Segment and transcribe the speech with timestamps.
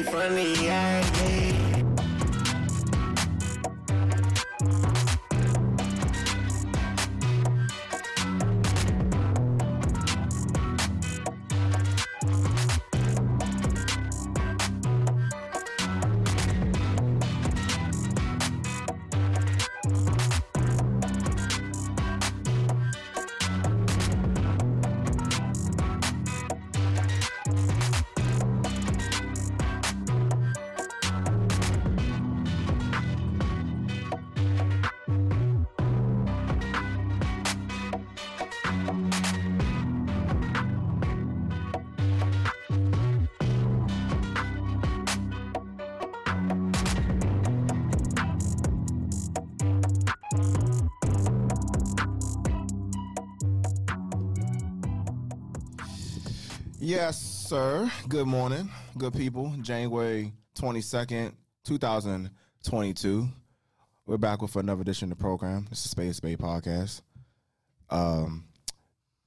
[0.00, 0.10] me.
[0.10, 1.19] Funny, yeah,
[58.10, 59.54] Good morning, good people.
[59.60, 61.32] January 22nd,
[61.64, 63.28] 2022.
[64.04, 65.68] We're back with another edition of the program.
[65.70, 67.02] This is Space Spade Podcast.
[67.88, 68.46] Um,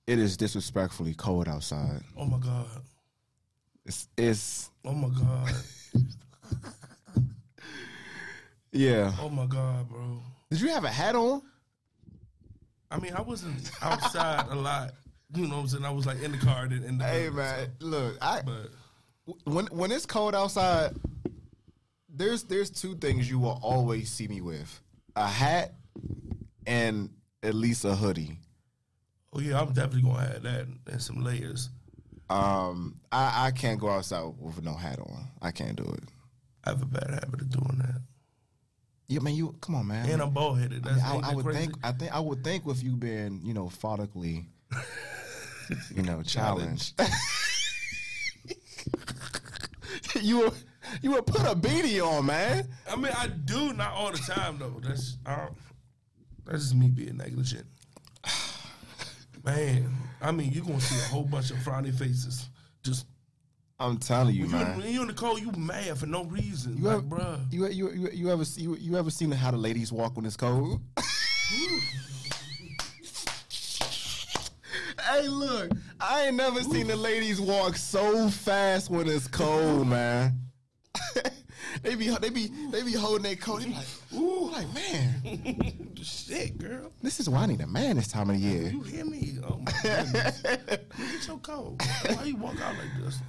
[0.05, 2.01] it is disrespectfully cold outside.
[2.17, 2.67] Oh my god.
[3.85, 5.53] It's, it's Oh my god.
[8.73, 9.13] yeah.
[9.21, 10.19] Oh my god, bro.
[10.51, 11.41] Did you have a hat on?
[12.91, 14.91] I mean, I wasn't outside a lot.
[15.35, 15.85] You know what I'm saying?
[15.85, 18.69] I was like in the car and in the Hey building, man, look, I but
[19.45, 20.93] when when it's cold outside,
[22.09, 24.81] there's there's two things you will always see me with:
[25.15, 25.73] a hat
[26.67, 27.09] and
[27.41, 28.37] at least a hoodie.
[29.33, 31.69] oh yeah, I'm definitely gonna have that and some layers.
[32.29, 35.27] Um, I, I can't go outside with no hat on.
[35.41, 36.03] I can't do it.
[36.63, 38.01] I have a bad habit of doing that.
[39.07, 40.09] Yeah, man, you come on, man.
[40.09, 40.87] And I'm bald headed.
[40.87, 41.59] I, mean, I, I would crazy?
[41.59, 44.45] think I think I would think with you being you know follically,
[45.93, 46.93] you know, challenge.
[50.21, 50.53] you would
[51.01, 52.67] you would put a beanie on, man.
[52.89, 54.79] I mean, I do not all the time though.
[54.81, 55.47] That's uh,
[56.45, 57.65] that's just me being negligent.
[59.45, 59.91] Man,
[60.21, 62.47] I mean, you're gonna see a whole bunch of frowny faces.
[62.81, 63.07] Just
[63.79, 64.77] I'm telling you, you, man.
[64.77, 66.77] when you in the cold, you mad for no reason.
[66.77, 67.51] You like, ever, bruh.
[67.51, 70.25] you, you, you, you ever see you, you ever seen how the ladies walk when
[70.25, 70.79] it's cold?
[75.03, 80.33] Hey, look, I ain't never seen the ladies walk so fast when it's cold, man.
[81.81, 83.61] they be they be they be holding their coat.
[83.61, 86.91] They be like, ooh, like man, Shit, girl.
[87.01, 88.69] this is why I need a man this time of year.
[88.69, 89.37] You hear me?
[89.43, 90.41] Oh my goodness.
[90.41, 91.81] Get your coat.
[92.15, 93.19] Why you walk out like this?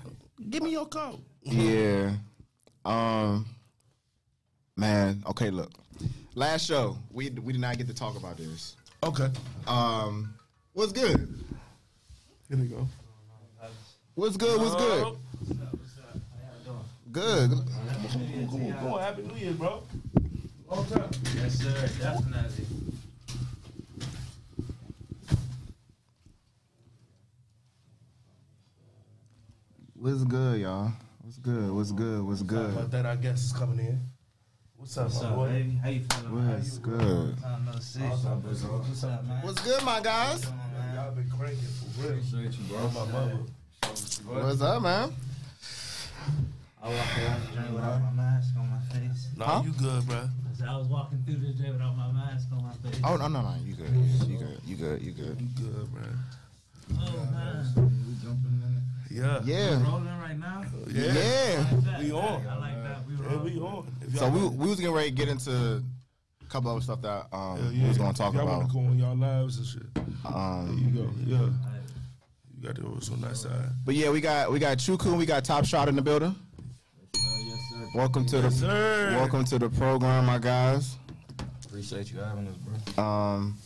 [0.50, 1.20] Give me your coat.
[1.42, 2.12] Yeah.
[2.84, 3.46] Um.
[4.76, 5.22] Man.
[5.28, 5.50] Okay.
[5.50, 5.70] Look.
[6.34, 8.76] Last show, we we did not get to talk about this.
[9.02, 9.28] Okay.
[9.66, 10.34] Um.
[10.72, 11.44] What's good?
[12.48, 12.86] Here we go.
[14.14, 14.60] What's good?
[14.60, 15.16] What's good?
[17.10, 17.50] Good.
[17.50, 17.58] Come
[18.62, 19.00] on, come on.
[19.00, 19.82] Happy New Year, bro.
[20.68, 21.10] Long time.
[21.36, 22.66] Yes, sir, definitely.
[29.94, 30.92] What's good, y'all?
[31.22, 31.72] What's good?
[31.72, 32.22] What's good?
[32.26, 32.70] What's Sorry good?
[32.72, 33.06] about that.
[33.06, 34.00] I guess is coming in.
[34.84, 35.48] What's up, What's my up, boy?
[35.48, 35.70] baby?
[35.82, 36.46] How you feeling?
[36.52, 37.38] What's good?
[37.40, 38.04] Time no see.
[38.04, 38.50] Awesome, bro.
[38.52, 39.42] What's up, man?
[39.42, 40.44] What's good, my guys?
[40.44, 40.94] What's man?
[40.94, 42.10] Y'all been cranking for real.
[42.18, 42.88] Appreciate you, bro.
[42.90, 43.38] My mother.
[44.28, 45.12] What's up, man?
[46.82, 49.28] I walk around the joint without my mask on my face.
[49.38, 49.62] Nah, Huh?
[49.64, 50.28] you good, bro.
[50.68, 53.00] I was walking through the joint without my mask on my face.
[53.04, 53.54] Oh no, no, no.
[53.64, 53.88] You good?
[53.88, 54.60] You good?
[54.66, 55.02] You good?
[55.02, 55.40] You good?
[55.40, 56.02] You good, bro.
[57.00, 57.74] Oh, man.
[58.06, 59.40] We jumping in Yeah.
[59.44, 59.80] Yeah.
[59.80, 59.84] it.
[59.86, 60.62] Rolling right now.
[60.88, 61.04] Yeah.
[61.14, 61.64] Yeah.
[61.72, 62.00] I like that.
[62.00, 62.46] We on.
[62.46, 62.83] I like
[63.28, 63.44] that.
[63.44, 63.60] We Yeah, rolling.
[63.60, 63.96] we on.
[64.02, 67.00] If So y'all we we was getting ready to get into a couple other stuff
[67.02, 68.58] that um Yeah, we was gonna talk y'all about.
[68.62, 69.94] wanna go on y'all lives and shit.
[69.94, 71.10] There Um, you go.
[71.26, 71.48] Yeah.
[72.56, 73.70] You got those on that side.
[73.84, 76.34] but yeah, we got we got Chuku, we got Top Shot in the building.
[77.14, 77.88] yes, sir.
[77.94, 79.10] Welcome to the sir.
[79.18, 80.96] welcome to the program, my guys.
[81.66, 82.54] Appreciate you having us,
[82.94, 83.04] bro.
[83.04, 83.56] Um,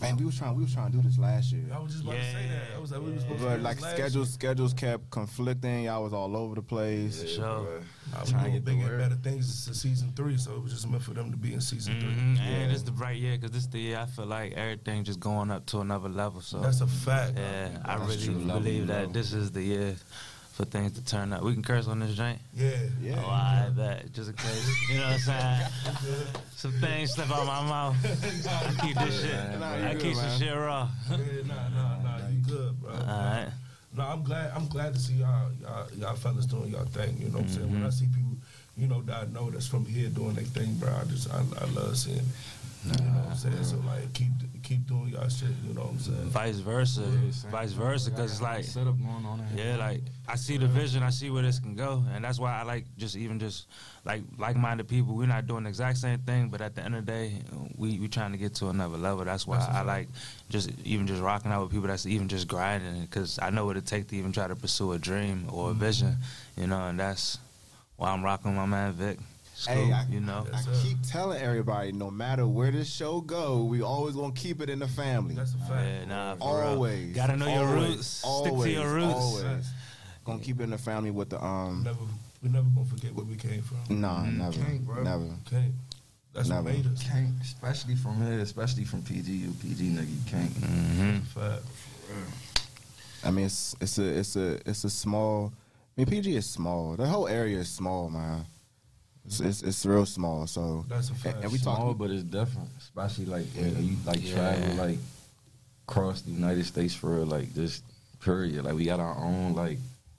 [0.00, 1.64] man, we was trying we was trying to do this last year.
[1.72, 2.76] I was just about to say that.
[2.76, 5.10] I was like, we was supposed to But do like this last schedules, schedules kept
[5.10, 5.84] conflicting.
[5.84, 7.28] Y'all was all over the place.
[7.28, 7.82] Sure.
[8.16, 10.62] I was Trying to doing get bigger and better things to season three, so it
[10.62, 12.42] was just meant for them to be in season Mm-hmm.
[12.42, 15.50] And this the right year because this the year I feel like everything just going
[15.50, 16.40] up to another level.
[16.40, 16.60] So.
[16.60, 17.34] That's a fact.
[17.36, 18.34] yeah, I That's really true.
[18.34, 19.12] Level, believe that level.
[19.12, 19.96] this is the year
[20.60, 21.42] for things to turn up.
[21.42, 22.38] We can curse on this joint.
[22.54, 22.70] Yeah.
[23.00, 23.22] Yeah.
[23.24, 24.12] Oh, I bet.
[24.12, 24.90] Just in case.
[24.90, 25.66] You know what I'm saying?
[26.56, 27.96] Some things slip out my mouth.
[28.04, 29.58] I keep this shit.
[29.58, 30.30] Nah, I good, keep man.
[30.30, 30.88] some shit raw.
[31.10, 31.16] Yeah,
[31.46, 32.90] nah, nah, nah, you good, bro.
[32.92, 33.48] Alright.
[33.96, 34.52] No, I'm glad.
[34.54, 37.16] I'm glad to see y'all, y'all, y'all fellas doing y'all thing.
[37.18, 37.72] You know what I'm saying?
[37.72, 37.90] When I Mm-hmm.
[37.90, 38.36] see people,
[38.76, 40.90] you know, that I know that's from here doing their thing, bro.
[40.92, 42.18] I just, I, I love seeing.
[42.18, 42.24] it.
[42.84, 43.64] You know what I'm saying?
[43.64, 44.28] So like, keep
[44.70, 45.48] keep doing y'all shit.
[45.66, 46.30] You know what I'm saying?
[46.30, 47.02] Vice versa,
[47.50, 49.44] vice versa, because it's like setup going on.
[49.56, 52.56] Yeah, like I see the vision, I see where this can go, and that's why
[52.56, 53.66] I like just even just
[54.04, 55.16] like like-minded people.
[55.16, 57.34] We're not doing the exact same thing, but at the end of the day,
[57.76, 59.24] we we trying to get to another level.
[59.24, 60.08] That's why That's I like
[60.48, 63.76] just even just rocking out with people that's even just grinding, because I know what
[63.76, 65.80] it takes to even try to pursue a dream or a mm-hmm.
[65.80, 66.16] vision,
[66.56, 67.38] you know, and that's
[67.96, 69.18] why I'm rocking with my man Vic.
[69.60, 70.46] It's Hey, I- you know.
[70.54, 74.70] I keep telling everybody, no matter where this show go, we always gonna keep it
[74.70, 75.34] in the family.
[75.34, 75.84] That's a fact.
[75.84, 76.68] Yeah, nah, for real.
[76.68, 77.14] always.
[77.14, 78.06] Gotta know your always, roots.
[78.06, 79.14] Stick to your roots.
[79.14, 79.66] Always.
[80.24, 81.82] Gonna keep it in the family with the um.
[81.84, 81.98] Never,
[82.42, 84.00] we never gonna forget where we came from.
[84.00, 85.02] Nah, never, Can't, bro.
[85.02, 85.24] never.
[85.46, 85.70] Okay,
[86.32, 86.62] that's Never.
[86.62, 87.02] what made us.
[87.02, 89.30] Can't, especially from here, especially from PG.
[89.30, 90.52] You PG nigga, you can't.
[90.52, 91.62] hmm Fact.
[93.22, 95.52] I mean, it's it's a it's a it's a small.
[95.54, 96.96] I mean, PG is small.
[96.96, 98.46] The whole area is small, man.
[99.26, 100.46] It's it's, it's real small.
[100.46, 101.42] So That's a and, fact.
[101.42, 101.98] and we Small, talk.
[101.98, 102.68] but it's different.
[102.78, 103.62] Especially like Yeah.
[103.62, 104.34] when you like Yeah.
[104.34, 104.98] travel like
[105.88, 107.84] across the United States for real, like just
[108.20, 108.64] period.
[108.64, 109.78] Like we got our own like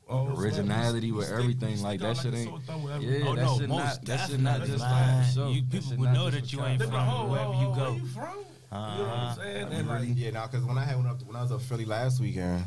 [0.10, 2.96] Oh, originality like with stick- everything, we stick like, that shit ain't- sore thumb Yeah,
[2.96, 3.24] everybody.
[3.30, 5.50] Oh that no, shit most not- that shit not just like for show.
[5.50, 7.94] You people would know that you ain't They from oh, wherever oh, you go.
[7.96, 8.24] You from?
[8.24, 9.66] You know what I'm saying?
[9.66, 9.76] Uh-huh.
[9.76, 11.86] And like, Yeah, now because when I had when I, when I was up Philly
[11.86, 12.66] last weekend,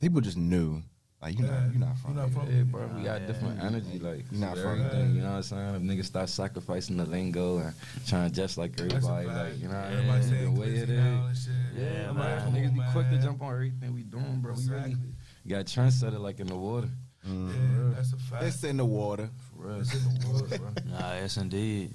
[0.00, 0.82] people just knew.
[1.22, 2.10] Like you know, Yeah, you're not from.
[2.10, 2.40] you not here.
[2.42, 3.26] from- Yeah, bro, we got Yeah.
[3.28, 4.90] different energy, like You not from everything.
[4.90, 5.08] there.
[5.14, 5.74] You know what I'm saying?
[5.76, 7.74] If niggas start sacrificing the lingo and
[8.06, 10.28] trying to just like everybody, like you know, what I Everybody mean?
[10.30, 11.46] saying the way it glizzy now is.
[11.46, 11.82] and shit.
[11.82, 12.16] Yeah, Yeah, man.
[12.16, 12.52] man.
[12.52, 14.54] Niggas be quick to jump on everything we doing, bro.
[14.54, 15.12] We really Exactly.
[15.46, 16.90] got trendsetter like in the water.
[17.24, 17.48] Mm.
[17.54, 18.42] Yeah, that's a fact.
[18.42, 19.30] It's in the water.
[19.54, 19.80] For real.
[19.80, 20.70] It's in the water, bro.
[20.98, 21.92] Nah, yes indeed.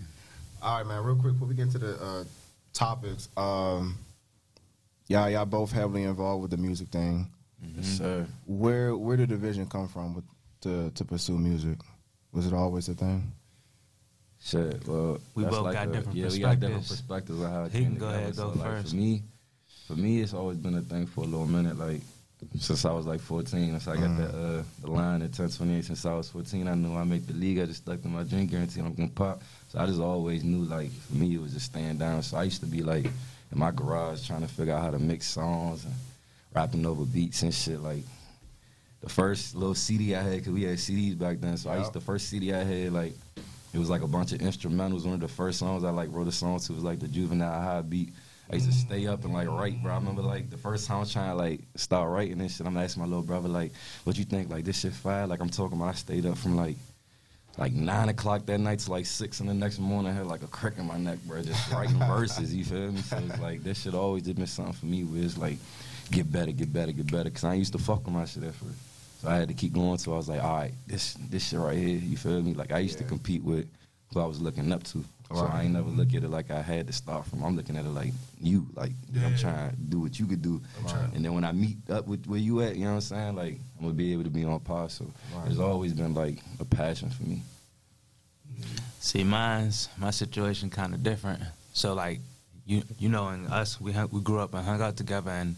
[0.62, 1.04] All right, man.
[1.04, 2.24] Real quick before we get into the uh,
[2.72, 3.98] topics, um,
[5.10, 7.30] y'all y'all both heavily involved with the music thing.
[7.62, 8.26] Yes, sir.
[8.46, 10.26] Where where did the vision come from with
[10.62, 11.80] to to pursue music?
[12.32, 13.32] Was it always a thing?
[14.40, 17.02] Shit, well, We both like got a- different yeah, we got different perspectives.
[17.02, 18.22] perspectives of how it He came can go together.
[18.24, 18.90] ahead, go so, like, first.
[18.92, 19.24] For me,
[19.88, 21.78] for me, it's always been a thing for a little minute.
[21.80, 22.02] Like
[22.60, 24.18] since I was like 14, since I got Mm.
[24.18, 25.86] that uh, the line at 1028.
[25.86, 27.58] Since I was 14, I knew I make the league.
[27.60, 28.80] I just stuck to my dream guarantee.
[28.80, 29.42] I'm gonna pop.
[29.70, 32.22] So I just always knew like for me it was just staying down.
[32.22, 35.00] So I used to be like in my garage trying to figure out how to
[35.00, 35.94] mix songs and
[36.58, 37.80] rapping over beats and shit.
[37.82, 38.04] Like
[39.02, 41.56] the first little CD I had, cause we had CDs back then.
[41.56, 43.14] So I used the first CD I had like
[43.74, 45.06] it was like a bunch of instrumentals.
[45.06, 47.62] One of the first songs I like wrote a song to was like the juvenile
[47.62, 48.10] Ha beat.
[48.50, 49.92] I used to stay up and like write, bro.
[49.92, 52.66] I remember like the first time I was trying to like start writing this shit.
[52.66, 53.72] I'm asking my little brother like,
[54.06, 54.50] "What you think?
[54.50, 55.90] Like this shit fire?" Like I'm talking about.
[55.90, 56.78] I stayed up from like
[57.58, 60.12] like nine o'clock that night to like six in the next morning.
[60.12, 61.44] I had like a crick in my neck, bro.
[61.44, 62.56] Just writing verses.
[62.56, 63.02] You feel me?
[63.02, 65.04] So it's like this shit always did been something for me.
[65.04, 65.58] Where it's like
[66.12, 67.30] get better, get better, get better.
[67.30, 68.78] Cause I used to fuck with my shit at first.
[69.22, 69.98] So I had to keep going.
[69.98, 71.98] So I was like, all right, this this shit right here.
[71.98, 72.54] You feel me?
[72.54, 73.68] Like I used to compete with
[74.14, 75.04] who I was looking up to.
[75.34, 77.44] So I ain't never look at it like I had to start from.
[77.44, 78.66] I'm looking at it like you.
[78.76, 78.92] Like
[79.26, 80.62] I'm trying to do what you could do.
[80.88, 81.12] I'm.
[81.16, 83.36] And then when I meet up with where you at, you know what I'm saying?
[83.36, 84.88] Like I'm gonna be able to be on par.
[84.90, 85.06] So
[85.36, 85.50] Right.
[85.52, 87.42] it's always been like a passion for me.
[89.00, 91.42] See, mine's my situation kind of different.
[91.74, 92.20] So like,
[92.66, 95.56] you you know, in us, we hung, we grew up and hung out together, and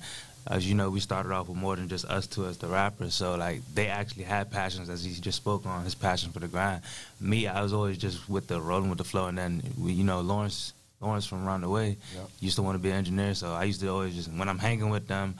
[0.49, 3.13] as you know, we started off with more than just us two as the rappers.
[3.13, 6.47] So like, they actually had passions, as he just spoke on his passion for the
[6.47, 6.81] grind.
[7.21, 10.03] Me, I was always just with the rolling with the flow, and then we, you
[10.03, 10.73] know, Lawrence.
[11.01, 12.29] Lawrence from around the way Yep.
[12.41, 14.57] used to want to be an engineer, so I used to always just when I'm
[14.59, 15.35] hanging with them,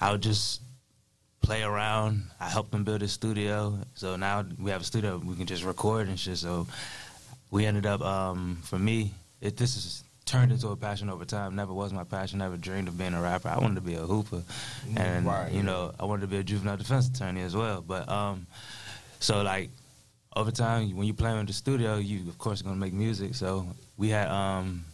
[0.00, 0.60] I would just
[1.42, 2.24] play around.
[2.40, 3.78] I helped them build a studio.
[3.94, 6.38] So now we have a studio we can just record and shit.
[6.38, 6.66] So
[7.52, 11.56] we ended up um, for me, it this is turned into a passion over time.
[11.56, 13.48] Never was my passion, never dreamed of being a rapper.
[13.48, 14.42] I wanted to be a hooper.
[14.96, 15.50] And Right.
[15.52, 17.80] you know, I wanted to be a juvenile defense attorney as well.
[17.80, 18.46] But um
[19.20, 19.70] so like
[20.36, 23.34] over time when you play in the studio, you of course gonna make music.
[23.34, 23.66] So
[23.96, 24.84] we had um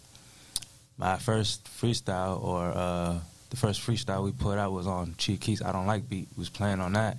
[0.97, 3.19] my first freestyle or uh,
[3.51, 6.29] the first freestyle we put out was on Chief Keef's I Don't Like Beat.
[6.37, 7.19] We was playing on that.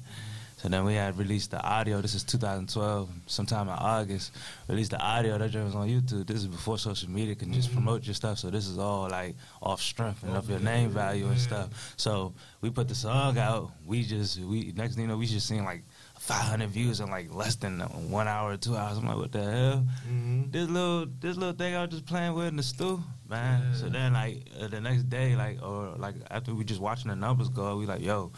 [0.66, 2.02] So then we had released the audio.
[2.02, 4.32] This is 2012, sometime in August.
[4.68, 5.38] Released the audio.
[5.38, 6.26] That was on YouTube.
[6.26, 8.40] This is before social media can just promote your stuff.
[8.40, 11.94] So this is all like off strength and off your name value and stuff.
[11.98, 13.74] So we put the song out.
[13.86, 15.84] We just we next thing you know we just seen like
[16.18, 18.98] 500 views in like less than one hour or two hours.
[18.98, 19.86] I'm like, what the hell?
[20.10, 20.52] Mhm.
[20.52, 23.76] this little this little thing I was just playing with in the stew, man.
[23.76, 27.16] So then like uh, the next day, like or like after we just watching the
[27.16, 28.32] numbers go, we like, yo,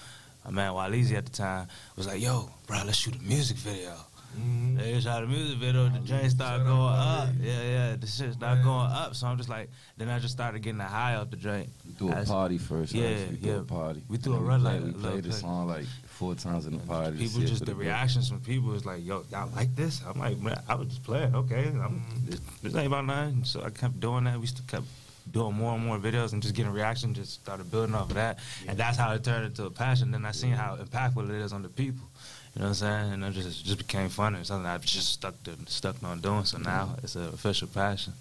[0.48, 3.94] my man Waleezy at the time was like, yo, bro, let's shoot a music video.
[4.38, 4.77] Mhm.
[4.77, 7.27] They shot a music video, the joint started going up.
[7.30, 7.48] lady.
[7.50, 9.16] Yeah, yeah, the shit started going up.
[9.16, 11.70] So I'm just like, then I just started getting a high off the joint.
[11.86, 12.94] We threw a That's- party first.
[12.94, 13.30] Yeah, actually.
[13.30, 13.58] we threw yeah.
[13.60, 14.04] a party.
[14.08, 16.74] We threw a And run played- like We played the song like four times in
[16.77, 17.18] the party.
[17.18, 20.01] People just for the reactions from people is like, yo, y'all like this?
[20.06, 21.34] I'm like, man, I was just playing.
[21.34, 23.44] Okay, I'm, this, this ain't about nothing.
[23.44, 24.39] So I kept doing that.
[24.39, 24.86] We still kept
[25.31, 27.13] doing more and more videos and just getting reaction.
[27.13, 30.12] Just started building off of that, and that's how it turned into a passion.
[30.12, 32.07] Then I seen how impactful it is on the people.
[32.55, 33.13] You know what I'm saying?
[33.13, 36.46] And it just just became fun and something I've just stuck to stuck on doing.
[36.46, 38.13] So now it's an official passion.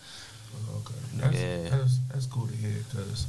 [0.77, 1.69] Okay, that's, Yeah.
[1.71, 3.27] that's that's cool to hear because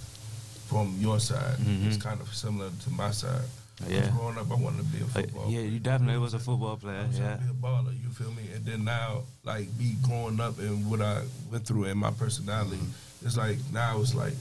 [0.67, 1.88] from your side, Mhm.
[1.88, 3.46] it's kind of similar to my side.
[3.88, 4.10] Yeah.
[4.10, 5.50] Growing up, I wanted to be a Like, football.
[5.51, 5.69] yeah, player.
[5.69, 7.07] you definitely was a football player.
[7.13, 7.36] Yeah.
[7.36, 7.93] to be a baller.
[8.03, 8.43] You feel me?
[8.55, 12.79] And then now, like me growing up and what I went through and my personality,
[13.27, 14.34] it's like now it's like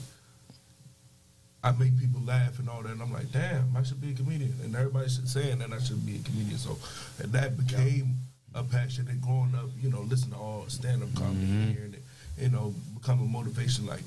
[1.63, 2.91] I make people laugh and all that.
[2.91, 4.53] And I'm like, damn, I should be a comedian.
[4.63, 6.57] And everybody everybody's saying that I should be a comedian.
[6.57, 6.77] So
[7.21, 8.15] and that became
[8.55, 9.07] a passion.
[9.09, 11.73] And growing up, you know, listening to all stand up comedy, Mhm.
[11.73, 12.03] hearing it,
[12.41, 13.85] you know, become a motivation.
[13.85, 14.03] Like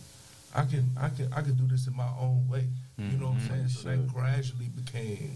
[0.54, 2.66] I can, I can, I can do this in my own way.
[2.98, 3.48] You know what I'm Mhm.
[3.48, 3.68] saying?
[3.68, 5.32] So that gradually became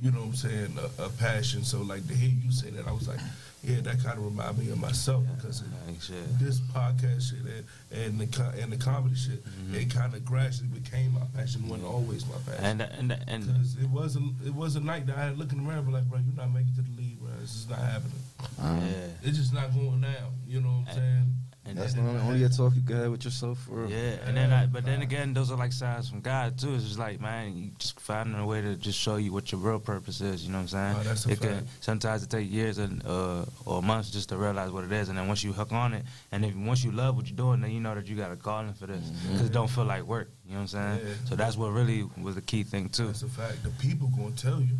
[0.00, 1.64] you know what I'm saying, a, a passion.
[1.64, 3.18] So like to hear you say that, I was like,
[3.64, 6.38] yeah, that kind of remind me of myself because it, Like, shit.
[6.38, 9.74] this podcast shit and, and the and the comedy shit, Mm-hmm.
[9.74, 11.64] it kind of gradually became my passion.
[11.64, 12.64] It wasn't always my passion.
[12.64, 15.86] And and and Because it wasn't it was a night that I had looking around,
[15.86, 17.30] but like, bro, you're not making it to the league, bro.
[17.42, 18.22] It's just not happening.
[18.60, 19.06] Um, yeah.
[19.24, 20.30] It's just not going down.
[20.46, 21.34] You know what I'm saying?
[21.68, 23.90] And That's then- the only, only a talk you can have with yourself for real.
[23.90, 26.74] Yeah, and then I, but then again, those are like signs from God too.
[26.74, 29.60] It's just like man, you just finding a way to just show you what your
[29.60, 30.44] real purpose is.
[30.44, 30.96] You know what I'm saying?
[31.00, 31.66] Oh, that's a it can fact.
[31.80, 35.18] sometimes it take years and uh, or months just to realize what it is, and
[35.18, 37.70] then once you hook on it, and if once you love what you're doing, then
[37.70, 40.30] you know that you got a calling for this because it don't feel like work.
[40.46, 41.00] You know what I'm saying?
[41.06, 41.14] Yeah.
[41.26, 43.08] So that's what really was the key thing too.
[43.08, 43.62] That's a fact.
[43.62, 44.76] The people gonna tell you.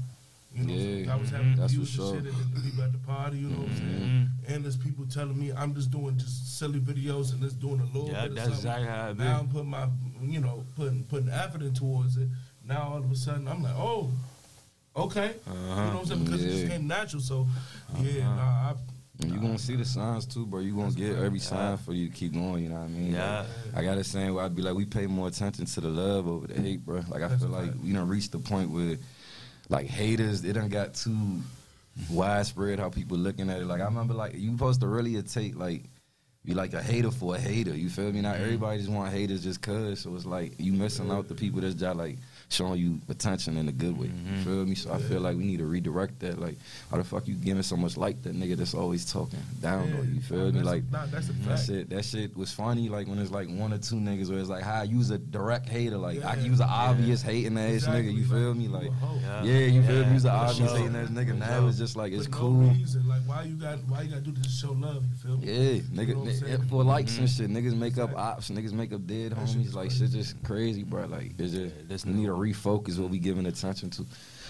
[0.54, 1.04] You know, saying?
[1.04, 1.12] Yeah.
[1.12, 2.32] I was having That's views for and sure.
[2.32, 3.38] shit, and then the people at the party.
[3.38, 4.30] You know what I'm saying?
[4.46, 4.54] Mhm.
[4.54, 7.84] And there's people telling me I'm just doing just silly videos and just doing a
[7.84, 9.18] little Yeah, bit of that's exactly how it.
[9.18, 9.88] Now I'm putting my,
[10.22, 12.28] you know, putting putting effort in towards it.
[12.64, 14.10] Now all of a sudden I'm like, oh,
[14.96, 15.34] okay.
[15.46, 16.24] You know what I'm saying?
[16.24, 17.22] Because it just came natural.
[17.22, 17.46] So
[18.00, 18.36] yeah, Uh-huh.
[18.36, 18.74] nah, I,
[19.20, 20.60] And you gonna see the signs too, bro.
[20.60, 22.62] You're gonna get every sign for you to keep going.
[22.62, 23.12] You know what I mean?
[23.12, 23.44] Yeah.
[23.74, 25.88] Like, I got a saying where I'd be like, we pay more attention to the
[25.88, 27.02] love over the hate, bro.
[27.08, 28.96] Like I That's feel like we done reached the point where,
[29.68, 31.40] like haters, it done got too
[32.10, 33.66] widespread how people looking at it.
[33.66, 35.84] Like I remember, like you supposed to really take like.
[36.44, 38.22] You like a hater for a hater, you feel me?
[38.22, 38.44] Not mm-hmm.
[38.44, 41.74] everybody just want haters just cause, so it's like you missing out the people that's
[41.74, 42.16] just like
[42.50, 44.06] showing you attention in a good way.
[44.06, 44.74] You feel me?
[44.74, 46.38] So I feel like we need to redirect that.
[46.40, 46.56] Like,
[46.90, 50.08] how the fuck you giving so much like that nigga that's always talking down on
[50.08, 50.14] you?
[50.14, 50.50] You feel Nah, me?
[50.52, 51.66] that's a- Like nah, that's a that fact.
[51.66, 52.88] shit, that shit was funny.
[52.88, 55.18] Like when it's like one or two niggas where it's like, hi, I use a
[55.18, 55.98] direct hater.
[55.98, 56.34] Like I Yeah.
[56.36, 58.16] can use an obvious hating ass Exactly, nigga.
[58.16, 58.68] You feel like, me?
[58.68, 59.20] Like a.
[59.20, 59.42] Yeah.
[59.44, 60.12] yeah, you feel me?
[60.14, 60.78] Use an obvious sure.
[60.78, 61.28] hating ass nigga.
[61.28, 62.60] For Now it's just like it's For cool.
[62.70, 63.06] Reason.
[63.06, 65.04] Like why you got why you got to do this to show love?
[65.04, 65.46] You feel me?
[65.46, 66.68] Yeah, You nigga, know what I'm saying?
[66.68, 67.36] for likes and Mhm.
[67.36, 71.04] shit, niggas make up ops, niggas make up dead homies, like shit just crazy, bro.
[71.06, 74.06] Like it's just Yeah, this need to new- refocus what we giving attention to.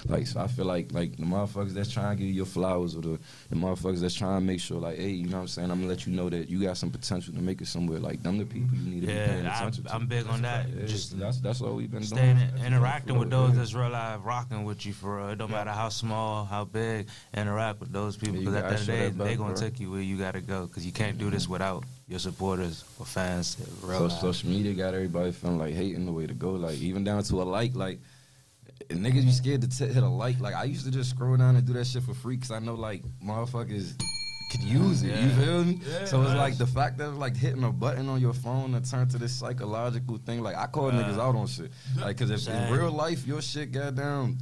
[0.07, 2.95] Like so, I feel like like the motherfuckers that's trying to give you your flowers,
[2.95, 3.19] or the,
[3.51, 5.71] the motherfuckers that's trying to make sure, like, hey, you know what I'm saying?
[5.71, 7.99] I'm gonna let you know that you got some potential to make it somewhere.
[7.99, 9.95] Like them, the people you need to be paying attention I, to.
[9.95, 10.69] I'm big on that.
[10.69, 12.51] Yeah, Just that's that's all we've been staying doing.
[12.59, 13.57] in, interacting with those Yeah.
[13.57, 15.29] that's real life rocking with you for real.
[15.31, 18.81] It don't matter how small, how big, interact with those people because at the end
[18.81, 18.93] of the
[19.25, 19.61] day, they gonna bro.
[19.63, 21.53] take you where you gotta go because you can't do this mm-hmm.
[21.53, 23.57] without your supporters or fans.
[23.83, 26.53] Real So, social media got everybody feeling like hating the way to go.
[26.53, 27.99] Like even down to a like, like
[28.89, 30.41] niggas be scared to t- hit a like.
[30.41, 32.59] Like I used to just scroll down and do that shit for free because I
[32.59, 34.01] know like motherfuckers
[34.51, 35.15] could use it.
[35.21, 35.79] You feel me?
[35.87, 38.85] Yeah, so it's like the fact that like hitting a button on your phone and
[38.91, 40.43] turn to this psychological thing.
[40.43, 41.05] Like I call Right.
[41.05, 41.71] niggas out on shit.
[42.01, 44.39] Like because if in real life your shit got down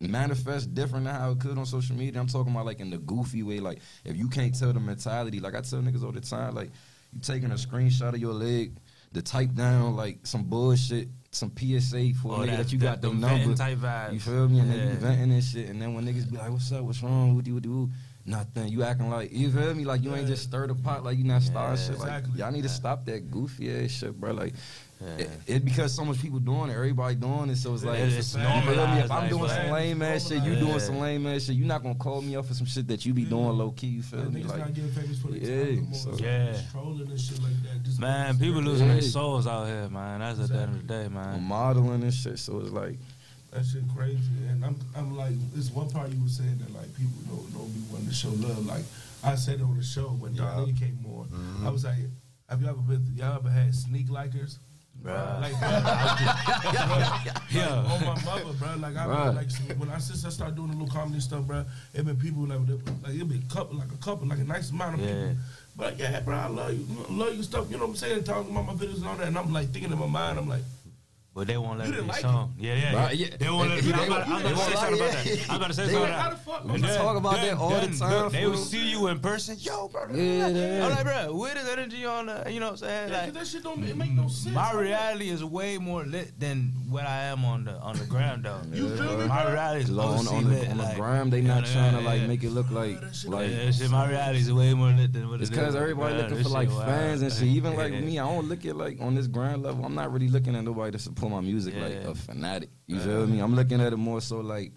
[0.00, 2.20] manifest different than how it could on social media.
[2.20, 3.58] I'm talking about like in the goofy way.
[3.60, 6.70] Like if you can't tell the mentality, like I tell niggas all the time, like
[7.12, 8.76] you taking a screenshot of your leg
[9.14, 12.78] to type down like some bullshit, some PSA for Or a oh, nigga that, you
[12.78, 13.54] got the them number.
[13.54, 14.12] type vibes.
[14.14, 14.58] You feel me?
[14.60, 14.92] And then Yeah.
[14.92, 16.82] you venting and shit, and then when niggas be like, "What's up?
[16.84, 17.34] What's wrong?
[17.36, 17.88] What do you do?"
[18.26, 18.68] Nothing.
[18.68, 19.84] You acting like you feel me?
[19.86, 21.02] Like you ain't just stirred the pot.
[21.02, 21.98] Like you not starting Yeah, shit.
[21.98, 24.32] Like y'all need to stop that goofy ass shit, bro.
[24.32, 24.52] Like
[25.00, 25.06] Yeah.
[25.18, 28.16] it, it because so much people doing it, everybody doing it, so it's like it's
[28.16, 28.80] it's you feel?
[29.04, 30.58] If I'm doing some lame ass shit, you Yeah.
[30.58, 33.06] doing some lame ass shit, you not gonna call me up for some shit that
[33.06, 33.28] you be Yeah.
[33.30, 33.86] doing low key.
[33.86, 34.42] You feel Like, me?
[34.42, 36.60] niggas Like not getting famous for the Yeah, time so- So Yeah.
[36.72, 37.82] trolling and shit like that.
[37.84, 38.92] Just Man, because- people losing Yeah.
[38.94, 40.18] their souls out here, man.
[40.20, 41.42] That's at the end of the day, I'm man.
[41.44, 42.98] modeling and shit, so it's like
[43.52, 44.18] That shit crazy,
[44.50, 47.72] and I'm I'm like, this one part you were saying that like people don't don't
[47.72, 48.66] be wanting to show love.
[48.66, 48.84] Like
[49.24, 50.42] I said it on the show when Yeah.
[50.56, 51.28] Don came on.
[51.28, 51.66] Mhm.
[51.66, 51.96] I was like,
[52.48, 53.06] have you ever been?
[53.16, 54.58] Y'all ever had sneak likers?
[55.02, 55.40] Bruh.
[55.40, 57.68] Like, bro, I just, Yeah.
[57.76, 58.74] on my mother, bro.
[58.78, 59.34] Like, I Right.
[59.34, 61.64] like when I since I started doing the little comedy stuff, bro.
[61.94, 62.58] It been people like,
[63.04, 65.06] like it been a couple, like a couple, like a nice amount of Yeah.
[65.28, 65.36] people.
[65.76, 67.66] But yeah, bro, I love you, love you stuff.
[67.70, 68.24] You know what I'm saying?
[68.24, 70.48] Talking about my videos and all that, and I'm like thinking in my mind, I'm
[70.48, 70.62] like,
[71.38, 72.52] But they won't let You it be like shown.
[72.58, 72.96] Yeah, yeah, yeah.
[73.04, 73.26] Right, yeah.
[73.38, 73.92] They won't let it be.
[73.94, 75.26] I'm about, won't- they to say won't something lie, about that.
[75.38, 75.44] yeah.
[75.48, 76.36] I'm about to say They something won't- about how that.
[76.44, 76.64] the fuck?
[76.64, 79.56] We I'm talk about that all the time, look, They will see you in person.
[79.60, 80.02] Yo, bro.
[80.12, 80.46] Yeah,
[80.86, 83.08] I'm like, bro, where is energy on the, you know what I'm saying?
[83.12, 84.52] Yeah, 'cause Like, that shit don't make, make no sense.
[84.52, 84.80] my bro.
[84.80, 88.58] reality is way more lit than what I am on the on the ground, though.
[88.72, 90.68] You feel me, My reality is Cause on, OC on, the, lit.
[90.70, 93.90] on the like, gram, they not trying to like make it look like that like.
[93.90, 95.58] My reality is way more lit than what It's it is.
[95.60, 97.44] because everybody looking for like fans and shit.
[97.44, 99.84] Even like me, I don't look at like on this grand level.
[99.84, 102.70] I'm not really looking at nobody to support my music like a fanatic.
[102.86, 103.40] You feel me?
[103.40, 104.72] I'm looking at it more so like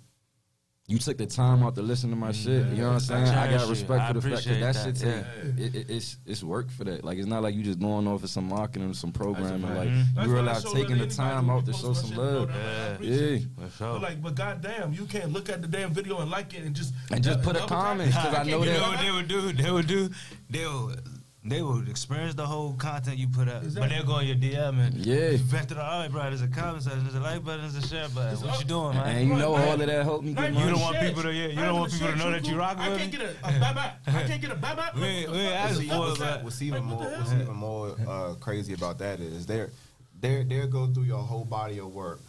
[0.88, 2.66] you took the time out to listen to my shit.
[2.68, 3.24] You know what I'm saying?
[3.30, 3.70] I cherish got you.
[3.70, 5.64] respect I for the fact that that that, shit take yeah.
[5.66, 7.06] it, it, it's it's work for that.
[7.06, 9.62] Like it's not like you just going off for some marketing or some programming.
[9.62, 9.76] fact.
[9.78, 10.06] Like Mhm.
[10.16, 12.48] That's you why I realize taking the time out to show some love.
[12.50, 12.88] bro, Yeah.
[12.94, 13.48] appreciate Yeah.
[13.70, 13.94] For sure.
[13.94, 16.76] But like, but goddamn, you can't look at the damn video and like it and
[16.76, 19.12] just And just put a comment, because I know get You that- know what they
[19.12, 19.64] would do?
[19.64, 20.10] They would do.
[20.50, 20.96] They will.
[21.44, 23.82] They will experience the whole content you put up, Exactly.
[23.82, 25.38] but they'll go on your DM and Yeah.
[25.52, 26.22] back to the all right, bro.
[26.26, 28.38] There's a comment section, there's a like button, there's a share button.
[28.48, 29.16] What you doing, man?
[29.16, 31.08] And you know Man, all of that help me get even You don't want shit.
[31.08, 32.60] people to- yeah, you Not don't want people to know that you cool.
[32.60, 33.92] rock I can't get a, a bye bye.
[34.06, 34.90] I can't get a bye bye.
[34.94, 39.00] We ain't- we ain't for it, what's, even more what's even more uh, crazy about
[39.00, 39.72] that is they're
[40.20, 42.20] they're they'll go through your whole body of work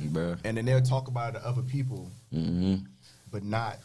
[0.00, 0.38] Bruh.
[0.44, 2.76] and then they'll talk about it to other people, hmm
[3.30, 3.76] but not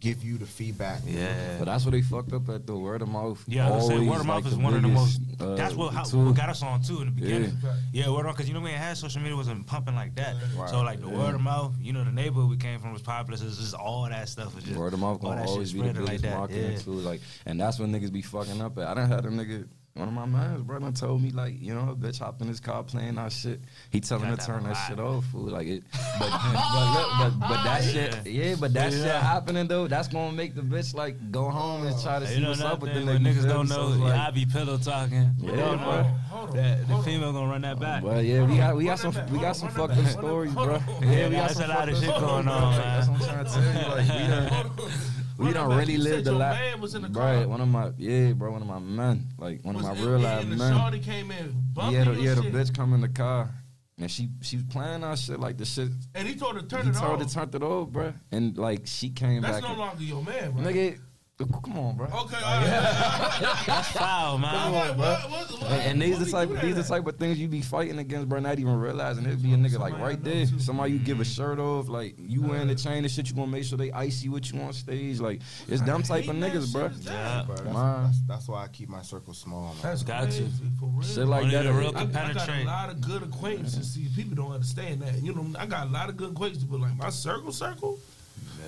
[0.00, 1.00] give you the feedback.
[1.06, 1.56] Yeah.
[1.58, 3.42] But that's what they fucked up at the word of mouth.
[3.46, 5.20] Yeah, I was saying Always, word of mouth like, is the one of the most.
[5.40, 7.52] uh, that's what, how, what got us on too in the beginning.
[7.62, 7.74] Yeah.
[7.92, 10.14] Yeah, word of mouth because you know we ain't had social media wasn't pumping like
[10.16, 10.36] that.
[10.56, 10.68] Right.
[10.68, 11.16] So like the Yeah.
[11.18, 13.36] word of mouth, you know, the neighborhood we came from was popular.
[13.38, 15.70] So it's just all that stuff was just Word of mouth all gonna that always
[15.70, 16.36] shit be the biggest like that.
[16.38, 16.78] marketing Yeah.
[16.78, 16.90] too.
[16.92, 18.88] Like, and that's when niggas be fucking up at.
[18.88, 20.32] I done had a nigga, one of my mm-hmm.
[20.32, 23.16] mans, bro, done told me like, you know, a bitch hopped in his car playing
[23.16, 23.60] our shit.
[23.90, 24.88] He telling her to turn that vibe.
[24.88, 25.48] shit off, fool.
[25.48, 25.84] Like it,
[26.18, 29.88] but but look, but, but that shit, yeah, but that shit happening though.
[29.88, 31.50] That's gonna make the bitch like go oh.
[31.50, 33.34] home and try to You see know what's up with the nothing nigga.
[33.36, 33.74] niggas don't me?
[33.74, 33.96] So know.
[33.96, 35.30] yeah, like- I be pillow talking.
[35.38, 36.02] Yeah, They don't bro.
[36.28, 38.02] Hold on, that the female gonna run that back.
[38.02, 40.78] But yeah, we got we got some we got some run fucked up stories, bro.
[41.00, 42.80] Yeah, we got some a lot of shit going on, man.
[42.80, 43.88] That's what I'm trying to tell you.
[43.88, 45.12] Like we done.
[45.38, 47.38] We done What really about you lived said a your man was in the Right,
[47.38, 47.48] car?
[47.48, 50.46] one of my yeah, bro, one of my men, like one of my real life
[50.46, 50.58] men.
[50.58, 53.08] shawty came in He bumping had a, your he had a bitch come in the
[53.08, 53.50] car,
[53.98, 55.90] and she she was playing our shit like the shit.
[56.14, 57.28] And he told her to turn He it told her off.
[57.28, 59.62] to turn it off, bro, and like she came That's back.
[59.62, 60.64] That's no longer your man, right?
[60.66, 61.00] Nigga,
[61.38, 62.06] come on, bro.
[62.06, 63.62] Okay, all right.
[63.66, 64.54] That's foul, man.
[64.54, 65.04] I'm like, bro.
[65.04, 67.38] what- what- what- And, and these what the type do these the type of things
[67.38, 68.38] you be fighting against, bro.
[68.40, 70.46] Not even realizing it'd be a nigga like right there.
[70.46, 70.58] too.
[70.58, 73.28] Somebody you give a shirt off, like you wearing the chain and shit.
[73.28, 75.20] You gonna make sure they ice you with you on stage.
[75.20, 76.90] Like it's them type of niggas, bro.
[77.02, 77.42] Yeah.
[77.46, 78.02] Bro, that's, Man.
[78.04, 79.74] that's, that's why I keep my circle small.
[79.74, 79.82] Man.
[79.82, 80.50] That's Got crazy, you.
[80.80, 81.02] for real.
[81.02, 81.64] Shit like that.
[81.64, 83.92] the real it- I, I got a lot of good acquaintances.
[83.92, 85.22] See, people don't understand that.
[85.22, 87.98] You know, I got a lot of good acquaintances, but like my circle, circle.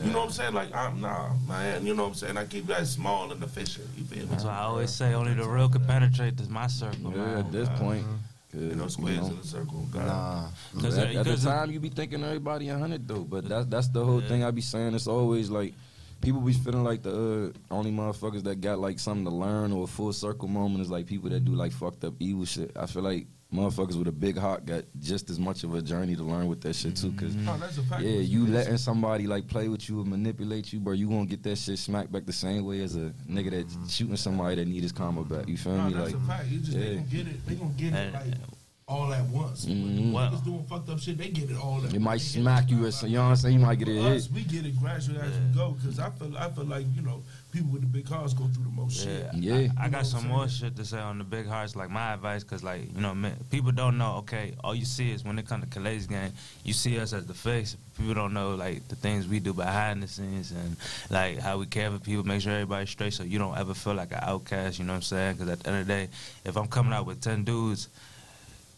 [0.04, 0.54] You know what I'm saying?
[0.54, 1.84] Like, I'm nah, man.
[1.84, 2.36] You know what I'm saying?
[2.36, 3.88] I keep that small and efficient.
[3.96, 4.26] You feel me?
[4.30, 7.38] That's why I always say only the real can penetrate to my circle, Yeah, man.
[7.38, 8.06] at this point.
[8.54, 9.86] You know, Cause, squares you know, in a circle.
[9.92, 10.06] God.
[10.06, 13.66] Nah, Because at, at the time you be thinking everybody a hundred though, but that's
[13.66, 14.94] that's the whole thing I be saying.
[14.94, 15.74] It's always like
[16.22, 19.84] people be feeling like the uh, only motherfuckers that got like something to learn or
[19.84, 22.70] a full circle moment is like people that do like fucked up evil shit.
[22.74, 26.14] I feel like motherfuckers with a big heart got just as much of a journey
[26.14, 27.12] to learn with that shit too.
[27.12, 28.02] Cause No, that's a fact.
[28.02, 30.92] yeah, you letting somebody like play with you and manipulate you, bro.
[30.92, 34.16] You gonna get that shit smacked back the same way as a nigga that shooting
[34.16, 35.48] somebody that need his karma back.
[35.48, 35.94] You feel No, me?
[35.94, 36.48] that's Like a fact.
[36.48, 36.94] You just they yeah.
[36.96, 37.46] gonna get it.
[37.46, 38.24] They gonna get it like
[38.86, 39.64] all at once.
[39.66, 40.12] Mhm.
[40.12, 40.30] Wow.
[40.30, 41.18] Niggas doing fucked up shit.
[41.18, 42.32] They get it all at it might once.
[42.34, 42.70] They smack it.
[42.70, 43.54] you, as you know what I'm saying?
[43.54, 44.32] You might get a Us, hit.
[44.34, 45.76] we get it gradually as we go.
[45.82, 47.22] Cause I feel, I feel like you know,
[47.58, 49.26] people with the big cars go through the most shit.
[49.34, 49.68] Yeah, Yeah.
[49.78, 51.74] I, I got some I'm more shit to say on the big hearts.
[51.74, 54.16] Like my advice, cause like you know, man, people don't know.
[54.18, 56.32] Okay, all you see is when it comes to Calais game,
[56.64, 57.76] you see us as the face.
[57.96, 60.76] People don't know like the things we do behind the scenes and
[61.10, 63.94] like how we care for people, make sure everybody's straight, so you don't ever feel
[63.94, 64.78] like an outcast.
[64.78, 65.38] You know what I'm saying?
[65.38, 66.08] Cause at the end of the day,
[66.44, 67.88] if I'm coming out with ten dudes.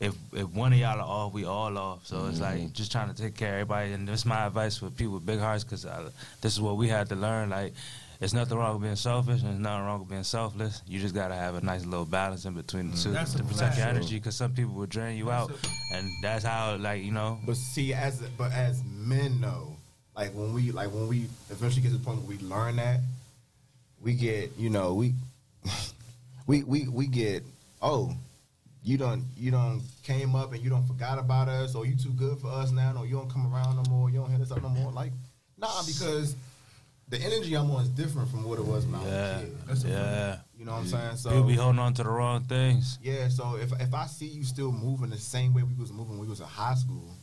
[0.00, 2.06] If, if one of y'all are off, we all off.
[2.06, 2.72] So it's like mm-hmm.
[2.72, 3.92] just trying to take care of everybody.
[3.92, 6.08] And this is my advice for people with big hearts because uh,
[6.40, 7.50] this is what we had to learn.
[7.50, 7.74] Like,
[8.20, 10.82] there's nothing wrong with being selfish, and there's nothing wrong with being selfless.
[10.86, 13.78] You just gotta have a nice little balance in between the two That's to protect
[13.78, 14.16] your energy.
[14.16, 15.50] Because some people will drain you out,
[15.94, 19.74] and that's how, like you know, But see, as but as men know,
[20.14, 23.00] like when we like when we eventually get to the point where we learn that,
[24.02, 25.14] we get you know we
[26.46, 27.42] we we we get
[27.80, 28.14] oh
[28.82, 32.10] you don't you don't came up and you don't forgot about us or you too
[32.10, 34.50] good for us now or you don't come around no more you don't hit us
[34.50, 35.12] up no more like
[35.58, 36.34] nah because
[37.10, 39.40] the energy I'm on is different from what it was when I was yeah, a
[39.40, 39.56] kid.
[39.66, 40.36] That's a yeah.
[40.58, 41.16] You know what I'm saying?
[41.16, 42.98] So People be holding on to the wrong things.
[43.02, 43.28] yeah.
[43.28, 46.20] So if if I see you still moving the same way we was moving when
[46.20, 47.14] we was in high school,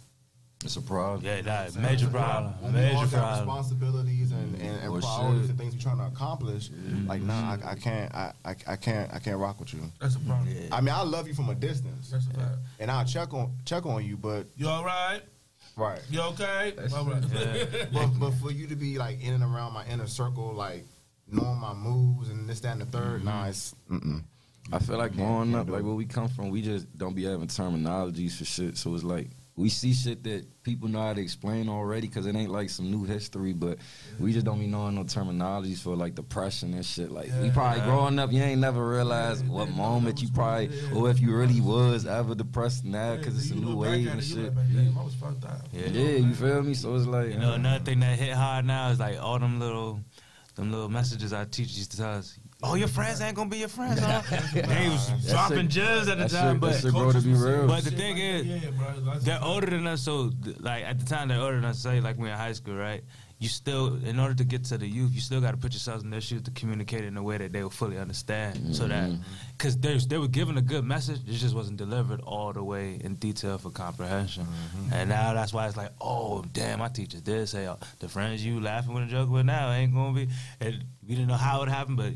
[0.65, 1.21] It's a problem.
[1.23, 2.54] Yeah, that major problem.
[2.62, 3.47] when we all Major problem.
[3.47, 5.50] responsibilities and, and, and Well, priorities shit.
[5.52, 7.08] and things we're trying to accomplish, mm-hmm.
[7.08, 9.82] like nah, I, I can't, I, I, I can't, I can't rock with you.
[10.02, 10.50] That's a problem.
[10.50, 10.76] Yeah.
[10.76, 12.56] I mean, I love you from a distance, That's a fact.
[12.80, 15.21] and I'll check on check on you, but You all right?
[15.77, 16.01] Right.
[16.09, 16.73] You okay?
[16.93, 17.23] all right.
[17.93, 20.83] but, but for you to be like in and around my inner circle, like
[21.29, 23.49] knowing my moves and this, that, and the 3rd nah, mm-hmm.
[23.49, 24.23] it's mm-mm.
[24.71, 27.47] I feel like growing up, like where we come from, we just don't be having
[27.47, 28.77] terminologies for shit.
[28.77, 32.35] So it's like we see shit that people know how to explain already because it
[32.35, 33.79] ain't like some new history, but
[34.19, 37.09] we just don't be knowing no terminologies for like depression and shit.
[37.11, 40.21] Like we probably growing up, you ain't never realized Yeah, what didn't know that moment
[40.21, 40.93] you probably, yeah.
[40.95, 44.37] or if you really was ever depressed now because it's a new wave and shit.
[44.37, 45.61] look back, Damn, I was fucked up.
[45.73, 45.87] Yeah.
[45.87, 46.75] Yeah, you feel me?
[46.75, 49.39] So it's like, You know, uh, another thing that hit hard now is like all
[49.39, 49.99] them little,
[50.53, 52.37] them little messages our teachers used to tell us.
[52.63, 53.99] Oh, your friends ain't gonna be your friends.
[53.99, 54.21] Huh?
[54.53, 57.11] they was That dropping shit- gems at the that time, shit- but that shit grow
[57.11, 57.67] to be real.
[57.67, 60.97] But the thing is, yeah, bro, that's- they're older than us, so th- like at
[60.99, 61.77] the time they're older than us.
[61.79, 63.03] Say like we're in high school, right?
[63.39, 66.03] You still, in order to get to the youth, you still got to put yourselves
[66.03, 68.75] in their shoes to communicate in a way that they will fully understand.
[68.75, 69.21] So that, mm-hmm.
[69.55, 72.99] because they they were given a good message, it just wasn't delivered all the way
[72.99, 74.45] in detail for comprehension.
[74.45, 74.93] Mm-hmm.
[74.93, 78.59] And now that's why it's like, oh damn, my teacher did say the friends you
[78.59, 80.27] laughing with and joking with now ain't gonna be.
[80.59, 82.13] And we didn't know how it happened, but.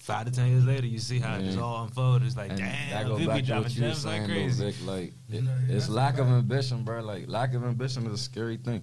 [0.00, 2.26] Five to ten years later, you see how it just all unfolded.
[2.26, 4.04] It's like, And that damn, go people be back to what dropping you were gems
[4.06, 4.64] like saying, though, crazy.
[4.64, 4.74] Vic.
[4.86, 7.00] Like, it, Yeah, it's lack a of ambition, bro.
[7.02, 8.82] Like, lack of ambition is a scary thing.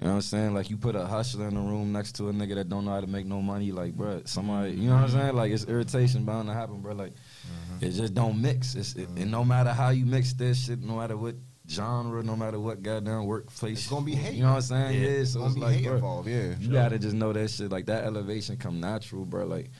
[0.00, 0.54] You know what I'm saying?
[0.54, 2.92] Like, you put a hustler in the room next to a nigga that don't know
[2.92, 3.72] how to make no money.
[3.72, 5.34] Like, bro, somebody, you know what I'm saying?
[5.34, 6.94] Like, it's irritation bound to happen, bro.
[6.94, 7.84] Like, Mm-hmm.
[7.84, 8.74] it just don't mix.
[8.76, 11.34] It's, it, and no matter how you mix this shit, no matter what
[11.68, 14.34] genre, no matter what goddamn workplace, It's gonna be hate.
[14.34, 14.94] You know what I'm saying?
[15.02, 15.08] Yeah.
[15.08, 15.14] Yeah.
[15.18, 16.54] It's so gonna it's be like, hate bro, involved, yeah.
[16.58, 17.70] you gotta just know that shit.
[17.72, 19.46] Like that elevation come natural, bro.
[19.46, 19.70] Like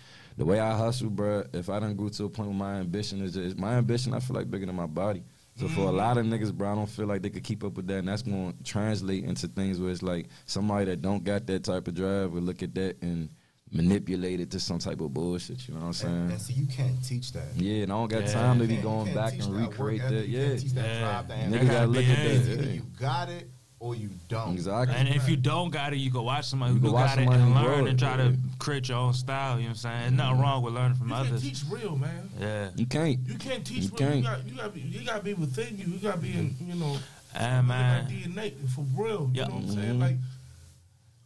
[0.42, 1.44] the way I hustle, bro.
[1.52, 4.18] If I done grew to a point where my ambition is just my ambition, I
[4.18, 5.22] feel like bigger than my body.
[5.54, 5.96] So for a mm.
[5.96, 8.08] lot of niggas, bro, I don't feel like they could keep up with that, and
[8.08, 11.94] that's gonna translate into things where it's like somebody that don't got that type of
[11.94, 13.28] drive will look at that and
[13.70, 15.68] manipulate it to some type of bullshit.
[15.68, 16.14] You know what I'm saying?
[16.14, 17.54] And, and see, you can't teach that.
[17.54, 18.32] yeah, and I don't got Yeah.
[18.32, 20.28] time to be going back and recreate ethic, that.
[20.28, 21.00] you Yeah, can't teach that Yeah.
[21.00, 22.34] drive, that Niggas gotta look at that.
[22.34, 22.72] Either yeah.
[22.72, 23.50] you got it
[23.82, 24.54] or you don't.
[24.54, 24.94] Exactly.
[24.94, 27.16] And if you don't got it, you can watch somebody You who can do watch
[27.16, 29.56] got it and who grow learn it, and try to create your own style.
[29.56, 30.00] You know what I'm saying?
[30.00, 31.44] There's nothing wrong with learning from others.
[31.44, 32.30] You can't teach real, man.
[32.40, 32.70] Yeah.
[32.76, 33.18] You can't.
[33.26, 33.98] You can't teach You real.
[33.98, 34.24] Can't.
[34.24, 35.86] got, you got, be, you got to be within you.
[35.86, 36.96] You got to be in, you know,
[37.34, 39.28] And man, in that DNA for real.
[39.34, 39.48] You Yeah.
[39.48, 39.98] know what I'm saying?
[39.98, 40.16] Like,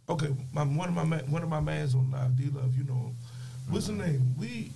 [0.09, 2.85] okay, my one of my man, one of my mans on live, D Love, you
[2.85, 3.17] know, him.
[3.69, 4.03] what's the mm-hmm.
[4.03, 4.35] name?
[4.39, 4.73] We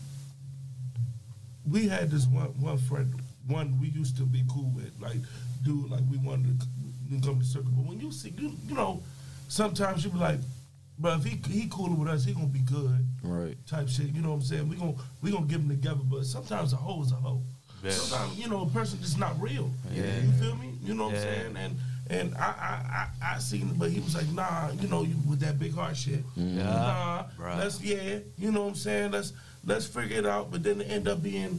[1.67, 3.11] we had this one one friend,
[3.47, 5.19] one we used to be cool with, like
[5.63, 6.67] dude, like we wanted to
[7.11, 7.71] c- come to circle.
[7.75, 9.03] But when you see, you, you know,
[9.49, 10.39] sometimes you be like,
[10.99, 13.57] bro, if he he cooler with us, he gonna be good Right.
[13.67, 14.07] type shit.
[14.15, 14.69] You know what I'm saying?
[14.69, 17.43] We gonna we gonna get them together, but sometimes a hoe is a hoe.
[17.83, 17.91] Yeah.
[17.93, 19.71] Sometimes you know a person just not real.
[19.93, 20.03] Yeah.
[20.21, 20.75] You feel me?
[20.83, 21.21] You know what Yeah.
[21.21, 21.57] I'm saying?
[21.57, 21.77] And
[22.11, 25.41] and I I I, I seen, but he was like, nah, you know, you, with
[25.41, 26.25] that big heart shit.
[26.37, 26.65] Yeah.
[26.65, 27.59] Nah, Right.
[27.59, 29.13] let's yeah, you know what I'm saying?
[29.13, 29.33] Let's
[29.65, 30.51] let's figure it out.
[30.51, 31.59] But then it end up being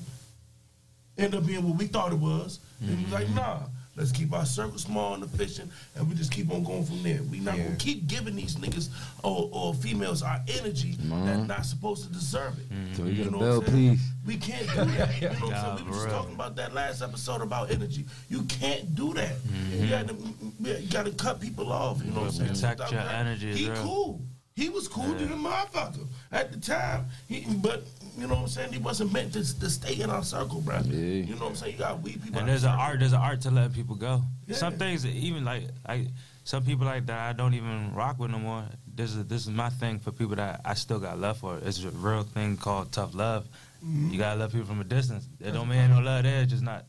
[1.17, 2.59] end up being what we thought it was.
[2.81, 3.35] And he was like, Mm-hmm.
[3.35, 3.59] nah.
[3.97, 7.21] Let's keep our circle small and efficient, and we just keep on going from there.
[7.23, 7.65] We not Yeah.
[7.65, 8.87] gonna keep giving these niggas
[9.21, 12.95] or, or females our energy that's not supposed to deserve it.
[12.95, 13.97] So we You get a know bell, what I'm saying?
[13.97, 14.07] please.
[14.25, 15.21] We can't do that.
[15.21, 15.85] You know what I'm saying?
[15.85, 18.05] We were just talking about that last episode about energy.
[18.29, 19.35] You can't do that.
[19.73, 20.15] You gotta
[20.61, 22.01] you gotta cut people off.
[22.03, 22.49] You know what I'm saying?
[22.53, 23.13] Protect Stop your that.
[23.13, 23.83] energy He real.
[23.83, 24.21] cool.
[24.55, 27.05] He was cool to the motherfucker at the time.
[27.27, 27.83] He, but
[28.17, 28.73] you know what I'm saying?
[28.73, 30.79] He wasn't meant to, to stay in our circle, bro.
[30.85, 30.91] Yeah.
[30.93, 31.73] You know what I'm saying?
[31.73, 32.39] You got weed people.
[32.39, 32.83] and there's an circle.
[32.85, 32.99] art.
[32.99, 34.21] There's an art to letting people go.
[34.47, 34.55] Yeah.
[34.55, 36.07] Some things, even like I,
[36.43, 38.63] some people like that I don't even rock with no more.
[38.93, 41.57] This is this is my thing for people that I still got love for.
[41.63, 43.47] It's a real thing called tough love.
[43.85, 44.09] Mm-hmm.
[44.11, 45.27] You gotta love people from a distance.
[45.39, 46.41] It don't mean no love there.
[46.41, 46.85] It's just not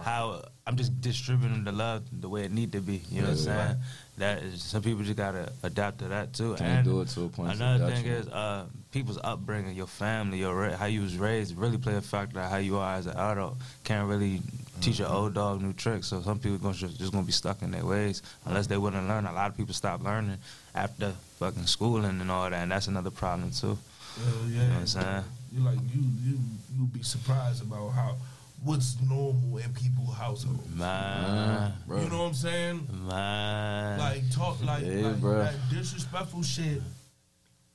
[0.00, 3.02] how I'm just distributing the love the way it need to be.
[3.10, 3.66] You know what I'm Yeah.
[3.66, 3.76] saying?
[4.18, 6.54] That is, some people just gotta adapt to that too.
[6.54, 7.54] Can't and do it to a point.
[7.54, 11.94] Another thing is uh, people's upbringing, your family, your how you was raised, really play
[11.96, 13.56] a factor of how you are as an adult.
[13.84, 14.40] Can't really
[14.80, 16.06] teach an old dog new tricks.
[16.06, 19.06] So some people gonna just, just gonna be stuck in their ways unless they wouldn't
[19.08, 19.26] learn.
[19.26, 20.38] A lot of people stop learning
[20.74, 23.76] after fucking schooling and all that, and that's another problem too.
[24.16, 24.62] Hell yeah.
[24.62, 25.24] You know what I'm saying?
[25.52, 26.38] You like you you
[26.76, 28.16] you'll be surprised about how
[28.64, 30.74] what's normal in people's households.
[30.74, 32.88] Man, You know what I'm saying?
[33.08, 33.98] man.
[33.98, 35.44] Like talk like, Yeah, like bruh.
[35.44, 36.82] that disrespectful shit.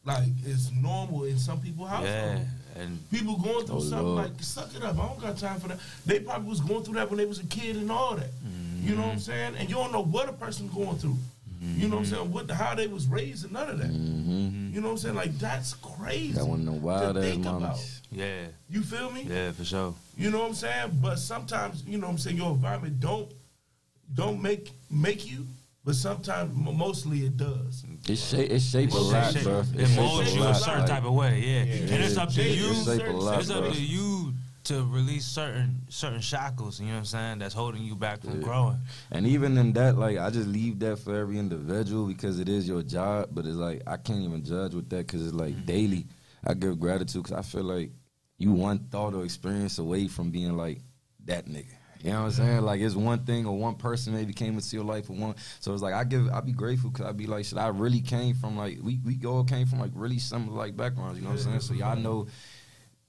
[0.06, 2.12] Like it's normal in some people's households.
[2.13, 4.32] yeah, and People going through Oh, something Lord.
[4.32, 4.98] like suck it up.
[5.00, 5.80] I don't got time for that.
[6.06, 8.30] They probably was going through that when they was a kid and all that.
[8.82, 9.56] You know what I'm saying?
[9.58, 11.16] And you don't know what a person going through.
[11.62, 12.32] You know what I'm saying?
[12.34, 13.88] What how they was raised and none of that.
[13.89, 14.72] Mm-hmm.
[14.74, 15.16] You know what I'm saying?
[15.16, 16.34] Like that's crazy.
[16.34, 17.80] That one of them wild to ass think about.
[18.12, 19.22] Yeah, You feel me?
[19.30, 19.96] yeah, for sure.
[20.18, 21.00] You know what I'm saying?
[21.02, 23.32] But sometimes, you know what I'm saying, your environment don't
[24.13, 25.48] don't make make you,
[25.86, 27.84] but sometimes mostly it does.
[28.08, 29.60] It shape it shape a It lot, shape- bro.
[29.60, 31.63] it It molds you a certain like- type of way, yeah.
[31.63, 31.93] Yeah.
[31.96, 32.67] And it's up to you.
[32.67, 33.74] you shape a lot, It's up bro.
[33.74, 34.34] to you
[34.65, 36.80] to release certain certain shackles.
[36.80, 37.39] You know what I'm saying?
[37.39, 38.78] That's holding you back from growing.
[39.12, 42.65] And even in that, like I just leave that for every individual because it is
[42.67, 43.30] your job.
[43.34, 45.65] But it's like I can't even judge with that because it's like Mm-hmm.
[45.65, 46.08] daily.
[46.46, 47.91] I give gratitude because I feel like
[48.38, 50.80] you one thought or experience away from being like
[51.26, 51.76] that nigga.
[52.04, 52.62] You know what I'm saying?
[52.63, 55.36] Like it's one thing or one person maybe came into your life or one.
[55.62, 58.02] So it's like I give, I be grateful because I be like, shit, I really
[58.02, 61.18] came from like we we all came from like really similar like backgrounds.
[61.18, 61.60] You know what I'm saying?
[61.62, 62.28] So y'all know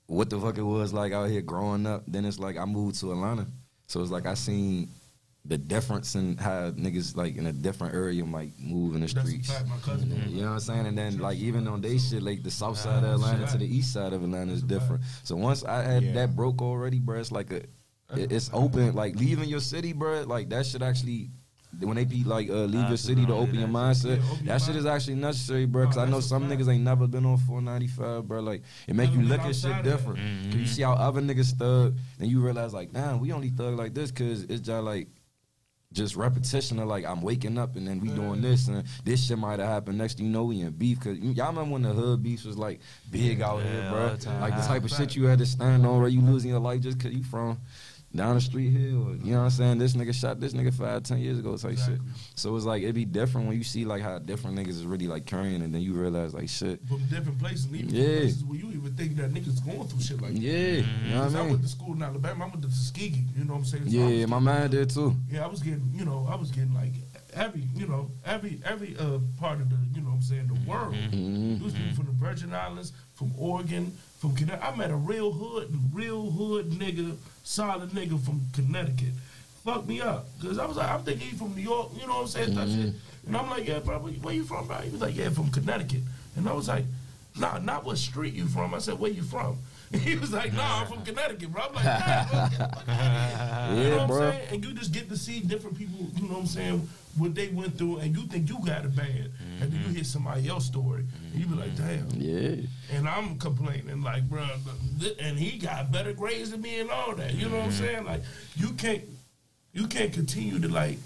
[0.06, 2.04] what the fuck it was like out here growing up.
[2.06, 3.46] Then it's like I moved to Atlanta,
[3.88, 4.88] so it's like I seen
[5.46, 9.28] the difference in how niggas like in a different area might move in the That's
[9.28, 9.52] streets.
[9.52, 10.10] fact, cousin.
[10.30, 10.86] You know what I'm saying?
[10.86, 13.66] And then like even on they shit, like the south side of Atlanta to the
[13.66, 15.02] east side of Atlanta is different.
[15.24, 16.12] So once I had Yeah.
[16.12, 17.62] that broke already, bro, it's like a
[18.16, 18.94] it- it's open.
[18.94, 21.30] Like leaving your city, bro, like that shit actually
[21.80, 24.58] when they be like uh, leave your city to open your mindset, Yeah, open your
[24.58, 25.86] that shit is actually necessary, bro.
[25.86, 28.40] Cause No, I know some niggas ain't never been on 495, bro.
[28.40, 29.90] Like it make you look at shit outside of that.
[29.96, 30.18] different.
[30.52, 33.76] Cause you see how other niggas thug, and you realize like, damn, we only thug
[33.76, 35.08] like this cause it's just like
[35.92, 39.38] just repetition of like I'm waking up and then we doing this and this shit
[39.38, 39.96] might have happened.
[39.98, 40.98] Next thing you know, we in beef.
[41.00, 44.40] Cause you- y'all remember when the hood beefs was like big out Yeah, here, bro?
[44.40, 46.80] Like the type of shit you had to stand on where you losing your life
[46.80, 47.58] just cause you from
[48.14, 48.96] down the street here.
[48.96, 49.78] Or, you know what I'm saying?
[49.78, 51.98] This nigga shot this nigga five, ten years ago type shit.
[52.34, 55.06] So it's like it'd be different when you see like how different niggas is really
[55.06, 56.80] like carrying and then you realize like shit.
[56.86, 58.18] From different places, even Yeah.
[58.20, 60.40] places where you even think that niggas going through shit like that.
[60.40, 61.62] Yeah, you know what I I went mean?
[61.62, 62.44] to school in Alabama.
[62.44, 63.24] I went to Tuskegee.
[63.36, 63.84] You know what I'm saying?
[63.90, 65.14] So Yeah, my man did too.
[65.30, 66.92] Yeah, I was getting, you know, I was getting like
[67.32, 70.70] every, you know, every every uh, part of the, you know, what I'm saying the
[70.70, 70.94] world.
[70.94, 71.56] Mhm.
[71.60, 73.92] It was people from the Virgin Islands, from Oregon,
[74.24, 74.66] from Connecticut.
[74.72, 79.12] I met a real hood, real hood nigga, solid nigga from Connecticut.
[79.64, 82.14] Fucked me up because I was like, I'm thinking he from New York, you know
[82.14, 82.48] what I'm saying?
[82.48, 82.56] Shit.
[82.56, 83.26] Mm-hmm.
[83.26, 84.76] And I'm like, yeah, bro, where, you from, bro?
[84.78, 86.00] He was like, yeah, from Connecticut.
[86.36, 86.84] And I was like,
[87.38, 88.74] nah, not what street you from.
[88.74, 89.58] I said, where you from?
[89.92, 91.64] And he was like, nah, I'm from Connecticut, bro.
[91.64, 93.76] I'm like, damn, fuck it, fuck it.
[93.76, 94.22] You know Yeah, what bro.
[94.26, 94.48] I'm saying?
[94.52, 97.48] And you just get to see different people, you know what I'm saying, what they
[97.48, 99.30] went through, and you think you got it bad.
[99.60, 99.94] And then you mm-hmm.
[99.94, 102.18] hear somebody else's story, and you be like, mm-hmm.
[102.18, 102.20] damn.
[102.20, 102.66] Yeah.
[102.92, 104.46] And I'm complaining, like, bro,
[105.20, 107.34] and he got better grades than me and all that.
[107.34, 107.84] You know what I'm mm-hmm.
[107.84, 108.04] saying?
[108.04, 108.22] Like,
[108.56, 109.02] you can't,
[109.72, 110.98] you can't continue to like,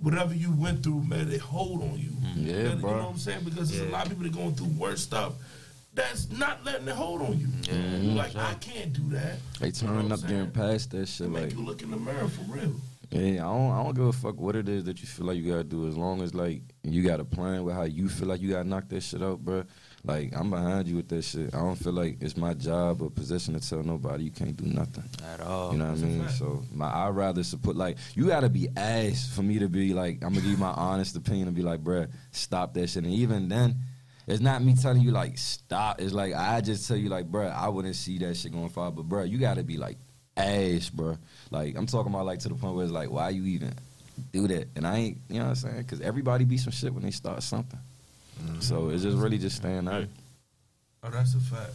[0.00, 2.10] whatever you went through, man, they hold on you.
[2.36, 3.44] Yeah, You know what I'm saying?
[3.44, 5.34] Because there's a lot of people that going through worse stuff.
[5.94, 7.48] That's not letting it hold on you.
[7.72, 9.38] You like, I can't do that.
[9.58, 11.96] They You know turning up getting past that shit make like you look in the
[11.96, 12.74] mirror for real.
[13.10, 15.38] Yeah, I don't, I don't give a fuck what it is that you feel like
[15.38, 15.88] you gotta do.
[15.88, 18.68] As long as like you got a plan with how you feel like you gotta
[18.68, 19.64] knock that shit out, bro.
[20.04, 21.54] Like I'm behind you with that shit.
[21.54, 24.66] I don't feel like it's my job or position to tell nobody you can't do
[24.66, 25.04] nothing.
[25.32, 25.72] At all.
[25.72, 26.28] You know what I That's a mean?
[26.28, 30.16] So my I rather support like you gotta be ass for me to be like
[30.16, 33.04] I'm gonna give you my honest opinion and be like, bruh, stop that shit.
[33.04, 33.76] And even then,
[34.26, 35.98] it's not me telling you like stop.
[36.02, 38.92] It's like I just tell you like, bruh, I wouldn't see that shit going far.
[38.92, 39.96] But bruh, you gotta be like
[40.38, 41.16] ass, bro.
[41.50, 43.74] Like I'm talking about like to the point where it's like, why you even
[44.32, 44.68] do that?
[44.76, 45.76] And I ain't, you know what I'm saying?
[45.78, 47.78] Because everybody be some shit when they start something.
[48.60, 50.04] So it's just really just staying out.
[51.02, 51.72] Oh, that's a fact.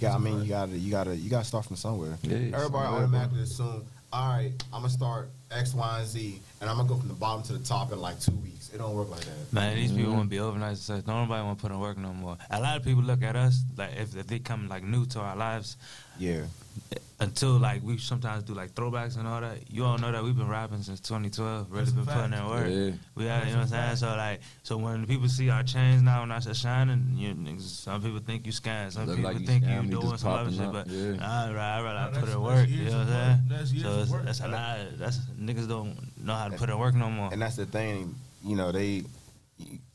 [0.00, 2.16] Yeah, I mean, you gotta, you gotta, you gotta start from somewhere.
[2.22, 6.68] Yeah, Everybody somewhere, automatically assume, all right, I'm gonna start X, Y, and Z, and
[6.70, 8.70] I'm gonna go from the bottom to the top in like two weeks.
[8.74, 9.52] It don't work like that.
[9.52, 10.12] Man, these people Mm-hmm.
[10.16, 11.02] want to be overnight success.
[11.04, 12.36] Don't nobody want to put in work no more.
[12.50, 15.20] A lot of people look at us like if, if they come like new to
[15.20, 15.76] our lives
[16.18, 16.42] Yeah,
[17.20, 19.58] until like we sometimes do like throwbacks and all that.
[19.70, 21.70] You all know that we've been rapping since 2012.
[21.70, 22.30] Really That's a been fact.
[22.32, 22.66] putting in work.
[22.68, 22.98] Yeah.
[23.14, 23.96] We are, you know what I'm saying?
[23.96, 27.60] So like, so when people see our chains now and our shit shining, you niggas,
[27.62, 30.10] some people think you scam, some Look people like you think scam, you you doing
[30.10, 30.72] just some other popping shit.
[30.72, 31.12] But yeah.
[31.16, 32.68] nah, right, I rather Nah, put that's- in work.
[32.68, 33.40] You know what I'm saying?
[33.48, 34.24] That's years so of it's, work.
[34.24, 34.78] that's a lot.
[34.98, 37.30] That's niggas don't know how to put in work no more.
[37.32, 38.14] and that's the thing.
[38.44, 39.04] You know, they,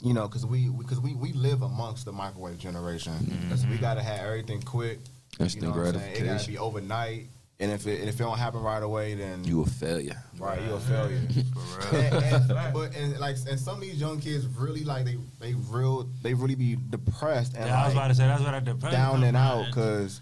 [0.02, 3.14] you know, because we, because we, we live amongst the microwave generation.
[3.14, 3.50] Mm-hmm.
[3.50, 5.00] Because we gotta have everything quick.
[5.40, 6.02] Instant you know what I'm?
[6.02, 7.28] It gotta be overnight.
[7.62, 10.22] And if it, and if it don't happen right away, then You a failure.
[10.38, 11.20] right, you a failure.
[11.82, 12.04] For real.
[12.04, 15.56] and, and, but and like and some of these young kids really like they they
[15.70, 18.60] real they really be depressed and Yeah, I was about to say that's what I
[18.62, 18.94] depressed.
[18.96, 20.22] down and out because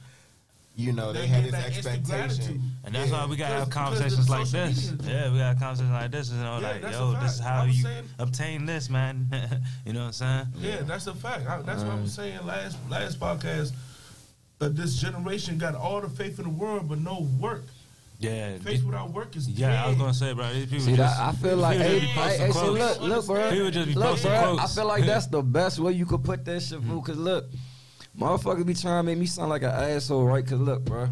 [0.75, 2.61] you know they, They had this expectation.
[2.83, 3.23] And that's Yeah.
[3.25, 4.91] why we gotta have Because- because conversations like this.
[4.91, 6.29] media- Yeah, we gotta conversations like this.
[6.31, 9.27] You know, Yeah, like, yo, this is how you saying- obtain this, man.
[9.85, 10.45] you know what I'm saying?
[10.59, 11.47] Yeah, that's a fact.
[11.47, 13.73] I, that's what I was saying last last podcast.
[14.59, 17.63] That this generation got all the faith in the world, but no work.
[18.19, 18.57] Yeah.
[18.57, 19.77] Face without work is yeah, dead.
[19.77, 20.51] I was gonna say, bro.
[20.51, 21.19] These people See just.
[21.19, 22.79] I feel like, people hey, just hey, posting hey, so quotes.
[22.79, 23.51] look, look, bro.
[23.51, 24.41] People just be Look, posting bro.
[24.41, 24.63] quotes.
[24.63, 26.99] I feel like that's the best way you could put that shit, Mm-hmm.
[27.01, 27.45] Cause look,
[28.19, 30.45] motherfuckers be trying to make me sound like an asshole, right?
[30.45, 31.09] Cause look, bro.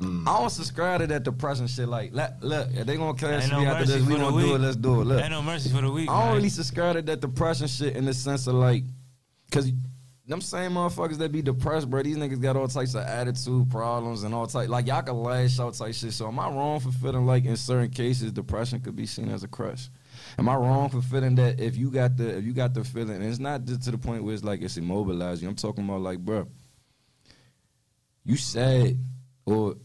[0.00, 0.28] Mm.
[0.28, 1.88] I don't subscribe to that depression shit.
[1.88, 4.40] Like, let, look, if they gonna cancel Ain't no me after mercy this, we gonna
[4.40, 4.58] do it.
[4.60, 5.04] Let's do it.
[5.06, 6.08] Look, Ain't no mercy for the weak.
[6.08, 8.84] I don't really subscribe to that depression shit in the sense of like,
[9.50, 9.72] cause
[10.28, 12.02] them same motherfuckers that be depressed, bro.
[12.02, 14.68] These niggas got all types of attitude problems and all type.
[14.68, 16.12] Like y'all can lash out type shit.
[16.12, 19.42] So am I wrong for feeling like in certain cases depression could be seen as
[19.42, 19.88] a crush?
[20.38, 23.16] Am I wrong for feeling that if you got the if you got the feeling,
[23.16, 25.48] and it's not just to the point where it's like it's immobilizing.
[25.48, 26.46] I'm talking about like, bro,
[28.24, 28.98] you sad
[29.46, 29.76] or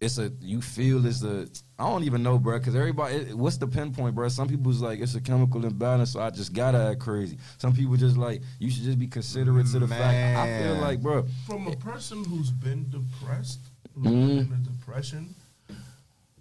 [0.00, 1.46] it's a you feel it's a
[1.78, 2.58] I don't even know, bro.
[2.58, 4.28] Because everybody, it- what's the pinpoint, bro?
[4.28, 7.38] Some people's like it's a chemical imbalance, so I just gotta act crazy.
[7.58, 10.38] Some people just like you should just be considerate to the fact.
[10.38, 13.60] I feel like, bro, From a person who's been depressed,
[13.94, 14.26] who's Mhm.
[14.28, 15.34] been in a depression,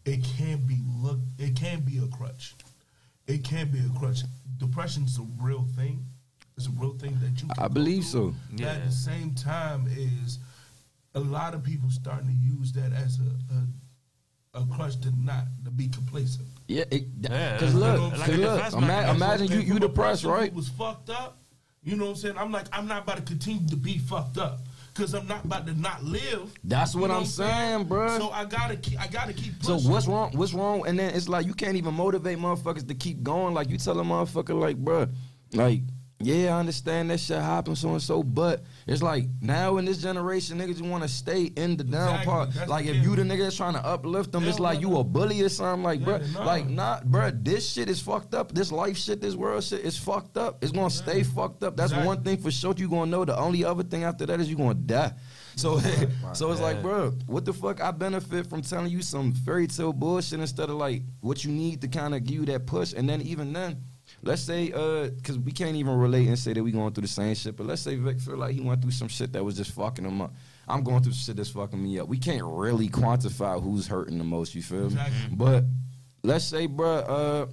[0.06, 1.20] it can't be look.
[1.38, 2.56] It can't be a crutch.
[3.28, 4.22] It can't be a crutch.
[4.58, 6.04] Depression's a real thing.
[6.58, 7.48] It's a real thing that you.
[7.48, 8.34] Can I believe so.
[8.58, 8.66] so.
[8.66, 10.40] At the same time, is
[11.16, 15.46] a lot of people starting to use that as a a, a crutch to not
[15.66, 16.48] to be complacent.
[16.68, 20.36] yeah, it, Yeah, because look, like cause look, ima- imagine you you depressed, person who
[20.36, 20.54] right?
[20.54, 21.38] Was fucked up.
[21.82, 22.38] You know what I'm saying?
[22.38, 24.60] I'm like, I'm not about to continue to be fucked up
[24.94, 26.52] because I'm not about to not live.
[26.64, 28.18] That's You what know I'm saying, bro.
[28.18, 29.64] So I gotta, keep, I gotta keep.
[29.64, 30.32] So what's wrong?
[30.34, 30.86] What's wrong?
[30.86, 33.54] And then it's like you can't even motivate motherfuckers to keep going.
[33.54, 35.10] Like you tell a motherfucker, like, bruh,
[35.54, 35.82] like,
[36.22, 40.00] yeah, I understand that shit happens, so and so, but it's like now in this
[40.02, 42.26] generation, niggas just want to stay in the down Exactly.
[42.26, 42.54] part.
[42.54, 43.04] That's Like if kid.
[43.06, 45.48] you the nigga that's trying to uplift them, They it's like you a bully or
[45.50, 45.84] something.
[45.84, 46.46] Like, Yeah, bruh, nah.
[46.46, 48.52] like not, bruh, this shit is fucked up.
[48.54, 50.62] This life shit, this world shit is fucked up.
[50.62, 51.78] It's gonna stay fucked up.
[51.78, 52.08] That's Exactly.
[52.08, 52.74] one thing for sure.
[52.76, 53.24] You gonna know.
[53.24, 55.14] The only other thing after that is you gonna die.
[55.56, 55.80] So,
[56.34, 56.82] so it's like, Yeah.
[56.82, 57.82] bro, what the fuck?
[57.82, 61.80] I benefit from telling you some fairy tale bullshit instead of like what you need
[61.82, 62.94] to kind of give you that push.
[62.94, 63.78] And then even then,
[64.22, 67.08] let's say, uh, because we can't even relate and say that we going through the
[67.08, 67.56] same shit.
[67.56, 70.06] But let's say Vic feel like he went through some shit that was just fucking
[70.06, 70.34] him up.
[70.68, 72.08] I'm going through shit that's fucking me up.
[72.08, 74.54] We can't really quantify who's hurting the most.
[74.56, 75.02] You feel me?
[75.32, 75.64] But
[76.24, 77.46] let's say, bruh, uh,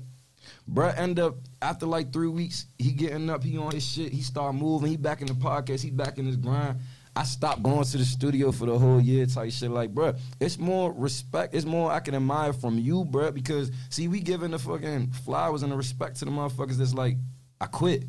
[0.71, 4.21] bruh, end up after like three weeks, he getting up, he on his shit, he
[4.23, 6.79] start moving, he back in the podcast, he back in his grind.
[7.17, 9.71] I stopped going to the studio for the whole year type shit.
[9.71, 14.07] Like, bruh, it's more respect, it's more I can admire from you, bruh, because see,
[14.07, 17.17] we giving the fucking flowers and the respect to the motherfuckers that's like,
[17.59, 18.05] I quit.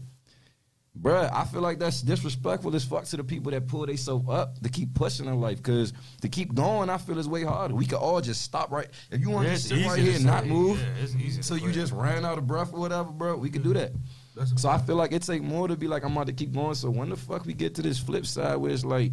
[1.02, 4.60] Bruh, I feel like that's disrespectful as fuck to the people that pull themselves up
[4.62, 5.62] to keep pushing in life.
[5.62, 7.76] Cause to keep going, I feel is way harder.
[7.76, 8.88] We could all just stop right.
[9.12, 11.72] If you want to It's sit right here and not move, yeah, it's so you
[11.72, 13.92] just ran out of breath or whatever, bro, we could do that.
[14.38, 16.54] That's So I feel like it take more to be like I'm about to keep
[16.54, 16.76] going.
[16.76, 19.12] So when the fuck we get to this flip side where it's like,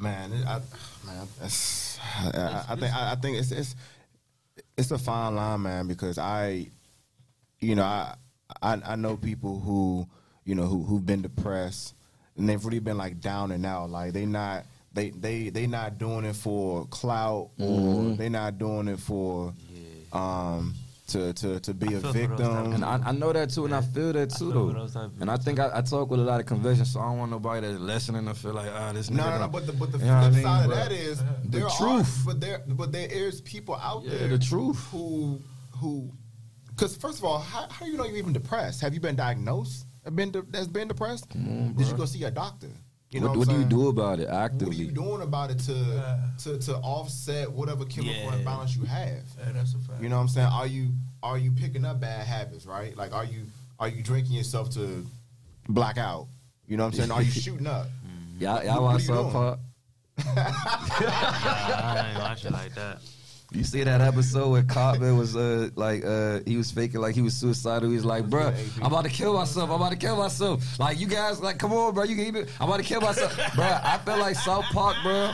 [0.00, 0.60] Man, it, I,
[1.04, 3.74] man, that's, I, I, I think I, I think it's it's
[4.76, 6.68] it's a fine line, man, because I,
[7.58, 8.14] you know, I
[8.62, 10.06] I, I know people who
[10.44, 11.94] you know who who've been depressed
[12.36, 15.98] and they've really been like down and out, like they not they they they not
[15.98, 19.52] doing it for clout or they not doing it for
[20.12, 20.74] um
[21.08, 22.72] to to to be a feel for those type victim.
[22.74, 24.72] and I, I know that too, and I feel that too feel though.
[24.72, 26.84] for those type of And I think I, I talk with a lot of conviction,
[26.84, 29.16] so I don't want nobody that's listening to feel like, ah, this nigga.
[29.16, 30.42] No, no, no, but the but the You know what flip I mean?
[30.44, 31.24] side of But that is the
[31.58, 32.22] there are, truth.
[32.26, 34.78] but there but there is people out Yeah, there the truth.
[34.90, 35.40] who
[35.78, 36.10] who
[36.68, 38.80] because first of all, how, how you know you're even depressed?
[38.82, 39.86] Have you been diagnosed?
[40.14, 41.26] Been de- that's been depressed?
[41.34, 42.68] on, Did you go see a doctor?
[43.10, 44.66] You know what, what, what do you do about it actively?
[44.66, 46.20] What are you doing about it to Yeah.
[46.44, 48.34] to to offset whatever chemical Yeah.
[48.36, 49.22] imbalance you have?
[49.38, 50.02] yeah, that's a fact.
[50.02, 50.48] You know what I'm saying?
[50.48, 50.92] Are you
[51.22, 52.94] are you picking up bad habits, right?
[52.96, 53.46] Like are you
[53.80, 55.06] are you drinking yourself to
[55.68, 56.26] black out?
[56.66, 57.10] You know what I'm saying?
[57.12, 57.86] Are you shooting up?
[58.38, 59.32] Y'all, y'all What- what watch are you South doing?
[59.32, 59.58] Park?
[60.36, 62.98] I ain't watching like that.
[63.50, 67.22] You see that episode where Cartman was uh like uh he was faking like he
[67.22, 67.88] was suicidal.
[67.88, 69.70] He was like, "Bruh, I'm about to kill myself.
[69.70, 72.04] I'm about to kill myself." Like you guys, like, come on, bro.
[72.04, 72.46] You can even.
[72.60, 75.32] I'm about to kill myself, Bruh, I feel like South Park, bro.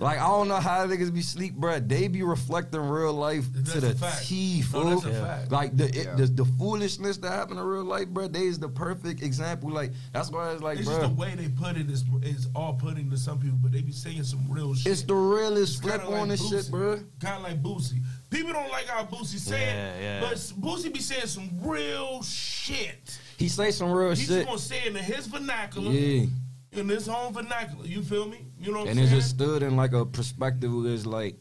[0.00, 1.86] Like I don't know how niggas be sleep, bruh.
[1.86, 4.26] They be reflecting real life That's to the fact.
[4.26, 5.00] T, No, fool.
[5.00, 5.46] that's a.
[5.50, 6.14] Like the, it, Yeah.
[6.14, 8.32] the the foolishness that happen in real life, bruh.
[8.32, 9.70] They is the perfect example.
[9.70, 12.72] Like that's why it's like, it's just the way they put it is is all
[12.74, 14.90] putting to some people, but they be saying some real shit.
[14.90, 16.70] It's the realest flip kinda on like this shit, Boosie.
[16.70, 17.04] bruh.
[17.20, 18.02] Kind of like Boosie.
[18.30, 20.20] People don't like how Boosie say Yeah, yeah.
[20.20, 23.18] but Boosie be saying some real shit.
[23.36, 24.18] He say some real shit.
[24.18, 24.36] He's shit.
[24.38, 26.26] just gonna say it in his vernacular, Yeah.
[26.72, 27.84] In his home vernacular.
[27.86, 28.46] You feel me?
[28.58, 29.20] You know what and I'm it saying?
[29.20, 31.36] just stood in like a perspective where it's like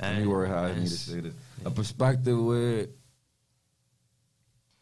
[0.00, 1.34] let me And word how I need to it's- say this.
[1.64, 2.86] A perspective where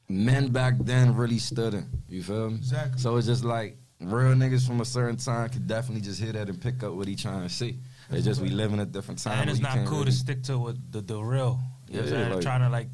[0.09, 1.87] men back then really stood in.
[2.09, 2.57] You feel me?
[2.57, 3.01] Exactly.
[3.01, 6.49] So it's just like real niggas from a certain time could definitely just hear that
[6.49, 7.77] and pick up what he trying to say.
[8.11, 9.39] It's just we live in a different time.
[9.41, 11.61] and it's not cool really- to stick to what the, the real.
[11.89, 12.33] You know what I'm Yeah, saying?
[12.35, 12.89] like- trying to like,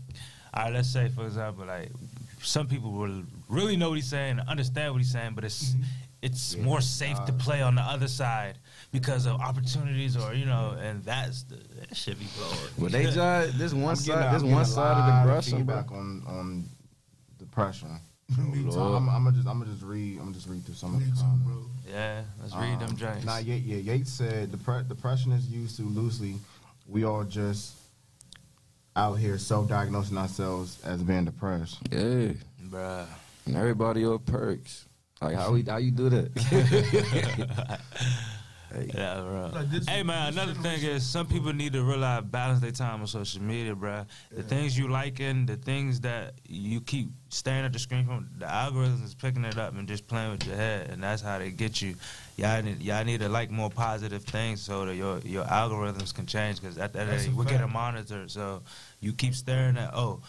[0.54, 1.90] all right, let's say for example, like
[2.42, 5.82] some people will really know what he's saying, understand what he's saying, but it's mm-hmm.
[6.20, 8.58] It's more safe to play on the other side
[8.90, 12.58] because of opportunities or you know, and that's the, that should be blowing.
[12.78, 15.48] But they just this one I'm side, this I'm one side of lot the brush.
[15.50, 15.58] bro.
[15.58, 16.64] feedback on on
[17.38, 18.00] depression.
[18.36, 20.74] Me So I'm, I'm gonna just I'm gonna just read I'm gonna just read through
[20.74, 21.68] some of the comments.
[21.88, 23.24] yeah, let's read them Um, joints.
[23.24, 23.76] Nah, yeah, yeah.
[23.76, 26.34] Yates said depre- depression is used too loosely.
[26.88, 27.74] We all just
[28.96, 31.78] out here self-diagnosing ourselves as being depressed.
[31.92, 32.32] Yeah,
[32.68, 33.06] Bruh.
[33.46, 34.86] and everybody on perks.
[35.20, 36.30] Like how we how you do that?
[38.72, 39.50] hey, Yeah, bro.
[39.52, 43.00] Like, this- hey, man, another thing is some people need to realize balance their time
[43.00, 44.04] on social media, bro.
[44.30, 48.46] The things you liking, the things that you keep staring at the screen from, the
[48.46, 51.50] algorithm is picking it up and just playing with your head, and that's how they
[51.50, 51.96] get you.
[52.36, 56.26] Y'all need, y'all need to like more positive things so that your your algorithms can
[56.26, 56.60] change.
[56.60, 57.56] Because at the end of the day, we're fact.
[57.56, 58.62] getting monitored, so
[59.00, 60.20] you keep staring at oh,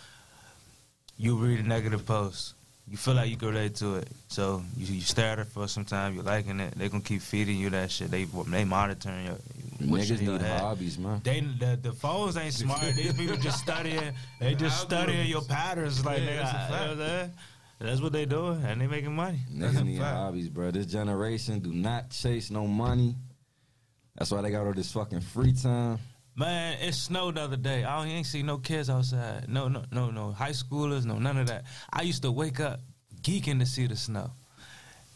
[1.17, 2.55] you read a negative post.
[2.89, 5.67] You feel like you can relate to it, so you, you stare at it for
[5.67, 6.15] some time.
[6.15, 6.73] You're liking it.
[6.75, 8.09] They gonna keep feeding you that shit.
[8.09, 9.35] They they monitoring your
[9.89, 11.21] what's niggas in your need hobbies, man.
[11.23, 12.81] They the, the phones ain't smart.
[12.95, 14.13] These people just studying.
[14.39, 16.03] They just studying your patterns.
[16.03, 16.99] Like Yeah, they that's a got, you know fact.
[16.99, 17.33] what I'm?
[17.87, 19.39] That's what they doing, and they making money.
[19.51, 20.17] That's a Niggas need fact.
[20.17, 20.71] hobbies, bro.
[20.71, 23.15] This generation do not chase no money.
[24.17, 25.99] That's why they got all this fucking free time.
[26.35, 27.83] Man, it snowed the other day.
[27.83, 29.49] I ain't see no kids outside.
[29.49, 31.05] No, no, no, no high schoolers.
[31.05, 31.65] No, none of that.
[31.91, 32.79] I used to wake up
[33.21, 34.31] geeking to see the snow.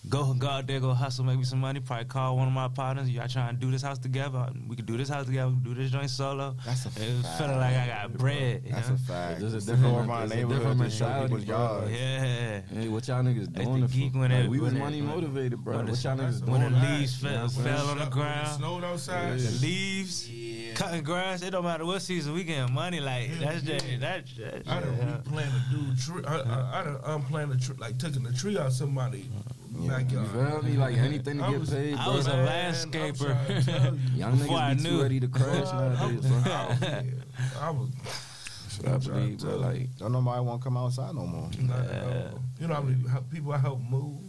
[0.10, 1.80] Go, go out there, go hustle, make me some money.
[1.80, 3.10] Probably call one of my partners.
[3.10, 4.49] Y'all trying to do this house together?
[4.68, 5.47] We could do this house together.
[5.47, 6.56] We can do this joint solo.
[6.66, 8.64] That's a It was feeling like I got bread.
[8.66, 8.95] You That's know?
[8.95, 9.39] a fact.
[9.39, 11.58] There's a different- go around there's neighborhood different and show mentality, people's bro.
[11.58, 11.91] yards.
[11.91, 12.62] Yeah.
[12.82, 13.80] Hey, what y'all niggas doing?
[13.80, 13.93] the it for?
[13.95, 15.78] geek when Like, it- we was when it- money motivated, bro.
[15.78, 18.08] when What y'all That's niggas the When the leaves fell, what fell on the When
[18.08, 18.47] it ground.
[18.58, 19.39] snowed outside.
[19.39, 20.30] The leaves,
[20.76, 21.41] cutting grass.
[21.43, 22.99] It don't matter what season we getting money.
[22.99, 23.78] Like Yeah, that's yeah.
[23.78, 24.68] just that's just.
[24.70, 25.16] I done yeah.
[25.16, 26.24] replanted a dude tree.
[26.28, 29.30] I, I, I done unplanted a tree, like taking a tree out somebody
[29.80, 30.28] You backyard.
[30.30, 30.78] feel me?
[30.78, 32.13] Like anything to I get was- paid, I bro.
[32.15, 33.36] was a landscaper.
[33.36, 33.99] I'm trying to tell you.
[34.15, 34.89] Young Before I niggas be knew.
[34.97, 36.67] too ready to crash I was, nowadays, I bro.
[36.69, 37.89] was, yeah, I was
[38.69, 39.55] Shit, I believe, bro.
[39.57, 41.49] Like, Don't nobody want to come outside no more.
[41.59, 42.39] not at all.
[42.59, 44.19] You know how many people I help move?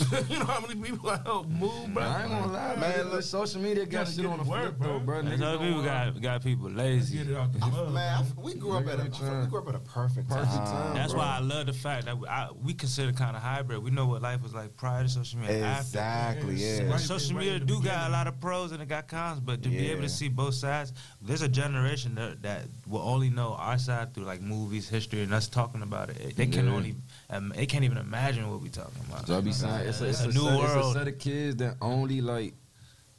[0.30, 2.02] you know how many people I help move, bro?
[2.02, 3.10] I ain't gonna lie, man.
[3.10, 5.22] Look, social media got Gotta shit get on the it flip, work, though, bro.
[5.22, 5.22] bro.
[5.22, 7.18] Niggas other people wanna- got got people lazy.
[7.18, 7.92] get it out the mud.
[7.92, 10.50] Man, I, we grew up at a Nigga we grew up at a perfect, Perfect
[10.52, 10.66] time.
[10.66, 10.94] time.
[10.94, 11.20] That's bro.
[11.22, 13.82] why I love the fact that we, I, we consider kind of hybrid.
[13.82, 15.56] We know what life was like prior to social media.
[15.56, 15.80] and After.
[15.82, 16.54] Exactly.
[16.56, 16.90] Yeah, Yeah.
[16.90, 17.00] right.
[17.00, 19.40] social right media in the do got a lot of pros and it got cons,
[19.40, 20.92] but to be able to see both sides,
[21.24, 25.32] there's a generation that, that will only know our side through like movies, history, and
[25.32, 26.36] us talking about it.
[26.36, 26.72] They can Yeah.
[26.72, 26.94] only,
[27.30, 29.26] um, they can't even imagine what we talking about.
[29.26, 31.08] So I be saying it's a, it's, It's a, a new set, it's a set
[31.08, 32.52] of kids that only like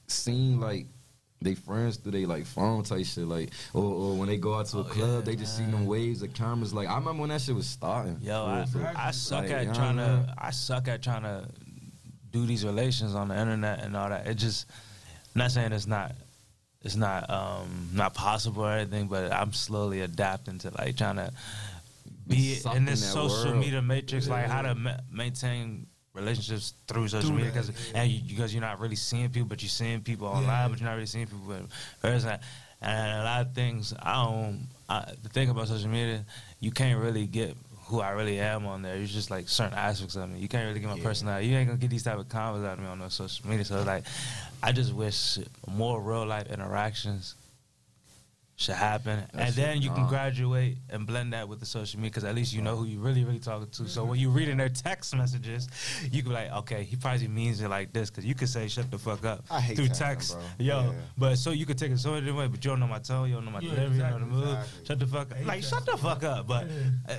[0.07, 0.85] seen like
[1.41, 4.67] they friends through they like phone type shit like or, or when they go out
[4.67, 5.71] to a Oh, club yeah, they just see man.
[5.71, 8.17] them waves of cameras like I remember when that shit was starting.
[8.21, 10.25] Yo, I, I suck like, at trying what I mean?
[10.27, 10.35] to.
[10.37, 11.45] I suck at trying to
[12.31, 14.27] do these relations on the internet and all that.
[14.27, 14.67] It just.
[15.35, 16.13] not saying it's not.
[16.85, 21.33] It's not um not possible or anything, but I'm slowly adapting to like trying to
[22.27, 23.57] be in this social world.
[23.57, 28.01] media matrix, like how to ma- maintain relationships through social Through media because yeah.
[28.01, 30.67] and you, because you're not really seeing people, but you're seeing people online, Yeah.
[30.69, 31.67] but you're not really seeing people in
[32.01, 32.37] person.
[32.81, 34.67] And a lot of things, I don't.
[34.87, 36.23] I, the thing about social media,
[36.59, 37.57] you can't really get
[37.87, 38.95] who I really am on there.
[38.95, 40.39] It's just like certain aspects of me.
[40.39, 41.03] You can't really get my Yeah.
[41.03, 41.47] personality.
[41.47, 43.63] You ain't gonna get these type of comments out of me on no social media.
[43.65, 44.05] So like,
[44.63, 47.35] I just wish more real life interactions
[48.57, 51.99] should happen, That and shit then you can graduate and blend that with the social
[51.99, 53.89] media because at least you know who you really really talking to.
[53.89, 55.67] So when you reading their text messages,
[56.09, 58.69] you can be like, okay, he probably means it like this because you could say
[58.69, 60.41] shut the fuck up I hate through text, bro.
[60.57, 60.81] yo.
[60.83, 60.91] Yeah.
[61.17, 62.99] But so you could take it so many different ways, but you don't know my
[62.99, 64.57] tone, you don't know my Yeah, delivery, you don't know the mood.
[64.57, 64.85] exactly.
[64.85, 66.47] Shut the fuck up, like shut the fuck up.
[66.47, 66.67] But
[67.09, 67.13] uh,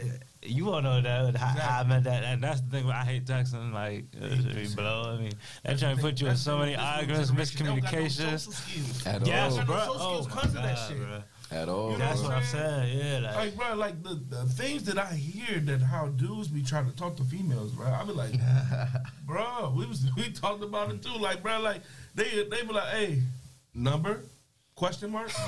[0.48, 1.88] you won't know that how, how I Exactly.
[1.88, 2.90] meant that, and that's the thing.
[2.90, 3.72] I hate texting.
[3.72, 5.14] Like it should be blow.
[5.16, 5.32] I mean,
[5.64, 7.56] they trying to put you in so many that's arguments, generation.
[7.58, 9.06] They don't got no miscommunications.
[9.06, 9.58] At Yes, all.
[9.58, 9.84] got no bro.
[9.88, 10.98] Oh my because of that God, shit.
[10.98, 11.22] bro.
[11.52, 11.92] At all.
[11.92, 12.28] You know That's bro.
[12.28, 12.98] what I'm saying.
[12.98, 16.60] Yeah, like, Like, bro, like the, the things that I hear that how dudes be
[16.62, 17.86] trying to talk to females, bro.
[17.86, 18.32] I be like,
[19.26, 21.16] bro, we was we talked about it too.
[21.16, 21.82] Like, bro, like
[22.16, 23.22] they they be like, hey,
[23.74, 24.22] number
[24.76, 25.30] question mark.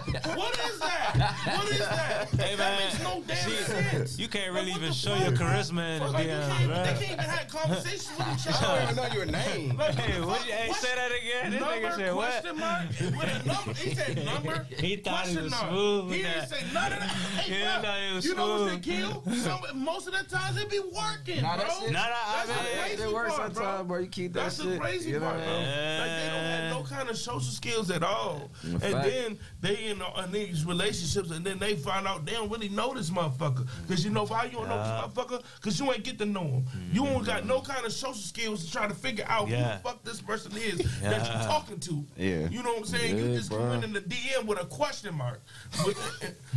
[0.00, 1.52] What is that?
[1.56, 2.28] What is that?
[2.30, 2.78] Hey, that man.
[2.88, 4.18] makes no damn See, sense.
[4.18, 5.46] You can't really what even show fuck, your bro?
[5.46, 6.76] charisma in the Like, you DM, can't, bro.
[6.84, 8.66] they can't even have conversations with each other.
[8.66, 9.76] I don't even know your name.
[9.76, 10.76] Like, Hey, what what, hey, fuck?
[10.76, 11.50] say that again.
[11.52, 12.30] This number nigga said what?
[12.30, 13.72] question mark with a number.
[13.74, 14.66] He said number.
[14.78, 15.68] He thought he was mark.
[15.70, 17.08] smooth He didn't say none of that.
[17.08, 19.22] Hey, He bro, thought he was you know what's the kill?
[19.34, 21.64] Some, most of the times it be working, Nah, bro.
[21.66, 23.98] that shit- Nah, nah, I That's the crazy it works part, sometimes, bro.
[23.98, 24.72] You keep that That's shit.
[24.72, 25.26] the crazy you know?
[25.26, 25.52] part, bro.
[25.52, 28.50] Like they don't no kind of social skills at all.
[28.64, 32.50] And then they in, uh, in these relationships, and then they find out they don't
[32.50, 33.66] really know this motherfucker.
[33.88, 35.42] Cause you know why you don't know this motherfucker?
[35.60, 36.64] Cause you ain't get to know him.
[36.92, 39.80] You don't got no kind of social skills to try to figure out who the
[39.82, 42.04] fuck this person is that you're talking to.
[42.16, 42.48] Yeah.
[42.48, 43.18] You know what I'm saying?
[43.18, 43.58] you Yeah, just bro.
[43.58, 45.40] come in the DM with a question mark.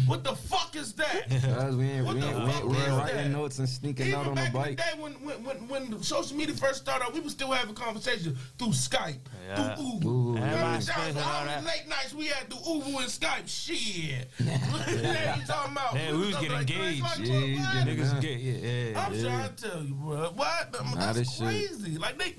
[0.07, 1.29] What, the fuck is that?
[1.29, 3.29] Guys, we ain't, What we the ain't, we ain't, fuck we ain't writing that?
[3.29, 5.57] notes and sneaking Even out on the back in the day when, when, when,
[5.89, 9.17] when social media first started we was still having conversations through Skype,
[9.47, 9.75] Yeah.
[9.75, 12.59] through You And know, MySpace that was and how all late nights we had through
[12.59, 13.47] ooVoo and Skype.
[13.47, 14.29] Shit.
[14.39, 15.93] yeah, you talking about?
[15.93, 17.01] Man, we was getting like engaged.
[17.01, 18.53] o'clock, Yeah, you Niggas get yeah,
[18.91, 19.05] yeah.
[19.05, 19.23] I'm yeah.
[19.23, 20.29] trying to tell you, bro.
[20.35, 20.73] What?
[20.95, 21.97] That's this shit- crazy.
[21.97, 22.35] Like they,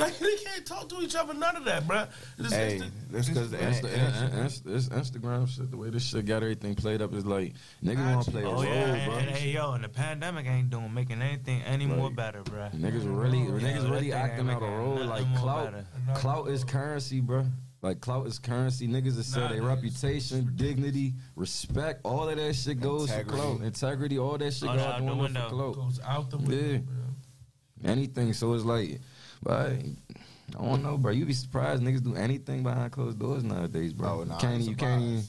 [0.04, 1.34] like they can't talk to each other.
[1.34, 2.06] None of that, bro.
[2.38, 5.90] It's, Hey, it's the- that's because Insta, in- in- Insta- this Instagram shit, the way
[5.90, 8.64] this shit got everything played up is like niggas want to play a Oh role,
[8.64, 9.18] yeah, and, bro.
[9.18, 12.68] and, hey yo, and the pandemic ain't doing making anything any more better, bro.
[12.74, 13.46] Niggas really, Yeah,
[13.76, 15.72] niggas that really acting out a making role like clout.
[15.72, 15.86] better.
[16.14, 17.46] Clout is currency, bro.
[17.82, 18.86] Like clout is currency.
[18.86, 23.30] Niggas that sell their reputation, dignity, respect, all of that shit goes Integrity.
[23.30, 23.60] for clout.
[23.62, 25.48] Integrity, all that shit All goes that out out the the window window.
[25.48, 25.74] for clout.
[25.86, 26.56] goes out the window.
[26.72, 26.78] Yeah.
[26.78, 27.90] bro.
[27.90, 28.32] Anything.
[28.34, 29.00] So it's like,
[29.42, 31.12] but I don't know, bro.
[31.12, 34.20] You'd be surprised niggas do anything behind closed doors nowadays, bro.
[34.20, 35.22] Oh, nah, you can't, you can't even.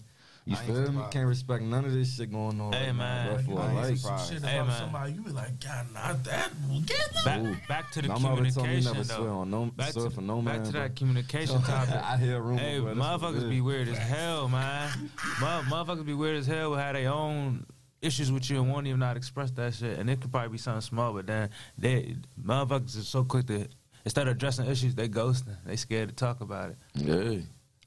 [0.44, 0.86] You I feel me?
[0.88, 1.12] surprised.
[1.14, 2.74] Can't respect none of this shit going on.
[2.74, 3.28] Hey, right man.
[3.28, 3.98] now, bro, for I a ain't like.
[3.98, 4.34] surprised.
[4.34, 4.80] Shit Hey, about man.
[4.80, 6.50] somebody, you be like, God, not that.
[6.88, 7.24] Get them.
[7.24, 7.68] Back, Ooh.
[7.68, 9.16] back to the My mother told me communication never though.
[9.18, 10.66] swear on no back swear to, for no back man.
[10.66, 10.82] to bro.
[10.82, 11.94] that communication topic.
[11.94, 12.60] I hear rumors.
[12.62, 12.96] Hey, bro.
[12.96, 14.90] That's what it motherfuckers be weird as hell, man.
[15.40, 16.72] Motherfuckers be weird as hell.
[16.72, 17.66] Will have their own
[18.02, 20.00] issues with you and won't even not express that shit.
[20.00, 23.68] And it could probably be something small, but then they motherfuckers are so quick to
[24.06, 25.56] instead of addressing issues, they ghosting.
[25.66, 26.78] They scared to talk about it.
[26.96, 27.40] Yeah.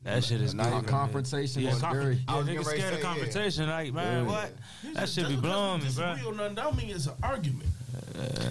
[0.04, 0.72] That shit is Now good.
[0.74, 0.90] you to me.
[0.90, 2.14] confrontation Yeah, is conf- scary.
[2.16, 3.00] yeah, I was niggas scared of say, yeah.
[3.02, 3.68] confrontation.
[3.68, 4.30] Like, man, Yeah.
[4.30, 4.52] what?
[4.94, 6.14] That should be blowing me, bro.
[6.14, 7.70] Disagree on nothing, don't mean it's an argument.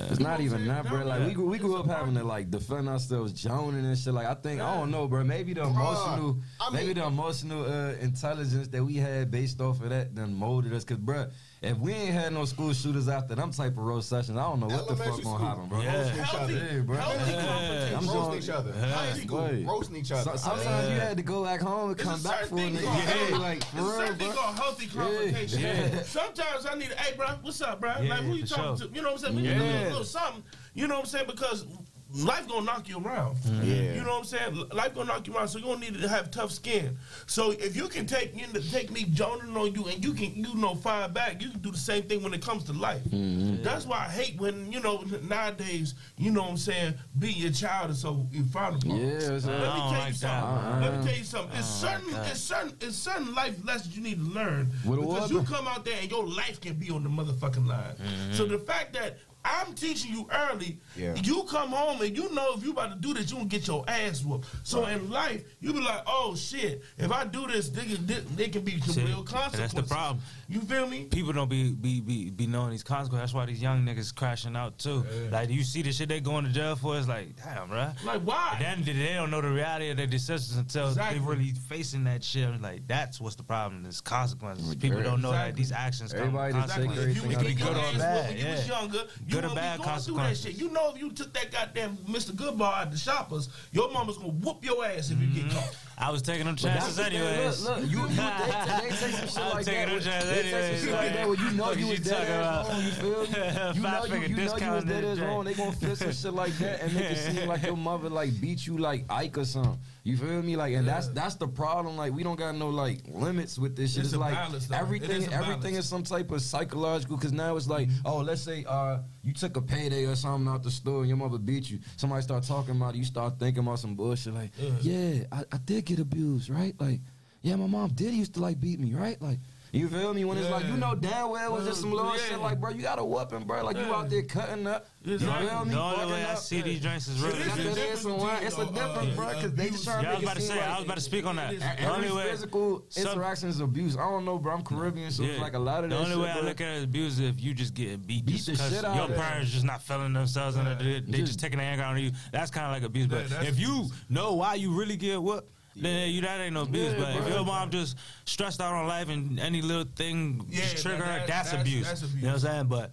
[0.10, 0.98] It's not even that, bro.
[0.98, 1.08] saying?
[1.08, 4.14] Like we grew, we grew up having to like defend ourselves, joning and shit.
[4.14, 5.24] Like I think I don't know, bro.
[5.24, 9.62] Maybe the Bruh, emotional, I mean- maybe the emotional uh, intelligence that we had based
[9.62, 10.84] off of that then molded us.
[10.84, 11.28] Cause, bro,
[11.64, 14.60] if we ain't had no school shooters after them type of roast sessions, I don't
[14.60, 15.80] know what the fuck gonna happen, bro.
[15.82, 15.98] Yeah.
[15.98, 16.54] Roasting each other.
[16.54, 16.96] Yeah, bro.
[16.98, 17.98] healthy Yeah.
[17.98, 18.74] I'm roasting each other.
[18.76, 18.86] Yeah.
[18.92, 20.32] High school, roasting each other.
[20.32, 22.58] So, sometimes you had to go back home and It's come a back for a
[22.58, 22.84] thing nigga.
[22.84, 24.38] called Yeah, like It's for a real, certain thing bro.
[24.42, 25.62] called healthy confrontation.
[25.62, 26.04] Yeah.
[26.04, 27.94] Sometimes I need, a, hey, bro, what's up, bro?
[28.02, 28.88] Yeah, like, who you talking sure.
[28.90, 28.94] to?
[28.96, 29.36] You know what I'm saying?
[29.38, 30.44] We need a little, little something.
[30.74, 31.28] You know what I'm saying?
[31.28, 31.66] Because
[32.14, 33.38] life gonna knock you around.
[33.38, 33.64] Mm-hmm.
[33.64, 33.94] Yeah.
[33.94, 34.70] You know what I'm saying?
[34.74, 36.98] Life gonna knock you around, so you gonna need to have tough skin.
[37.26, 40.36] So if you can take you know, take me joning on you, and you can
[40.36, 43.04] you know fire back, you can do the same thing when it comes to life.
[43.06, 43.64] Mm-hmm.
[43.64, 47.52] That's why I hate when you know nowadays you know what I'm saying being your
[47.52, 48.98] child is so frowned upon.
[48.98, 50.72] Yeah, it's, Let me I don't tell you like something.
[50.72, 50.82] that.
[50.82, 51.24] Let me tell you uh-huh.
[51.24, 51.60] something.
[51.60, 55.00] It's oh, certain, like it's certain, it's certain life lessons you need to learn With
[55.00, 55.32] a because what?
[55.32, 57.96] you come out there and your life can be on the motherfucking line.
[57.96, 58.34] Mm-hmm.
[58.34, 61.16] So the fact that I'm teaching you early, Yeah.
[61.16, 63.68] you come home and you know if you about to do this, you gonna get
[63.68, 64.48] your ass whooped.
[64.64, 68.48] So in life, you be like, oh shit, if I do this, they can, there
[68.50, 69.60] can be some See, real and consequences.
[69.60, 70.22] that's the problem.
[70.54, 71.06] You feel me?
[71.06, 73.22] people don't be be be, be knowing these consequences.
[73.32, 75.04] That's why these young niggas crashing out too.
[75.32, 76.98] Like you see the shit they going to jail for.
[76.98, 77.90] It's like, damn, bro.
[78.06, 78.58] Like why?
[78.60, 81.20] Then they don't know the reality of their decisions until Exactly.
[81.20, 82.62] they really facing that shit.
[82.62, 83.86] Like that's what's the problem.
[83.86, 84.76] Is consequences.
[84.76, 86.22] People don't know that these actions come.
[86.22, 87.18] Everybody just consequences.
[87.18, 88.68] If you was everything getting out your the ass good or bad, when you was
[88.68, 90.56] younger, you Good or wouldn't bad be going through that shit.
[90.56, 92.32] You know if you took that goddamn Mr.
[92.32, 95.58] Goodbar at the shoppers, your mama's gonna whoop your ass if you get Mm-hmm.
[95.58, 95.76] caught.
[95.98, 97.64] I was taking them chances anyways.
[97.64, 99.86] Look, look, you, you they, they take some shit I'm like taking that.
[99.86, 102.30] them With, chances they take some shit like that where you know you was dead
[102.30, 102.84] ass wrong.
[102.84, 103.28] You feel me?
[103.76, 105.44] You know you, you know you was dead ass wrong.
[105.46, 108.40] They gonna flip some shit like that and make it seem like your mother like
[108.42, 109.78] beat you like Ike or something.
[110.04, 110.58] You feel me?
[110.58, 111.96] Like, and that's that's the problem.
[111.96, 114.04] Like, we don't got no like limits with this shit.
[114.04, 117.16] It's It's, like balance, everything, is everything is some type of psychological.
[117.16, 120.62] Because now it's like, oh, let's say uh you took a payday or something out
[120.64, 121.80] the store and your mother beat you.
[121.96, 122.98] Somebody start talking about it.
[122.98, 124.52] You start thinking about some bullshit like,
[124.82, 126.76] yeah, I, I did get abused, right?
[126.80, 127.00] Like,
[127.42, 129.22] yeah, my mom did used to like beat me, right?
[129.22, 129.40] Like.
[129.74, 130.24] You feel me?
[130.24, 132.22] When it's like you know damn well it was just some little Yeah.
[132.30, 133.66] shit like, bro, you got a weapon, bro.
[133.66, 134.86] Like you out there cutting up.
[135.04, 135.34] You feel
[135.66, 135.72] me?
[135.74, 138.06] The only way I see these drinks is really It is Got a that just.
[138.08, 138.42] ass.
[138.44, 140.56] It's a uh, bro, because they just trying Yeah, I was about to say.
[140.56, 141.60] like I was about to speak on that.
[141.60, 142.30] The only way.
[142.30, 143.98] physical interaction is abuse.
[143.98, 144.54] I don't know, bro.
[144.54, 146.62] I'm Caribbean, so it's like a lot of the that only shit, way I look
[146.62, 149.08] at it as abuse is if you just getting beat, Beat just the because your
[149.18, 152.12] parents just not feeling themselves and they, Just- taking their anger out on you.
[152.32, 153.08] That's kind of like abuse.
[153.08, 156.94] But if you know why you really get whooped then you that ain't no abuse.
[156.94, 160.62] Yeah, but if your mom just stressed out on life and any little thing Yeah,
[160.62, 161.88] just trigger that- her, that's, that's- abuse.
[161.88, 162.66] that's You know what I'm saying?
[162.68, 162.92] But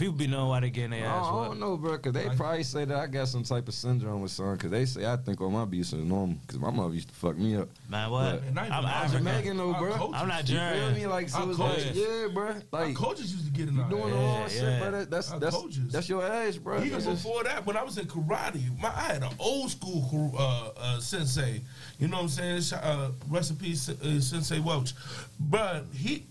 [0.00, 2.12] people be knowing why they getting their I ass don't, I don't know, bro, because
[2.14, 5.06] they probably say that I got some type of syndrome with something, because they say
[5.06, 7.68] I think all my abuse is normal, because my mother used to fuck me up.
[7.88, 8.42] Man, what?
[8.54, 8.84] Man, I'm.
[8.84, 9.18] African.
[9.24, 9.92] Jamaican though, bro.
[9.92, 10.94] coaches- I'm You Nigerian.
[10.94, 11.06] feel me?
[11.06, 12.46] Like, so it's like, yeah, bro.
[12.72, 14.50] Our Like, coaches used to get in you our doing ass.
[14.52, 14.78] the Yeah, shit, yeah.
[14.80, 14.90] bro.
[14.98, 15.92] That, that's, Our that's, coaches.
[15.92, 16.78] that's your ass, bro.
[16.78, 20.34] Even That's before that, when I was in karate, my, I had an old school
[20.38, 21.60] uh, uh, sensei.
[21.98, 22.80] You know what I'm saying?
[22.82, 24.94] Uh, recipe uh, Sensei Welch.
[25.38, 26.24] But he,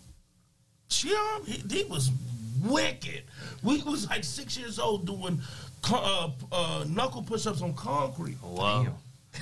[0.88, 2.10] she, um, he, he was
[2.64, 3.24] wicked.
[3.64, 5.40] We was like six years old doing
[5.82, 8.38] co- uh, uh, knuckle push-ups on concrete.
[8.44, 8.88] Wow.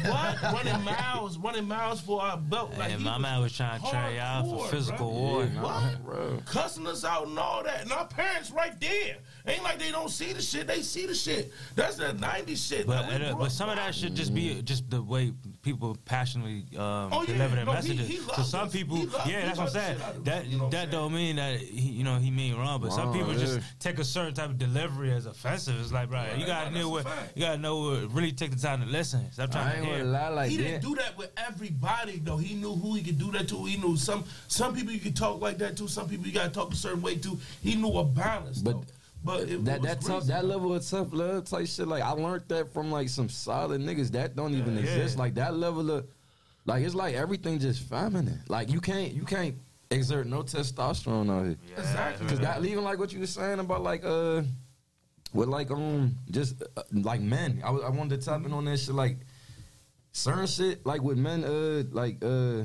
[0.04, 0.42] What?
[0.44, 2.74] running miles, running miles for our belt.
[2.78, 5.18] Like And my man was trying to train y'all for physical bro.
[5.18, 5.44] war.
[5.46, 6.40] Yeah, nah, bro.
[6.46, 7.82] cussing us out and all that.
[7.82, 9.18] And our parents right there.
[9.48, 10.68] Ain't like they don't see the shit.
[10.68, 11.52] They see the shit.
[11.76, 12.86] That's that 90s shit.
[12.86, 15.32] But Like, and, uh, but some of that should just be just the way
[15.62, 17.34] people passionately um, Oh, yeah.
[17.34, 18.08] deliver their No, messages.
[18.08, 18.74] he so some us.
[18.74, 19.98] people, He yeah, that's what I'm saying.
[19.98, 22.04] shit out of us, That you know what I'm that don't mean that he, you
[22.04, 22.82] know he mean wrong.
[22.82, 23.40] But some people yeah.
[23.40, 25.80] just take a certain type of delivery as offensive.
[25.80, 28.58] It's like, bro, you gotta know a what you gotta know what really take the
[28.60, 29.32] time to listen.
[29.32, 30.06] Stop I trying ain't to gonna hear.
[30.06, 30.64] lie like he that.
[30.64, 32.38] didn't do that with everybody though.
[32.38, 33.64] He knew who he could do that to.
[33.66, 35.88] He knew some some people you could talk like that to.
[35.88, 37.40] Some people you gotta talk a certain way to.
[37.64, 38.60] He knew a balance.
[38.60, 38.84] But though.
[39.28, 42.72] But that that tough that level of tough love type shit like I learned that
[42.72, 45.18] from like some solid niggas that don't even exist.
[45.18, 46.08] Like that level of
[46.66, 48.40] like it's like everything just feminine.
[48.48, 49.56] Like you can't you can't
[49.92, 51.58] exert no testosterone out here.
[51.78, 52.26] Exactly.
[52.26, 54.44] because that even like what you were saying about like uh
[55.34, 57.62] with like um just uh, like men.
[57.66, 58.96] I, I wanted to tap in on that shit.
[58.96, 59.18] Like
[60.14, 62.64] certain shit like with men uh like uh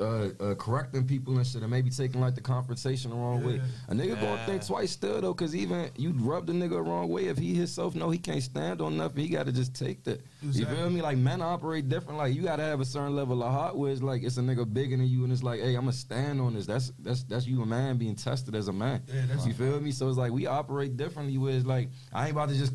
[0.00, 3.60] uh, uh, correcting people and shit, and maybe taking like the confrontation the wrong way.
[3.88, 7.08] A nigga gonna think twice still though, cause even you rub the nigga the wrong
[7.08, 7.26] way.
[7.26, 10.20] If he himself know he can't stand on nothing, he gotta just take that.
[10.42, 11.02] You feel me?
[11.02, 12.18] Like men operate different.
[12.18, 14.72] Like you gotta have a certain level of heart where it's like it's a nigga
[14.72, 16.66] bigger than you, and it's like, hey, I'm gonna stand on this.
[16.66, 19.02] That's that's that's you a man being tested as a man.
[19.08, 19.90] Yeah, that's you feel me?
[19.90, 21.38] So it's like we operate differently.
[21.38, 22.72] Where it's like I ain't about to just.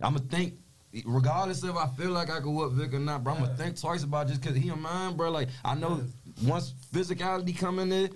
[0.00, 0.54] I'm gonna think.
[1.04, 3.78] Regardless if I feel like I could whoop Vic or not, bro, I'm gonna think
[3.78, 5.30] twice about it just cause he a man, bro.
[5.30, 6.00] Like I know
[6.44, 8.08] once physicality come in there,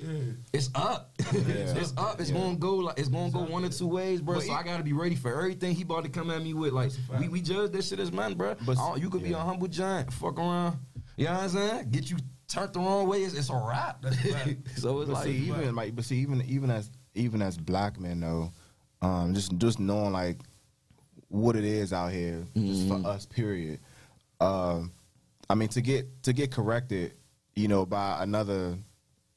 [0.52, 1.12] it's up.
[1.18, 2.20] it's up.
[2.20, 4.36] It's gonna go like it's gonna go one or two ways, bro.
[4.36, 6.72] But so I gotta be ready for everything he about to come at me with.
[6.72, 7.20] Like That's a fact.
[7.20, 8.54] we, we judge this shit as men, bro.
[8.64, 10.78] But- I don't- you could be a humble giant, fuck around.
[11.16, 11.90] You know what I'm saying?
[11.90, 12.16] Get you
[12.48, 14.02] turned the wrong way, it's, it's a wrap.
[14.02, 14.16] That's
[14.76, 17.98] so it's But like see, even like, but see, even even as even as black
[18.00, 18.50] men though,
[19.02, 20.38] um, just just knowing like
[21.28, 23.02] what it is out here, just Mm-hmm.
[23.02, 23.80] for us, period.
[24.40, 24.92] Um,
[25.48, 27.14] I mean, to get to get corrected,
[27.54, 28.76] you know, by another,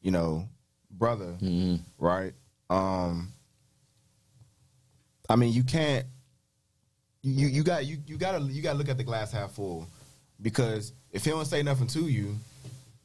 [0.02, 0.48] you know,
[0.92, 1.76] brother, Mm-hmm.
[1.98, 2.34] right?
[2.70, 3.32] Um,
[5.30, 6.06] I mean, you can't.
[7.22, 9.88] You you got you you gotta you gotta look at the glass half full,
[10.42, 12.36] because if he don't say nothing to you,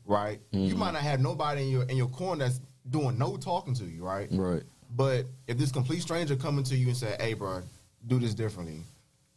[0.04, 0.38] right?
[0.52, 3.84] You might not have nobody in your in your corner that's doing no talking to
[3.84, 4.28] you, right?
[4.30, 4.62] Right.
[4.94, 7.62] But if this complete stranger coming to you and say, "Hey, bro,
[8.06, 8.82] do this differently,"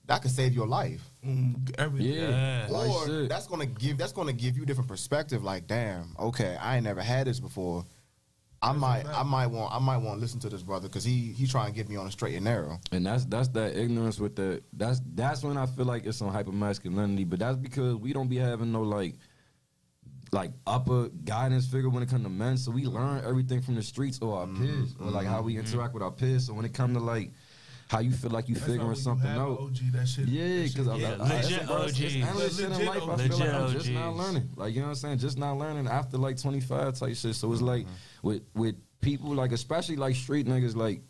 [0.05, 1.01] that could save your life.
[1.25, 2.13] Mm, everything.
[2.13, 2.67] Yeah.
[2.67, 2.67] Yeah.
[2.69, 5.43] Like or that's gonna give that's gonna give you different perspective.
[5.43, 7.85] Like, damn, okay, I ain't never had this before.
[8.63, 9.05] I might.
[9.05, 11.67] I might want I might want to listen to this brother because he he trying
[11.67, 12.79] to get me on a straight and narrow.
[12.93, 16.31] And that's that's that ignorance with the that's that's when I feel like it's on
[16.31, 17.25] hyper masculinity.
[17.25, 19.15] But that's because we don't be having no like
[20.31, 22.57] like upper guidance figure when it comes to men.
[22.57, 25.93] So we learn everything from the streets or our peers or like how we interact
[25.93, 26.47] with our peers.
[26.47, 27.31] So when it comes to like
[27.93, 29.59] how you feel like you That's figuring when you something have out.
[29.59, 30.27] OG, that shit.
[30.27, 32.27] Yeah, because shit- I, Yeah, I, I, legit listen, bro, it's- it's OGs.
[32.27, 32.97] endless shit in Legit life.
[32.97, 34.49] I feel Legit like I'm just not learning.
[34.55, 35.17] Like you know what I'm saying?
[35.19, 37.35] Just not learning after like 25 type shit.
[37.35, 37.85] So it's like
[38.23, 41.01] with with people like especially like street niggas like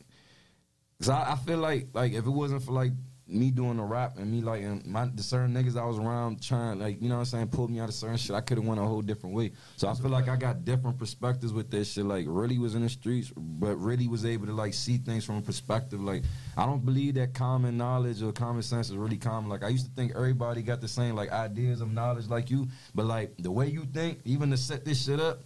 [0.99, 2.91] Cause I, I feel like like if it wasn't for like
[3.27, 6.41] me doing the rap and me like and my the certain niggas I was around
[6.41, 8.57] trying like you know what I'm saying pull me out of certain shit I could
[8.57, 9.53] have went a whole different way.
[9.77, 12.05] So I feel like I got different perspectives with this shit.
[12.05, 15.37] Like really was in the streets, but really was able to like see things from
[15.37, 16.01] a perspective.
[16.01, 16.23] Like
[16.57, 19.49] I don't believe that common knowledge or common sense is really common.
[19.49, 22.67] Like I used to think everybody got the same like ideas of knowledge like you,
[22.93, 25.39] but like the way you think, even to set this shit up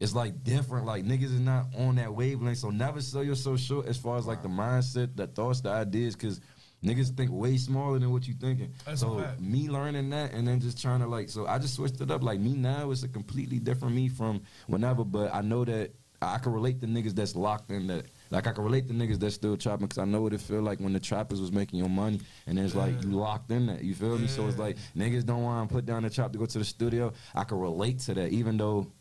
[0.00, 0.86] it's like different.
[0.86, 2.58] Like niggas is not on that wavelength.
[2.58, 6.14] So never sell yourself short as far as like the mindset, the thoughts, the ideas,
[6.14, 6.40] because
[6.84, 8.72] niggas think way smaller than what you thinking.
[8.84, 12.00] That's so me learning that and then just trying to like, so I just switched
[12.00, 12.22] it up.
[12.22, 15.04] Like me now is a completely different me from whenever.
[15.04, 18.06] But I know that I can relate to niggas that's locked in that.
[18.30, 20.62] Like I can relate to niggas that's still trapping because I know what it feel
[20.62, 23.82] like when the trappers was making your money and it's like you locked in that.
[23.82, 24.26] You feel me?
[24.26, 26.64] So it's like niggas don't want to put down the trap to go to the
[26.64, 27.12] studio.
[27.34, 28.92] I can relate to that, even though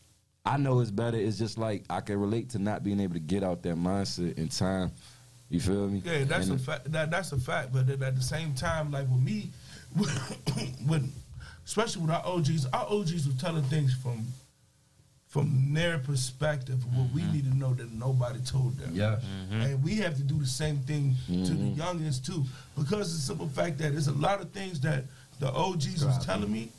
[0.45, 1.17] I know it's better.
[1.17, 4.37] It's just like I can relate to not being able to get out that mindset
[4.37, 4.91] in time.
[5.49, 6.01] You feel me?
[6.03, 6.91] Yeah, that's And a fact.
[6.91, 7.73] That, that's a fact.
[7.73, 9.49] But then at the same time, like with me,
[10.87, 11.11] when
[11.65, 14.25] especially with our OGs, our OGs were telling things from
[15.33, 17.33] from their perspective of what we mm-hmm.
[17.33, 18.91] need to know that nobody told them.
[18.93, 19.17] Yeah.
[19.49, 19.61] Mm-hmm.
[19.61, 21.81] And we have to do the same thing to the mm-hmm.
[21.81, 22.43] youngins too,
[22.77, 25.05] because of the simple fact that there's a lot of things that
[25.39, 26.69] the OGs was telling me.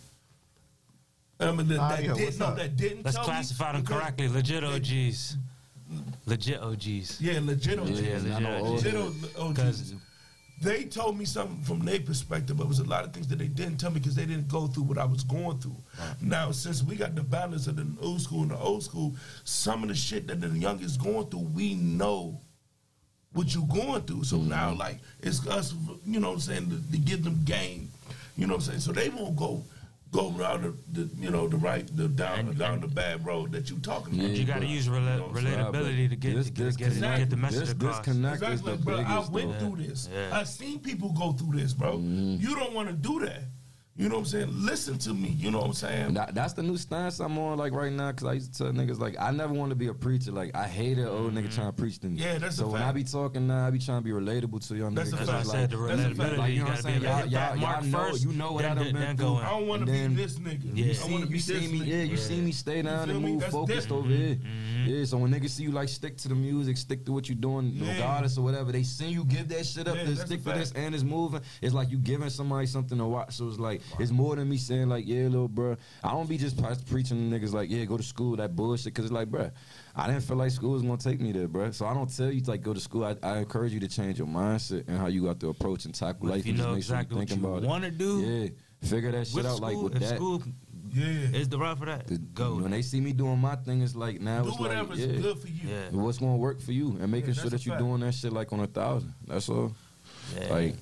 [1.40, 4.28] I mean, that, that Mario, didn't no, that didn't Let's tell classify me them correctly.
[4.28, 4.68] Legit they-
[5.08, 5.36] OGs.
[6.26, 7.20] Legit OGs.
[7.20, 8.00] Yeah, legit OGs.
[8.00, 9.58] Yeah, not no legit old legit OGs.
[9.58, 9.58] OGs.
[9.58, 9.94] 'Cause-
[10.60, 13.38] they told me something from their perspective, but it was a lot of things that
[13.38, 15.76] they didn't tell me because they didn't go through what I was going through.
[16.20, 19.14] Now, since we got the balance of the old school and the old school,
[19.44, 22.40] some of the shit that the youngest going through, we know
[23.32, 24.24] what you going through.
[24.24, 24.48] So mm-hmm.
[24.48, 25.74] now, like, it's us,
[26.06, 27.90] you know what I'm saying, to, to give them game.
[28.36, 28.80] You know what I'm saying?
[28.80, 29.64] So they won't go
[30.14, 33.26] go around the, the you know, the right, the down, And- down and- the bad
[33.26, 34.26] road that you talking about.
[34.26, 35.58] And you got to use rela- You know what I'm saying?
[35.58, 37.96] relatability to get This- to get, this get, it- connect- get the message this- across.
[37.98, 38.96] This connect is Exactly, the bro.
[39.00, 39.58] I went though.
[39.70, 40.08] through this.
[40.14, 40.38] Yeah.
[40.38, 41.98] I seen people go through this, bro.
[41.98, 42.36] Mm-hmm.
[42.40, 43.42] You don't want to do that.
[43.96, 44.48] You know what I'm saying?
[44.50, 45.28] Listen to me.
[45.28, 46.14] You know what I'm saying?
[46.14, 48.10] That, that's the new stance I'm on, like right now.
[48.10, 50.32] Cause I used to tell niggas like I never want to be a preacher.
[50.32, 52.20] Like I hate an old nigga trying to preach to me.
[52.20, 54.66] Yeah, that's a so when I be talking now, I be trying to be relatable
[54.66, 55.12] to young That's niggas.
[55.12, 55.48] a That's why I fact.
[55.48, 56.38] said the That's relatability.
[56.38, 56.96] Like, you you know what I'm saying?
[56.96, 59.34] able to Y'all- y'all- y'all know- you know what I then, done been through.
[59.36, 60.60] I don't want to be this nigga.
[60.74, 60.84] Yeah.
[60.86, 61.86] You I see, want to be you see this me, nigga.
[61.86, 62.16] yeah, you Yeah.
[62.16, 64.34] see me stay down feel and move focused over here.
[64.34, 64.88] Mm-hmm.
[64.90, 67.36] Yeah, so when niggas see you like stick to the music, stick to what you're
[67.36, 67.92] doing, Yeah.
[67.92, 70.72] regardless or whatever, they see you give that shit up Yeah, to stick to this
[70.72, 71.42] and it's moving.
[71.62, 73.34] It's like you giving somebody something to watch.
[73.36, 75.76] So it's like it's more than me saying like, yeah, little bro.
[76.02, 78.94] I don't be just pre- preaching to niggas like, yeah, go to school, that bullshit.
[78.94, 79.50] Cause it's like, bro,
[79.96, 81.70] I didn't feel like school was gonna take me there, bro.
[81.70, 83.04] So I don't tell you to like go to school.
[83.04, 85.94] I, I encourage you to change your mindset and how you got to approach and
[85.94, 87.66] tackle life you and just know make sure exactly you what thinking you about it.
[87.68, 88.48] want to do Yeah,
[88.88, 90.16] figure that shit out school, like with if that.
[90.16, 90.42] school
[90.92, 91.38] Yeah.
[91.40, 92.56] is the route for that, The- go.
[92.56, 95.38] When they see me doing my thing, it's like now Do it's like, yeah, good
[95.38, 95.68] for you.
[95.68, 95.90] Yeah.
[95.90, 97.84] what's gonna work for you, and making Yeah, sure that you're fact.
[97.84, 99.12] doing that shit like on a thousand.
[99.26, 99.72] That's all.
[100.38, 100.52] Yeah.
[100.52, 100.74] Like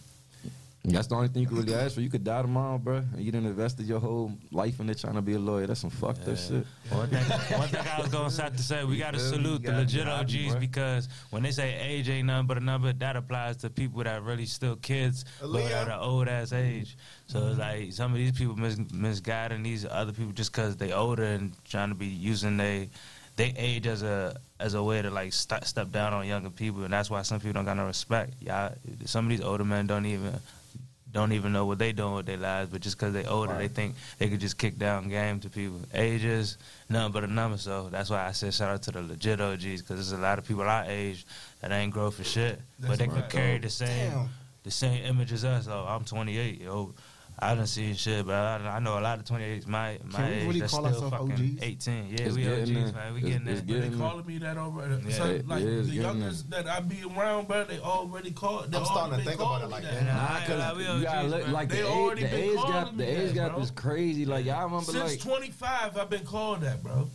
[0.84, 2.00] that's the only thing you can really ask for.
[2.00, 5.22] You could die tomorrow, bro, and you done invested your whole life into trying to
[5.22, 5.66] be a lawyer.
[5.68, 6.66] That's some fucked up shit.
[6.90, 7.22] One thing,
[7.58, 9.58] one thing I was going to have to say, we got to feel salute You
[9.58, 10.60] the gotta legit be happy, OGs bro.
[10.60, 14.22] because when they say age ain't nothing but a number, that applies to people that
[14.24, 15.70] really still kids, but Aaliyah.
[15.70, 16.96] at an old ass age.
[17.28, 20.92] So it's like some of these people mis- misguiding these other people just because they
[20.92, 22.90] older and trying to be using they
[23.36, 26.82] they age as a as a way to like st- step down on younger people,
[26.82, 28.34] and that's why some people don't got no respect.
[28.42, 28.74] Y'all,
[29.04, 30.34] some of these older men don't even
[31.12, 33.68] don't even know what they doing with their lives, but just because they older, they
[33.68, 35.80] think they could just kick down game to people.
[35.94, 36.56] Age is
[36.88, 39.82] nothing but a number, so that's why I said shout out to the legit OGs
[39.82, 41.26] because there's a lot of people our age
[41.60, 44.28] that ain't grow for shit, but That's they could carry the oh, same Damn.
[44.62, 45.68] the same image as us.
[45.68, 46.94] Oh, I'm 28, yo.
[47.38, 50.28] I done seen shit, but I, I know a lot of 28s my my Can
[50.30, 51.62] we age really that's call still ourselves fucking OGs?
[51.62, 51.94] 18.
[52.10, 52.92] Yeah, It's we OGs, getting there.
[52.92, 53.14] man.
[53.14, 53.74] We It's- getting it's there.
[53.80, 55.02] They getting calling me that already.
[55.08, 55.14] Yeah.
[55.14, 58.30] So, It- like it is the getting youngest that I be around, bro, they already
[58.30, 58.70] called.
[58.70, 59.92] They I'm starting to been think about it like that.
[59.94, 60.04] that.
[60.06, 61.52] Nah, Nah, cause nah, we you gotta look man.
[61.52, 62.92] like They the already age, the been age calling gap.
[62.94, 63.60] me The age that, gap bro.
[63.62, 64.24] is crazy.
[64.26, 67.10] Like y'all remember, Since like 25, I've been called that, bro.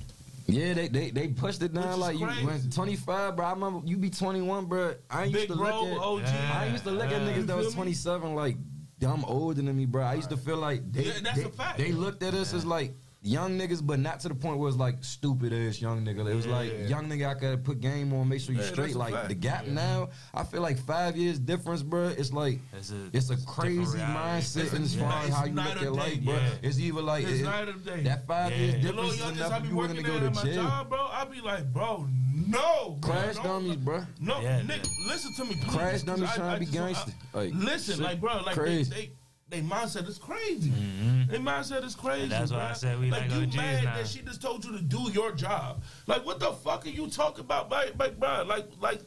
[0.48, 1.94] yeah, they they they pushed it Which down.
[1.94, 2.46] is Like you crazy.
[2.46, 3.46] when 25, bro.
[3.46, 4.96] I remember you be 21, bro.
[5.10, 5.98] I ain't used Big to look bro, at.
[6.00, 6.26] OG.
[6.54, 7.20] I used to look at Yeah.
[7.30, 7.76] niggas You that was feel me?
[7.94, 8.58] 27 like
[9.06, 10.04] I'm older than me, bro.
[10.04, 11.78] I used to feel like they Yeah, that's they, a fact.
[11.78, 14.78] they looked at us as like young niggas, but not to the point where it's
[14.78, 16.30] like stupid ass young nigga.
[16.32, 18.96] It was like young nigga I could put game on, make sure you Yeah, straight.
[18.96, 19.28] Like fact.
[19.30, 22.08] the gap now, I feel like five years difference, bro.
[22.10, 24.14] It's like It's a- it's a it's a different crazy reality.
[24.20, 26.34] mindset It's a- as far as how you look at day, life, bro.
[26.36, 26.50] yeah.
[26.62, 28.04] It's either like It's it- night or day.
[28.04, 28.58] that five Yeah.
[28.58, 30.06] years The The difference little is youngest enough I if be you working to at
[30.08, 30.64] go to my jail.
[30.64, 31.08] job, bro.
[31.12, 32.08] I be like, bro,
[32.48, 32.98] no.
[33.02, 34.06] Crash don't- dummies, bro.
[34.22, 35.56] No, Yeah, nigga, listen to me.
[35.56, 37.12] Please, Crash 'cause dummies I- trying to be gangster.
[37.34, 38.90] Like, listen, shit like, bro, like crazy.
[38.92, 39.12] they,
[39.50, 40.72] they, they mindset is crazy.
[40.72, 41.32] Mm-hmm.
[41.32, 42.24] Their mindset is crazy.
[42.24, 42.70] And that's why bruh.
[42.70, 43.96] I said we like you OGs mad now.
[43.98, 45.84] that she just told you to do your job.
[46.06, 48.44] Like, what the fuck are you talking about, like, like, bro?
[48.48, 49.02] Like, like.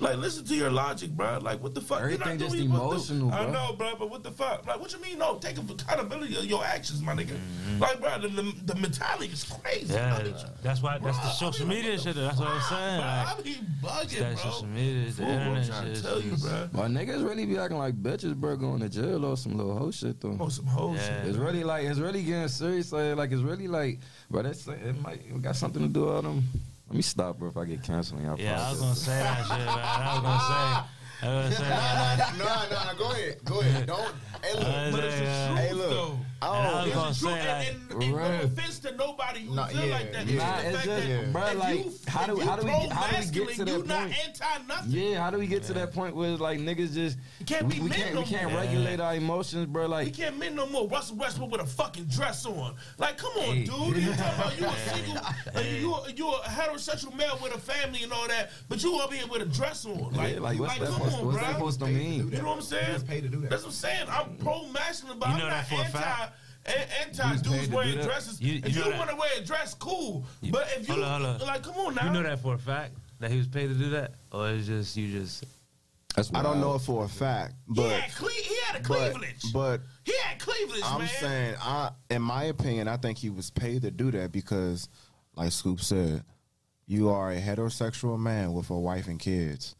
[0.00, 1.38] Like, listen to your logic, bro.
[1.40, 2.00] Like, what the fuck?
[2.00, 3.30] You're Everything just what you supposed to do.
[3.30, 4.66] I know, bro, but what the fuck?
[4.66, 5.18] Like, what you mean?
[5.20, 7.28] No, take accountability of your actions, my nigga.
[7.28, 7.78] Mm-hmm.
[7.80, 9.94] Like, bro, the, the, the mentality is crazy.
[9.94, 12.14] Yeah, be- that's why that's the social be like, media what shit.
[12.16, 13.00] the That's what I'm saying.
[13.00, 13.24] bruh?
[13.24, 14.50] Like, I be bugging, that bro.
[14.50, 15.96] social media, the Fool, I'm internet trying shit.
[15.96, 16.68] to tell you, bro.
[16.72, 19.92] My niggas really be acting like bitches, bro, going to jail or some little hoe
[19.92, 20.36] shit though.
[20.40, 21.20] On some whole Yeah.
[21.22, 21.28] shit.
[21.28, 22.90] It's really like it's really getting serious.
[22.92, 24.42] Like, like it's really like, bro.
[24.42, 26.42] That's it might it got something to do with them.
[26.94, 27.48] Let me stop, bro.
[27.48, 28.38] If I get canceled, y'all.
[28.38, 29.68] Yeah, I was gonna say that shit, man.
[29.68, 31.26] I was gonna say.
[31.26, 32.34] I was gonna say that.
[32.38, 33.86] no, no, no, go ahead, go ahead.
[33.88, 34.14] Don't.
[34.44, 34.92] Hey, Uh, look.
[34.92, 35.56] But it's the Yeah.
[35.56, 36.14] Hey, look.
[36.44, 36.52] Though.
[36.52, 37.06] I And I don't.
[37.08, 39.66] was gonna the truth, say, like, and, and, and no offense to nobody who Nah,
[39.66, 40.26] feel yeah, like that.
[40.26, 40.38] yeah.
[40.38, 42.76] Nah, it's just, that bro, if like, you, how do- if how do we- how
[42.76, 43.86] do we get to pro-masculine, that you point?
[43.88, 44.90] not anti nothing.
[44.92, 47.74] Yeah, how do we get to that point where like niggas just You can't we,
[47.74, 48.60] be we men can't no we can't more.
[48.60, 49.86] regulate our emotions, bro?
[49.86, 50.88] Like We Like can't men no more.
[50.88, 52.74] Russell Westbrook with a fucking dress on.
[52.98, 53.64] Like, come on, Hey.
[53.64, 53.96] dude.
[53.96, 57.58] You talking about you a single, uh, you a, you a heterosexual male with a
[57.58, 60.12] family and all that, but you up here with a dress on.
[60.12, 61.40] Like, Yeah, like, what's that come supposed- on, what's bruh.
[61.42, 62.30] that supposed to mean?
[62.30, 62.86] You know what I'm saying?
[62.86, 63.50] He was paid to do that.
[63.50, 64.06] That's what I'm saying.
[64.10, 66.32] I'm pro masculine, but You I'm know not that for a anti.
[66.64, 66.90] Fact?
[67.18, 68.40] anti He's paid dudes wearing dresses.
[68.40, 70.26] You- if you you know that- want to wear a dress, cool.
[70.40, 71.46] You- but if you hold on, hold on.
[71.46, 72.06] like, come on now.
[72.06, 74.66] You know that for a fact that he was paid to do that, or it's
[74.66, 75.44] just you just
[76.16, 76.80] That's I don't know wild.
[76.82, 79.14] it for a fact, he but had, cle- he had a but
[79.52, 81.08] but he had cleavage, I'm man.
[81.20, 84.88] saying, I in my opinion, I think he was paid to do that because,
[85.34, 86.22] like Scoop said,
[86.86, 89.74] you are a heterosexual man with a wife and kids.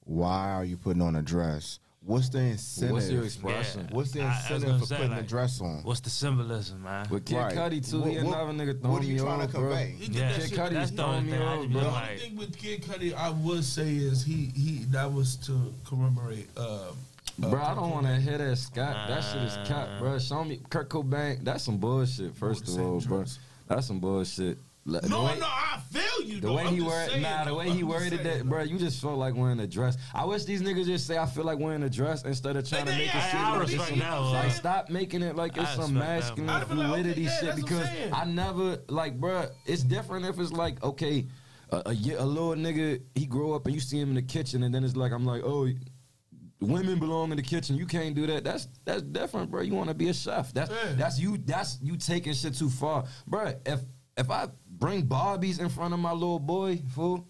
[0.00, 1.78] Why are you putting on a dress?
[2.00, 2.92] What's the incentive?
[2.94, 3.86] What's your expression?
[3.90, 3.94] Yeah.
[3.96, 5.82] What's the I- I incentive for say, putting a dress on?
[5.82, 7.06] what's the symbolism, man?
[7.10, 7.54] With Kid Right.
[7.54, 9.60] Cudi too, What- he another nigga what are you trying to off, bro.
[9.62, 9.96] convey?
[10.00, 10.58] Yeah, that Kid shit.
[10.58, 11.80] Cudi's that's the only throwing me thing I off, bro.
[11.82, 15.36] The like- only thing with Kid Cudi, I would say is he he that was
[15.36, 16.48] to commemorate.
[16.56, 16.92] Uh,
[17.40, 19.06] Bro, I don't want to hear that Scott.
[19.06, 20.18] That shit is cap, bro.
[20.18, 21.44] Show me Kurt Cobain.
[21.44, 22.34] That's some bullshit.
[22.34, 23.24] First of all, bro.
[23.68, 24.58] That's some bullshit.
[24.88, 26.40] No, way- no, I feel you.
[26.40, 26.54] The though.
[26.56, 28.44] way I'm he worded, nah, the way I'm he worded that, though.
[28.44, 29.96] bro, you just felt like wearing a dress.
[30.14, 32.86] I wish these niggas just say I feel like wearing a dress instead of trying
[32.86, 34.50] to make it seem like respect it's some, that, like man.
[34.50, 37.72] stop making it like it's I some masculine like, okay, fluidity yeah, shit that's what
[37.72, 38.12] I'm because.
[38.12, 41.26] I never like, bro, it's different if it's like okay.
[41.70, 44.62] A, a, a little nigga, he grow up and you see him in the kitchen,
[44.62, 45.68] and then it's like I'm like, oh,
[46.60, 47.76] women belong in the kitchen.
[47.76, 48.42] You can't do that.
[48.44, 49.60] That's that's different, bro.
[49.62, 50.52] You want to be a chef.
[50.54, 50.92] That's Yeah.
[50.96, 51.36] that's you.
[51.38, 53.52] That's you taking shit too far, bro.
[53.66, 53.80] If
[54.16, 54.48] if I
[54.78, 57.26] bring Barbies in front of my little boy, fool.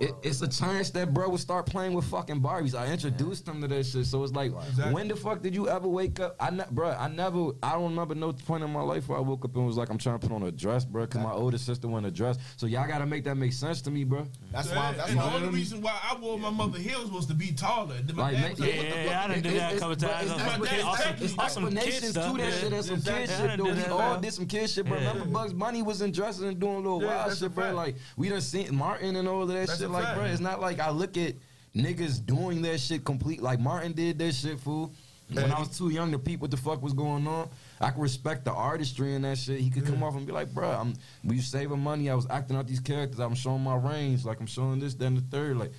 [0.00, 2.78] It, it's a chance that bro would start playing with fucking Barbies.
[2.78, 4.94] I introduced him to that shit, so it's like, Exactly.
[4.94, 6.36] when the fuck did you ever wake up?
[6.38, 9.20] I, ne- bro, I never, I don't remember no point in my life where I
[9.20, 11.32] woke up and was like, I'm trying to put on a dress, bro, because my
[11.32, 12.38] older sister wanted a dress.
[12.56, 14.24] So y'all gotta make that make sense to me, bro.
[14.52, 14.92] That's Yeah, why.
[14.92, 15.30] That's and why.
[15.30, 17.96] the only reason why I wore my mother heels was to be taller.
[18.00, 19.28] Then my Like, dad make- was like, Yeah, what the yeah, fuck yeah, I you
[19.28, 19.56] done did doing?
[19.56, 20.22] that a couple but times.
[20.22, 21.24] it's on my some dad's kid- on some- technique.
[21.30, 22.58] It's on some kid explanations stuff, to that yeah.
[22.60, 22.70] shit.
[22.70, 23.26] That's some Exactly.
[23.26, 23.64] kid Yeah, I shit, done though.
[23.64, 24.20] did We that, all man.
[24.22, 24.98] did some kid shit, bro.
[24.98, 25.08] Yeah.
[25.08, 27.64] Remember Bugs Bunny was in dresses and doing little Yeah, wild that's shit, a bro.
[27.64, 27.74] fact.
[27.76, 29.94] Like, we done seen Martin and all of that That's shit.
[29.94, 30.16] Like, fact.
[30.18, 31.34] bro, it's not like I look at
[31.74, 33.42] niggas doing that shit complete.
[33.42, 34.92] Like, Martin did that shit, fool.
[35.30, 37.50] When I was too young to peep what the fuck was going on,
[37.82, 39.60] I could respect the artistry in that shit.
[39.60, 42.08] He could come off and be like, bro, I'm we saving money.
[42.08, 43.18] I was acting out these characters.
[43.20, 44.24] I'm showing my range.
[44.24, 45.58] Like I'm showing this, then the third.
[45.58, 45.72] Like,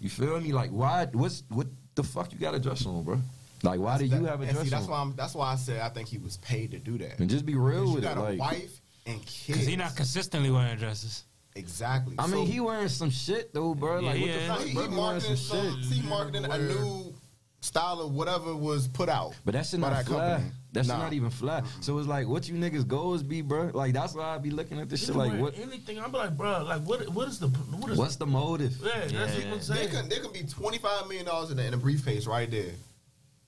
[0.00, 0.52] you feel me?
[0.52, 1.06] Like, why?
[1.12, 3.20] What's what the fuck you got a dress on, bro?
[3.62, 4.90] Like, why do you have a and dress see, that's on?
[4.90, 5.00] why.
[5.00, 7.18] I'm, that's why I said I think he was paid to do that.
[7.18, 8.20] and just be real Because you with got it.
[8.20, 9.58] a Like, wife and kids.
[9.58, 11.24] Cause he not consistently wearing dresses.
[11.54, 12.14] Exactly.
[12.18, 14.00] I mean, So- he wearing some shit though, bro.
[14.00, 14.62] Like, what the Yeah, No, fuck?
[14.62, 15.82] he, he bro, be wearing marketing some some.
[15.82, 15.92] shit.
[15.92, 17.14] He marketing a new
[17.60, 19.34] style of whatever was put out.
[19.44, 20.18] But that's not that fly.
[20.34, 20.50] company.
[20.72, 20.98] That shit Nah.
[21.04, 21.62] not even fly.
[21.80, 23.70] So it's like, what you niggas goals be, bro?
[23.72, 25.16] Like that's why I be looking at this You shit.
[25.16, 25.56] Like, what?
[25.56, 25.98] anything?
[26.00, 27.08] I'm like, bro, like what?
[27.10, 27.46] What is the?
[27.48, 27.98] What is?
[27.98, 28.76] What's the motive?
[28.82, 29.26] yeah, that's what Yeah.
[29.44, 29.90] I'm There saying.
[29.90, 32.72] can there can be twenty five million dollars in a, in a briefcase right there,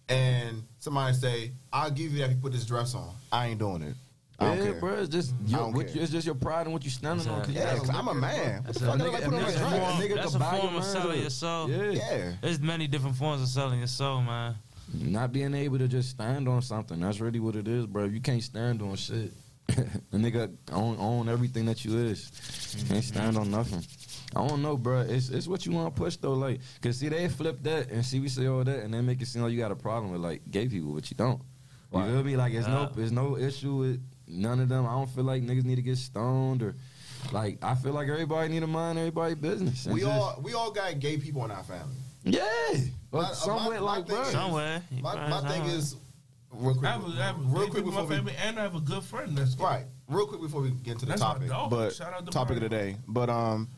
[0.08, 3.58] and somebody say, "I'll give you that if you put this dress on." I ain't
[3.58, 3.96] doing it.
[4.38, 4.80] I don't yeah, care.
[4.80, 4.94] bro.
[5.00, 5.96] It's just I your, don't what, care.
[5.96, 7.40] you- it's just your pride and what you standing on.
[7.40, 8.62] 'cause you Yeah, gotta 'cause I'm a look at it, man.
[8.64, 10.14] What the That's fuck a did I put on a a dress?
[10.22, 11.20] That's a buy form of selling up.
[11.20, 11.70] your soul.
[11.70, 11.90] Yeah.
[11.90, 12.32] Yeah.
[12.42, 14.56] There's many different forms of selling your soul, man.
[14.92, 17.00] Not being able to just stand on something.
[17.00, 18.04] That's really what it is, bro.
[18.04, 19.32] You can't stand on shit.
[19.66, 22.30] the nigga own, own everything that you is.
[22.88, 23.00] Can't mm-hmm.
[23.00, 23.82] stand on nothing.
[24.34, 25.00] I don't know, bro.
[25.00, 28.04] It's it's what you want to push though, like, cause see they flip that and
[28.04, 30.12] see we say all that and they make it seem like you got a problem
[30.12, 31.40] with like gay people, but you don't.
[31.92, 32.10] You Right.
[32.10, 32.36] feel me?
[32.36, 34.86] Like, it's no, it's no issue with none of them.
[34.86, 36.74] I don't feel like niggas need to get stoned or,
[37.32, 39.86] like, I feel like everybody need to mind everybody business.
[39.86, 41.96] and We just- all we all got gay people in our family.
[42.24, 42.42] yeah,
[43.10, 44.82] but My- somewhere my- my like, thing is- Somewhere.
[44.90, 45.96] You My, probably my thing is
[46.50, 48.16] real quick, I have, a, I have a real real quick quick before my we
[48.16, 49.64] family, and I have a good friend that's gay.
[49.64, 51.70] right, real quick before we get to the That's topic, dog.
[51.70, 53.68] but Shout out to topic of the day, but um,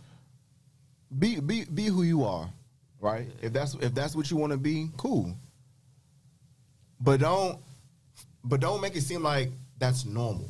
[1.18, 2.48] be be be who you are,
[3.00, 3.26] right?
[3.42, 5.34] If that's if that's what you want to be, cool.
[7.00, 7.58] But don't
[8.44, 10.48] but don't make it seem like that's normal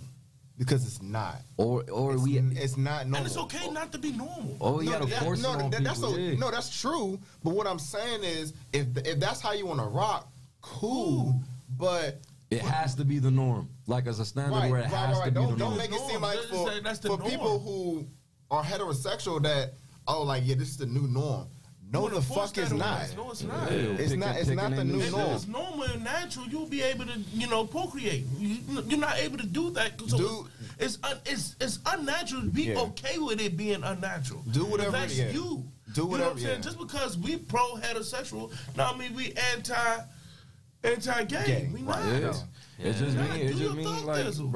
[0.58, 1.36] because it's not.
[1.56, 3.16] Or or It's, we it's not normal.
[3.18, 4.56] And it's okay not to be normal.
[4.60, 6.12] Oh we no, gotta that- force no, that- that's people.
[6.12, 6.34] so- yeah.
[6.36, 7.18] no, that's true.
[7.44, 10.30] But what I'm saying is, if if that's how you want to rock,
[10.62, 11.40] cool.
[11.76, 12.20] But
[12.50, 15.18] It has to be the norm, like as a standard right, where right, it has
[15.18, 15.78] right, to be Don't, the don't norm.
[15.78, 17.30] make it seem like That's for, that's for norm.
[17.30, 18.06] people who
[18.50, 19.74] are heterosexual that
[20.08, 21.46] oh, like yeah, this is the new norm.
[21.91, 23.01] No, wanna the fuck is not.
[23.01, 23.16] us.
[23.16, 23.70] No, it's not.
[23.70, 26.66] Yeah, It's pick not- it's not the new this If it's normal and natural, you'll
[26.66, 28.26] be able to, you know, procreate.
[28.36, 29.99] You, you're not able to do that.
[30.07, 30.47] So Dude.
[30.78, 32.43] it's un, it's it's unnatural.
[32.43, 32.78] Be Yeah.
[32.80, 34.43] okay with it being unnatural.
[34.51, 35.34] Do whatever That's it is.
[35.34, 35.41] you.
[35.41, 36.55] Do You know what whatever, I'm saying?
[36.57, 36.61] yeah.
[36.62, 39.74] Just because we pro heterosexual, now I mean we anti
[40.84, 41.45] anti gay.
[41.47, 42.45] Gay, We right, not.
[42.78, 42.86] Yeah.
[42.91, 43.22] It just Yeah.
[43.22, 44.53] mean it just your mean like, thizzle.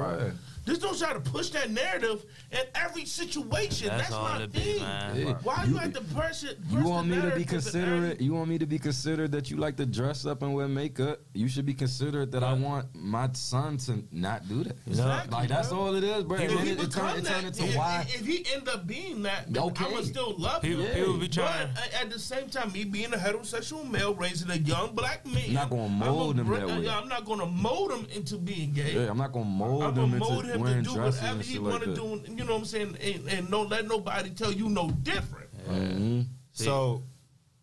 [0.64, 0.66] Bruh.
[0.66, 3.88] Just don't try to push that narrative in every situation.
[3.88, 5.16] That's That's, all my it be, man.
[5.16, 5.34] Yeah.
[5.42, 6.58] Why you have to push it?
[6.70, 8.20] You want me to be considerate?
[8.20, 11.20] You want me to be considerate that you like to dress up and wear makeup?
[11.34, 14.76] You should be considerate that I want my son to not do that.
[14.86, 15.78] Exactly, like that's bro.
[15.80, 16.36] all it is, bro.
[16.36, 18.06] And If then he it, it become turn it turn that, into if, why.
[18.08, 19.84] if he end up being that, then Okay.
[19.84, 20.94] I would still love People, him.
[20.94, 21.68] people be trying.
[21.74, 25.24] But at- at the same time, me being a heterosexual male raising a young black
[25.26, 26.84] man, I'm Not gonna mold him bring- that way.
[26.84, 28.94] yeah, I'm not gonna mold him into being gay.
[28.94, 31.52] Yeah, I'm not gonna mold him gonna mold into him to do whatever and he
[31.54, 31.96] shit want to that.
[31.96, 32.22] do.
[32.32, 32.96] You know what I'm saying?
[33.02, 35.48] And, and don't let nobody tell you no different.
[35.68, 36.26] Mhm.
[36.52, 37.02] So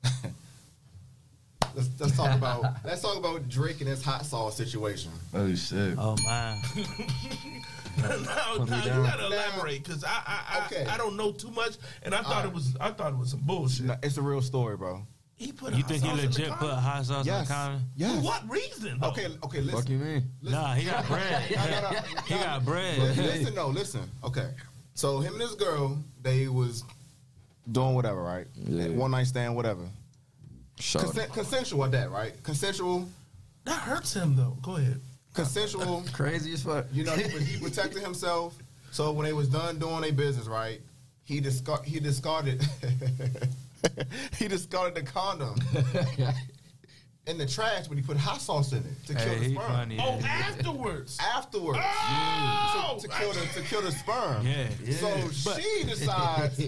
[1.76, 5.12] let's, let's talk about let's talk about Drake and his hot sauce situation.
[5.34, 5.96] Oh shit.
[5.98, 6.62] Oh my!
[7.98, 10.86] now, Put now you gotta elaborate because I I, I, Okay.
[10.86, 12.46] I don't know too much, and I thought Alright.
[12.46, 13.86] it was I thought it was some bullshit.
[13.88, 15.06] No, it's a real story, bro.
[15.40, 16.78] He put you hot think he sauce in legit put condom?
[16.80, 17.40] hot sauce Yes.
[17.40, 17.82] in the condom?
[18.22, 19.00] For what reason?
[19.00, 19.08] though?
[19.08, 19.28] Okay.
[19.42, 19.62] Okay.
[19.62, 19.80] Listen.
[19.80, 20.24] Fuck you mean?
[20.42, 20.60] listen.
[20.60, 21.44] Nah, he got bread.
[21.56, 23.00] No, no, no, he got bread.
[23.00, 24.12] Listen, listen, no, listen.
[24.26, 24.50] Okay.
[24.96, 26.84] So him and his girl, they was
[27.72, 28.48] doing whatever, right?
[28.56, 28.90] Yeah.
[28.90, 29.88] One night stand, whatever.
[30.78, 32.34] Shut Consent, consensual at that, right?
[32.44, 33.08] Consensual,
[33.64, 34.58] That hurts him though.
[34.62, 35.00] Go ahead.
[35.34, 36.04] consensual.
[36.14, 36.86] Crazy as fuck.
[36.92, 38.58] You know, he, he protected himself.
[38.92, 40.82] So when they was done doing their business, right?
[41.24, 42.62] He discard he discarded
[44.38, 45.56] he discarded the condom
[47.28, 49.54] in the trash, when he put hot sauce in it to kill Hey, the he
[49.56, 49.72] sperm.
[49.72, 49.98] funny.
[50.02, 50.26] Oh, yeah.
[50.28, 51.18] afterwards.
[51.20, 52.98] Afterwards, Oh!
[53.00, 54.46] to, to kill the to kill the sperm.
[54.48, 54.68] Yeah.
[54.94, 56.60] So she decides,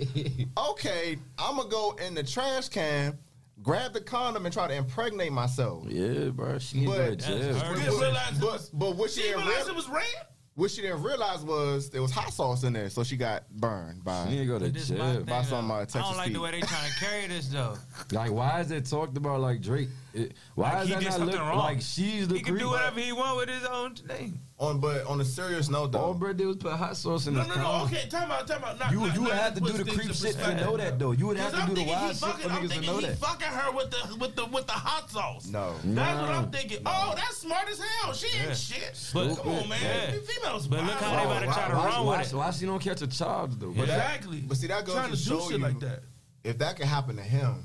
[0.57, 3.17] okay, I'm gonna go in the trash can,
[3.63, 5.85] grab the condom, and try to impregnate myself.
[5.87, 6.59] Yeah, bro.
[6.59, 7.37] She ain't But- go to jail.
[7.39, 7.77] That's You hurt.
[7.77, 8.69] didn't realize it But was.
[8.69, 10.27] but what she She didn't didn't realize realize it was red.
[10.61, 14.03] What she didn't realize was there was hot sauce in there, so she got burned
[14.03, 14.27] by.
[14.29, 15.13] She ain't go to But this my jail.
[15.15, 15.73] thing, By some, though.
[15.73, 16.33] uh, I Texas don't like Pete.
[16.35, 17.77] the way they trying to carry this though.
[18.11, 19.89] Like, why is it talked about like Drake?
[20.13, 21.57] It, why Like, is he that did not something look wrong.
[21.57, 22.63] like she's the He can creep?
[22.65, 24.39] do whatever he want with his own thing.
[24.61, 27.25] On but on a serious note though, All though, bro did was put hot sauce
[27.25, 27.61] in No, his no, no.
[27.63, 27.87] condom.
[27.97, 28.77] Okay, time out, time out.
[28.77, 31.13] Not, You not, you would have to do the creep shit to know that though.
[31.13, 32.61] You would have to I'm do the thinking he wild shit fucking, for I'm niggas
[32.61, 33.17] to thinking know he that.
[33.17, 35.47] fucking her with the with the with the hot sauce.
[35.47, 35.73] No.
[35.83, 36.77] That's what I'm thinking.
[36.85, 38.13] Oh, that's smart as hell.
[38.13, 38.53] She ain't Yeah.
[38.53, 39.09] shit.
[39.15, 39.79] But- Come on, man.
[39.81, 40.19] Yeah.
[40.27, 40.67] Females.
[40.67, 41.25] But look how they wild.
[41.25, 42.35] about to try to why, run why, with it.
[42.37, 43.71] Why she don't catch a charge though?
[43.71, 44.41] Exactly.
[44.41, 46.03] but see, that goes to to show you- like that.
[46.43, 47.55] if that could happen to him,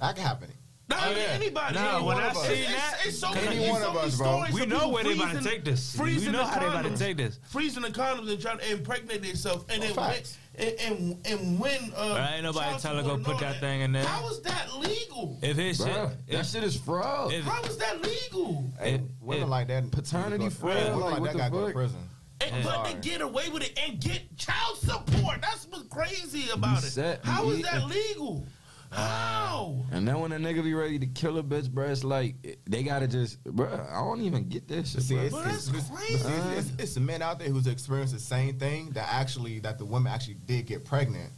[0.00, 0.48] that could happen.
[0.88, 1.28] Not Oh, even yeah.
[1.30, 2.42] any Nah, any when I of us.
[2.48, 4.26] seen It's- that, it's, it's so any many, one so of many us, bro.
[4.26, 5.94] stories We know where they about to take this.
[5.94, 7.38] We Freezing know the how they about to take this.
[7.48, 10.36] Freezing the condoms and trying to impregnate themselves, and then facts.
[10.56, 13.40] when, and, and and when uh, But ain't nobody child tell her go put all
[13.40, 14.04] that thing in there.
[14.04, 15.38] How is that legal?
[15.40, 17.32] If his shit, Bruh, that if, shit is fraud.
[17.32, 18.70] if, How is that legal?
[18.78, 21.50] Hey, It- women it- like that paternity fraud, Women like, like, what that the gotta
[21.52, 21.74] go to fuck?
[21.74, 22.08] prison.
[22.40, 25.40] And, but they get away with it and get child support.
[25.42, 26.90] That's what's crazy about You it.
[26.90, 28.44] said- How is you- that legal?
[28.92, 29.84] How?
[29.90, 32.34] And then when a nigga be ready to kill a bitch, bruh, it's like
[32.66, 33.90] they gotta just, bruh.
[33.90, 35.24] I don't even get this shit, See, bruh.
[35.24, 36.16] it's, But it's, that's it's, crazy.
[36.16, 36.28] see,
[36.58, 39.84] it's, it's, it's men out there who's experienced the same thing that actually that the
[39.84, 41.30] women actually did get pregnant.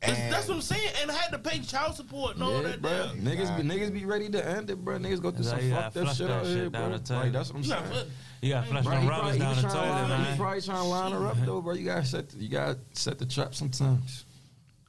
[0.00, 0.90] That's, And that's what I'm saying.
[1.02, 2.82] And had to pay child support and all Yeah, that.
[2.82, 3.14] bruh.
[3.14, 3.24] damn.
[3.24, 5.00] Niggas be niggas be ready to end it, bruh.
[5.04, 6.96] Niggas go through some how fucked up flush shit out here, shit bro.
[6.96, 7.14] the.
[7.14, 7.82] Like that's what I'm saying.
[7.84, 8.06] gotta
[8.40, 9.92] you got to flush Bro, them he rubbers probably, down he the trying toilet, to
[10.08, 10.36] line, he man.
[10.38, 11.74] probably trying to line her up though, bro.
[11.74, 14.24] You gotta set, the, you gotta set the trap sometimes.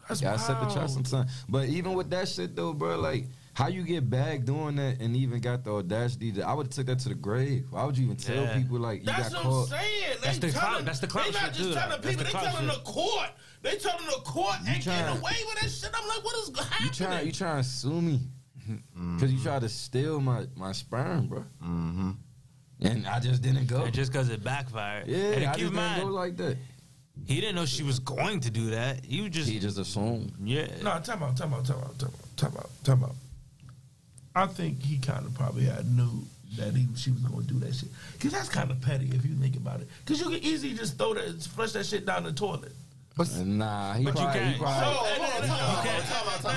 [0.09, 0.91] That's You gotta set the trap wild.
[0.91, 1.31] sometimes.
[1.47, 5.15] But even with that shit though, bro, like how you get back doing that and
[5.15, 7.65] even got the audacity to, I would have took that to the grave.
[7.69, 8.57] Why would you even tell Yeah.
[8.57, 9.61] people like you That's got what caught?
[9.61, 10.17] I'm saying.
[10.23, 11.89] That's they the clout- telling, that's the clout They not shit, just telling.
[12.01, 12.23] That's people.
[12.25, 13.29] the They telling the court.
[13.61, 15.91] They telling the court you and getting trying- away with that shit.
[15.93, 16.87] I'm like, what is happening?
[16.87, 18.19] You trying you trying to sue me
[19.15, 21.39] because you tried to steal my my sperm, bro.
[21.63, 22.11] mm-hmm.
[22.81, 23.83] And I just didn't go.
[23.83, 25.07] And just because it backfired.
[25.07, 26.57] yeah, and I keep just in didn't go like that.
[27.27, 29.05] He didn't know she was going to do that.
[29.05, 30.33] He was just, He just assumed.
[30.43, 30.67] yeah.
[30.83, 33.15] No, time out, time out, time out, time out, time out, time out.
[34.35, 36.23] I think he kind of probably had knew
[36.57, 37.89] that he she was going to do that shit.
[38.19, 39.87] Cause that's kind of petty if you think about it.
[40.05, 42.71] Cause you can easily just throw that, flush that shit down the toilet.
[43.19, 44.59] Nah, he But you probably, he can't.
[44.61, 45.49] probably So, and then-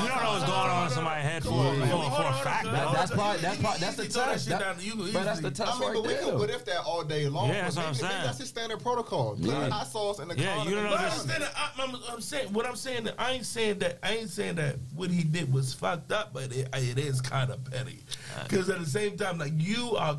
[0.02, 1.88] You don't know what's going on in somebody's head for, Come on, man.
[1.90, 2.84] for, for a fact, hold on.
[2.84, 2.92] though.
[2.92, 4.48] That- that's You- part- you- that's you part- that's the easily throw that test.
[4.48, 4.76] That- down.
[4.80, 6.18] You can but that's the easily- test I mean, right but we there.
[6.22, 6.38] could though.
[6.38, 7.48] what if that all day long.
[7.48, 8.24] Yeah, that's but what I'm maybe- maybe saying.
[8.26, 9.30] That's his standard protocol.
[9.36, 9.68] Put Yeah.
[9.70, 11.96] hot sauce in the Yeah, condom you don't know But this- I'm saying, I, I'm,
[12.12, 13.04] I'm saying what I'm saying.
[13.04, 16.32] That I ain't saying that I ain't saying that what he did was fucked up,
[16.32, 18.04] but it, it is kind of petty.
[18.44, 20.14] Because at the same time, like you are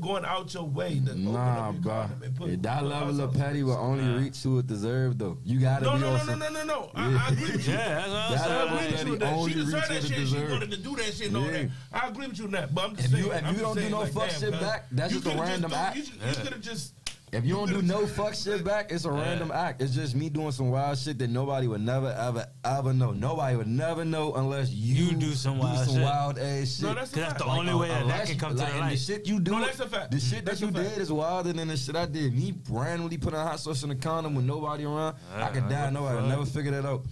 [0.00, 1.92] going out your way to open Nah, up your bro.
[1.92, 5.38] condom and put, that level of petty will only reach who it deserved, though.
[5.44, 6.38] You gotta No, be no, on no, no, some.
[6.38, 6.90] no, no, no.
[6.94, 7.74] I, I agree with you.
[7.74, 8.68] Yeah, that's what I'm saying.
[8.70, 9.48] I agree with you on that.
[9.48, 10.28] She deserved reach that who it shit.
[10.28, 11.50] She wanted to do that shit and all Yeah.
[11.52, 11.70] that.
[11.92, 12.74] I agree with you on that.
[12.74, 13.24] But I'm just If saying.
[13.24, 15.26] you- if I'm you don't just do no like, fuck damn, shit back, that's just
[15.26, 15.96] a random act.
[15.96, 16.92] You, you could have just
[17.34, 19.82] If you don't do no fuck shit back, it's a random act.
[19.82, 23.10] It's just me doing some wild shit that nobody would never, ever, ever know.
[23.10, 26.00] Nobody would never know unless you, You do some wild shit.
[26.00, 26.84] wild ass shit.
[26.84, 27.58] No, that's a Cause that's the fact.
[27.58, 28.98] only way that, that can come to like, the and The light.
[29.00, 30.10] shit you do, No, that's a fact.
[30.12, 32.32] The shit That's that a you did is wilder than the shit I did.
[32.34, 35.80] Me randomly putting hot sauce in the condom with nobody around, I could Uh, die.
[35.82, 37.02] what the Nobody would never figure that out.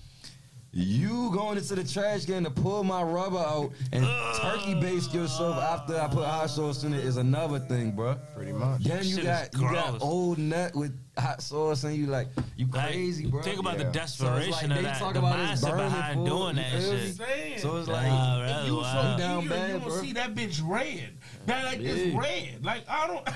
[0.74, 4.06] You going into the trash can to pull my rubber out and
[4.40, 8.18] turkey baste yourself after I put hot sauce in it is another thing, bruh.
[8.34, 8.82] Pretty much.
[8.84, 10.02] Then you Shit got you got gross.
[10.02, 13.42] old nut with hot sauce and you like you Like, crazy, bro.
[13.42, 13.84] Think about Yeah.
[13.84, 16.62] the desperation they of that, talk the about it's mindset burning behind food, doing you
[16.62, 17.16] that feel shit.
[17.16, 17.58] Saying.
[17.58, 19.12] So it's like Nah, If that's you wild.
[19.12, 20.00] so down you, bad, you gonna bro.
[20.02, 21.10] see that bitch red.
[21.46, 22.64] That like it's red.
[22.64, 23.28] Like I don't.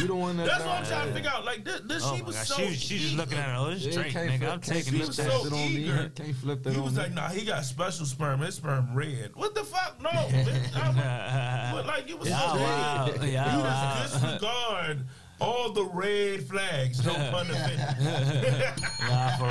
[0.00, 1.44] you don't want that That's what I'm trying to figure out.
[1.46, 2.54] Like this, this Oh she was God, so.
[2.56, 3.58] she, was- she just looking at it.
[3.58, 4.38] Oh, it's Yeah, Drake, can't nigga.
[4.38, 5.24] flip- I'm can't taking He this was shit.
[5.24, 6.10] so that shit on me.
[6.14, 8.40] Can't flip that He was like, nah, he got special sperm.
[8.40, 9.30] His sperm red.
[9.34, 10.00] What the fuck?
[10.02, 10.72] No, bitch.
[11.72, 13.10] But like you was Yeah, so wow.
[13.14, 13.26] eager.
[13.26, 15.06] Yeah, you just disregard
[15.40, 17.04] all the red flags.
[17.04, 17.98] No pun intended.
[19.00, 19.46] Nah, for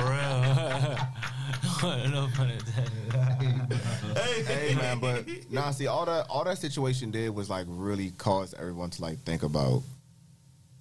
[1.82, 2.08] real.
[2.10, 3.80] no pun intended.
[4.46, 8.54] hey man, but nah, see, all that all that situation did was like really cause
[8.54, 9.82] everyone to like think about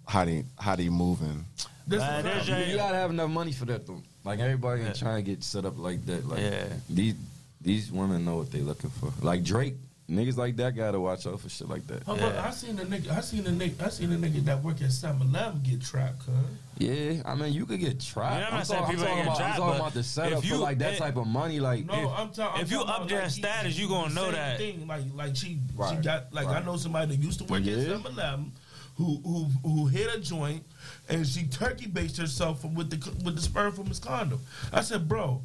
[0.08, 1.46] how they how they moving.
[1.88, 4.02] This Nah, is there's not- You gotta have enough money for that though.
[4.24, 5.02] Like everybody ain't Yeah.
[5.02, 6.28] trying to get set up like that.
[6.28, 6.68] Like Yeah.
[6.90, 7.16] these
[7.62, 9.12] these women know what they're looking for.
[9.22, 9.76] Like Drake,
[10.14, 12.04] niggas like that gotta watch out for shit like that.
[12.08, 12.22] Oh, Yeah.
[12.30, 13.12] but I seen the nigga.
[13.12, 13.82] I seen the nigga.
[13.86, 16.34] I seen the nigga that work at 7-Eleven get trapped, cuz.
[16.78, 18.40] Yeah, I mean you could get trapped.
[18.40, 20.50] Yeah, I'm not saying talking, I'm talking, get about, I'm talking about the setup if
[20.50, 21.60] for like that it- type of money.
[21.60, 22.62] Like No, If- I'm talking.
[22.62, 24.58] if you up there in status, you gonna know that.
[24.58, 25.60] Thing, like, like she,
[25.90, 27.74] she got like I know somebody that used to work Yeah.
[27.76, 28.52] at 7-Eleven
[28.96, 30.64] who who who hit a joint
[31.10, 34.40] and she turkey based herself from with the with the sperm from his condom.
[34.72, 35.42] I said, bro.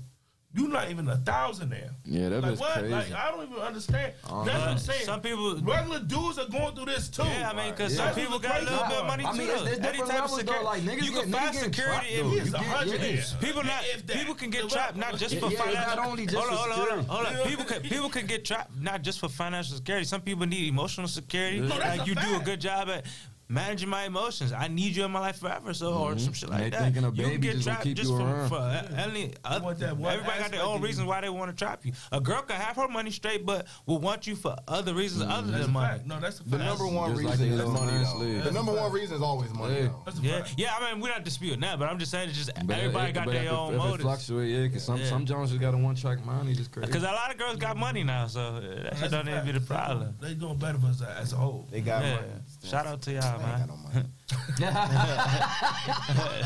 [0.55, 1.91] You not even a thousand there.
[2.07, 2.73] Yeah, that like bitch what?
[2.79, 2.89] crazy.
[2.95, 4.15] Like I don't even understand.
[4.25, 4.45] Uh-huh.
[4.45, 5.05] That's what I'm saying.
[5.05, 7.23] some people- regular dudes are going through this too.
[7.25, 8.07] Yeah, I mean, because Yeah.
[8.07, 9.39] some people got a little bit of money I too.
[9.39, 9.67] mean, it's- though.
[9.71, 10.39] it's Any different type of levels, though.
[10.39, 11.83] security, Like, niggas you can find security.
[11.83, 12.29] trapped, if though.
[12.31, 13.23] you- He is a hundred yeah.
[13.41, 14.17] People not If that.
[14.17, 15.97] people can get trapped not just for financial.
[15.97, 17.09] not only just hold on, hold on, hold on, security.
[17.13, 17.49] hold on.
[17.51, 20.07] People can people can get trapped not just for financial security.
[20.07, 21.61] Some people need emotional security.
[21.61, 23.05] Like you do a good job at
[23.49, 24.53] managing my emotions.
[24.53, 26.81] I need you in my life forever, so or some shit like they that.
[26.81, 28.49] thinking a you can baby get just trapped just you for, around.
[28.49, 29.33] for any.
[29.45, 31.85] Other, want that one everybody got aspect their own reasons why they want to trap
[31.87, 31.93] you.
[32.13, 35.51] A girl can have her money straight, but will want you for other reasons other
[35.51, 35.89] That's than money.
[35.95, 36.07] fact.
[36.07, 37.93] No, that's a The number one Just like reason is money.
[37.93, 38.45] man Though.
[38.45, 39.81] The number one reason is always money.
[39.81, 39.89] Yeah.
[40.05, 40.75] That's Yeah, yeah.
[40.79, 43.15] I mean, we're not disputing that, but I'm just saying, it's just But everybody it-
[43.15, 44.03] got their if own if it motives.
[44.03, 46.49] fluctuate, yeah, because some some Jones just got a one track mind.
[46.49, 46.87] He just crazy.
[46.87, 49.47] Because a lot of girls got money now, so uh, that shit don't even fact.
[49.47, 50.15] be the problem.
[50.21, 51.67] They doing better for us as a whole.
[51.71, 52.17] They got money.
[52.63, 54.13] Shout out to y'all, man.
[54.29, 56.43] Got no money.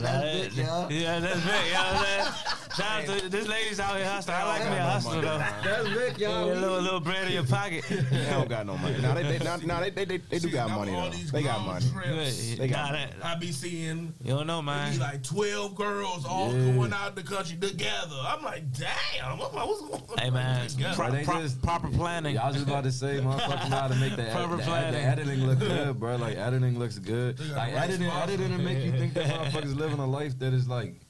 [0.00, 0.90] That's big, y'all.
[0.92, 1.66] Yeah, that's big.
[1.66, 4.36] You know what Shout out to this lady's out here hustling.
[4.36, 5.38] I like me a hustler though.
[5.38, 6.52] That's Vic, Yeah, y'all.
[6.52, 7.84] a little, little bread in your pocket.
[7.88, 8.98] They don't got no money.
[9.02, 11.10] Now they, they, now, now they, they, they, they do See, got now money though.
[11.10, 11.84] They got money.
[11.92, 13.12] trips, They got Nah, money.
[13.20, 16.72] that- I be seeing you don't know, it be like twelve girls all Yeah.
[16.72, 18.16] going out the country together.
[18.26, 19.32] I'm like, damn.
[19.32, 20.18] I'm what's going on?
[20.18, 20.66] Hey, man.
[20.68, 20.94] Together.
[20.96, 22.38] Pro- Bro, pro- just- proper planning.
[22.38, 24.62] I was just about to say, motherfuckers know how to make the, ed- Proper the,
[24.62, 24.92] ed- planning.
[24.94, 26.16] the editing look good, bro.
[26.16, 27.36] Like editing looks good.
[27.38, 28.32] They got Like the right editing, sponsor.
[28.34, 31.00] editing to make you think that motherfuckers living a life that is like,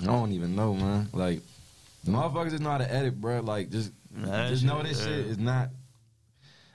[0.00, 1.08] I don't even know, man.
[1.12, 1.42] Like,
[2.06, 3.40] motherfuckers just know how to edit, bro.
[3.40, 5.70] Like, just, Nah, that just know shit, this shit is not.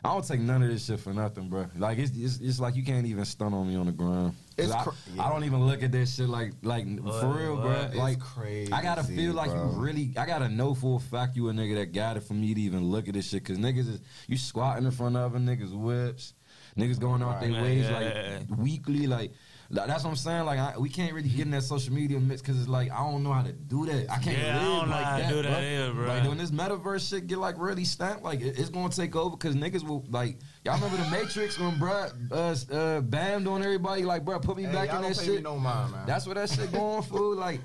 [0.05, 1.65] I don't take none of this shit for nothing, bro.
[1.75, 4.35] Like it's it's, it's like you can't even stun on me on the ground.
[4.55, 7.61] It's I, cr- I don't even look at this shit like like for real, What?
[7.63, 7.71] bro.
[7.87, 9.71] It's Like crazy, I gotta feel like bro.
[9.71, 10.13] you really.
[10.15, 12.61] I gotta know for a fact you a nigga that got it for me to
[12.61, 13.43] even look at this shit.
[13.43, 16.35] Cause niggas is you squatting in front of other niggas whips.
[16.77, 17.61] Niggas going out their Right.
[17.61, 19.31] ways Yeah, like yeah, weekly, like
[19.71, 20.45] like, that's what I'm saying.
[20.45, 22.97] Like I, we can't really get in that social media mix because it's like I
[22.97, 24.11] don't know how to do that.
[24.11, 25.59] I can't Yeah, I live don't know like how to that, do that bro.
[25.61, 26.05] either, bro.
[26.07, 29.35] Like when this metaverse shit get like really stamped, like it- it's gonna take over
[29.35, 34.03] because niggas will like y'all remember the Matrix when bruh uh, uh, bammed on everybody
[34.03, 35.41] like bruh put me Hey, back in that shit.
[35.41, 36.05] no mind, man.
[36.05, 37.19] That's what that shit going for.
[37.35, 37.61] Like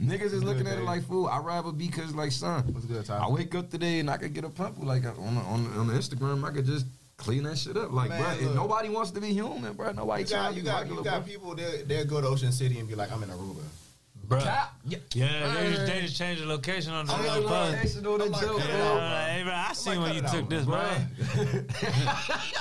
[0.00, 1.26] niggas is looking at it like fool.
[1.26, 2.72] I rather be cause like son.
[2.72, 3.18] What's good, Ty?
[3.18, 5.70] I wake up today and I could get a pump like on the, on the,
[5.80, 6.44] on the Instagram.
[6.48, 6.86] I could just
[7.20, 7.92] clean that shit up.
[7.92, 8.54] Like Man, bruh, look.
[8.54, 9.94] nobody wants to be human, bruh.
[9.94, 12.78] Nobody You got, you be got, you got people that they'll go to Ocean City
[12.78, 13.62] and be like, I'm in Aruba.
[14.30, 14.42] Bro.
[14.42, 14.74] Cap.
[14.86, 14.98] Yeah.
[15.12, 17.72] Yeah, they just, they just changed the location on the I'm like, post.
[17.72, 19.00] Location on the I'm like, joke, Yeah, bro.
[19.00, 20.76] hey, bro, I seen like, when you took out, this, bro.
[20.76, 21.08] man.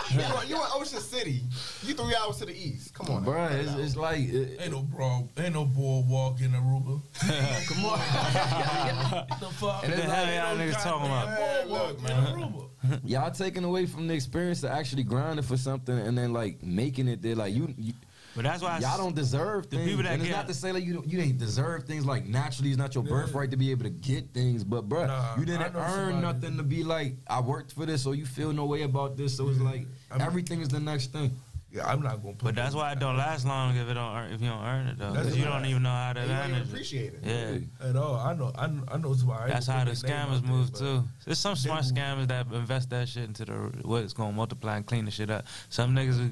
[0.10, 1.44] you, in, you Ocean City.
[1.84, 2.96] You three hours to the east.
[2.96, 3.30] Come on, now.
[3.30, 7.02] Bruh, Cut it it's, it's like it, Ain't no bro, ain't no boardwalk in Aruba.
[7.68, 8.00] come on.
[9.40, 9.84] the fuck?
[9.84, 11.28] And it's the like, hell y'all niggas talking about?
[11.28, 12.36] Man, Boardwalk look, man.
[12.36, 13.00] Aruba.
[13.04, 17.08] Y'all taking away from the experience to actually grinding for something and then like making
[17.08, 17.36] it there.
[17.36, 17.94] Like you, you
[18.36, 19.90] But that's why I y'all s- don't deserve the things.
[19.90, 22.06] people that and it's get- not to say like you don't, you ain't deserve things.
[22.06, 24.64] Like naturally, it's not your birthright to be able to get things.
[24.64, 28.02] But bruh, Nah, you didn't earn somebody- nothing to be like I worked for this,
[28.04, 29.36] so you feel no way about this.
[29.38, 31.36] So it's like I mean- everything is the next thing.
[31.72, 32.46] Yeah, I'm not gonna put.
[32.46, 34.88] But that's why it don't last long if it don't earn, if you don't earn
[34.88, 35.12] it though.
[35.14, 36.68] That's 'Cause you don't even know how to You manage it.
[36.68, 37.70] appreciate it.
[37.82, 37.88] Yeah.
[37.90, 38.16] at all.
[38.16, 38.52] I know.
[38.56, 39.48] I, kn- I know it's why.
[39.48, 41.04] That's how the put their name scammers out there, move too.
[41.26, 43.54] There's some smart scammers that invest that shit into the
[43.84, 45.46] what's going to multiply and clean the shit up.
[45.70, 46.32] Some niggas who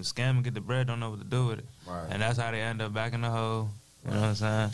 [0.00, 2.06] scam and get the bread don't know what to do with it, Right.
[2.10, 3.70] and that's how they end up back in the hole.
[4.04, 4.70] You know what I'm saying?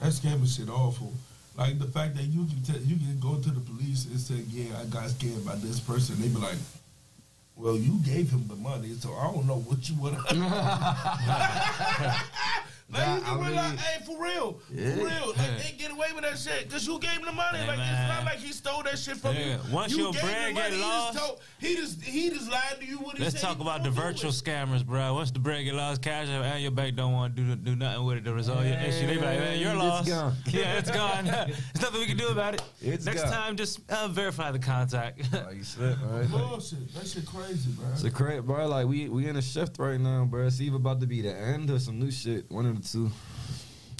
[0.00, 1.12] That scamming shit awful.
[1.56, 4.44] Like the fact that you can tell, you can go to the police and say,
[4.50, 6.58] "Yeah, I got scammed by this person." They be like,
[7.56, 10.14] "Well, you gave him the money, so I don't know what you would."
[12.88, 14.94] Like Yeah, you can I realize, mean- hey, for real, Yeah.
[14.94, 17.58] for real, like, they get away with that shit because you gave him the money.
[17.58, 17.92] Hey, like man.
[18.08, 19.72] it's not like he stole that shit from Yeah, you.
[19.72, 22.02] once you your gave him bread the get money, lost- he just, told, he just
[22.04, 22.98] he just lied to you.
[22.98, 24.34] What he Let's said talk he about the virtual it.
[24.34, 25.14] scammers, bro.
[25.14, 28.04] Once the bread get lost, cash and your bank don't want to do do nothing
[28.04, 29.06] with it to resolve your issue.
[29.08, 30.08] They be like, man, you're lost.
[30.08, 30.34] gone.
[30.46, 31.24] Yeah, it's gone.
[31.24, 32.62] There's nothing we can do about it.
[32.80, 33.32] It's Next gone.
[33.32, 35.22] time, just uh, verify the contact.
[35.32, 36.30] Like you said, right?
[36.30, 36.94] Bullshit.
[36.94, 37.86] That shit crazy, bro.
[37.92, 38.68] It's a crazy, bro.
[38.68, 40.46] Like we we in a shift right now, bro.
[40.46, 42.48] It's either about to be the end or some new shit.
[42.50, 43.10] One of the two.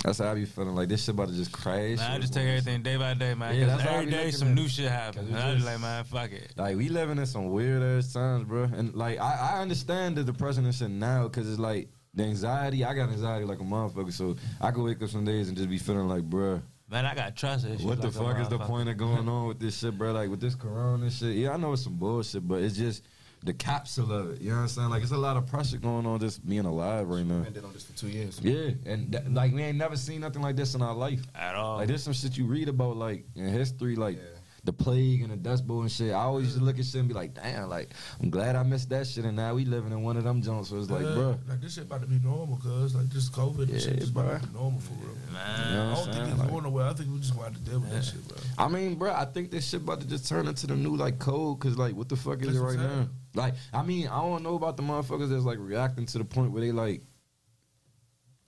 [0.05, 0.75] That's how I be feeling.
[0.75, 1.99] Like this shit about to just crash.
[1.99, 3.55] Nah, I just take everything day by day, man.
[3.55, 5.29] Yeah, 'cause that's how every be day some at new shit happens.
[5.29, 6.53] And I just just- like, man, fuck it.
[6.57, 8.65] Like we living in some weird ass times, bro.
[8.65, 12.85] And like I, I understand the depression and shit now because it's like the anxiety.
[12.85, 15.69] I got anxiety like a motherfucker, so I could wake up some days and just
[15.71, 17.83] be feeling like, bro, Man, I got trust issues.
[17.83, 20.13] what the like fuck is the point of going on with this shit, bro?
[20.13, 21.35] Like with this corona shit.
[21.37, 23.03] Yeah, I know it's some bullshit, but it's just
[23.47, 24.41] the capsule of it.
[24.43, 24.91] You know what I'm saying?
[24.91, 27.41] Like it's a lot of pressure going on just being alive right now.
[27.43, 28.39] Been dealing with this for two years.
[28.43, 31.21] Yeah, and that, like we ain't never seen nothing like this in our life.
[31.35, 31.79] At all.
[31.79, 34.23] Like there's some shit you read about like in history, like Yeah.
[34.65, 36.11] the plague and the Dust Bowl and shit.
[36.13, 37.91] I always used to look at shit and be like, damn, like
[38.21, 40.71] I'm glad I missed that shit, and now we living in one of them joints.
[40.71, 43.31] So it's like, Yeah, bro, like this shit about to be normal, cause like this
[43.31, 45.15] COVID Yeah, shit just about to be normal for real.
[45.33, 45.69] man.
[45.71, 46.29] You know I don't I'm think saying?
[46.31, 46.87] it's Like- going nowhere.
[46.87, 48.39] I think we just gonna have deal with that shit, bro.
[48.59, 51.21] I mean, bro, I think this shit about to just turn into the new like
[51.21, 53.09] code, cause like, what the fuck is That's it right I'm now?
[53.37, 56.51] Like, I mean, I don't know about the motherfuckers that's like reacting to the point
[56.51, 57.03] where they like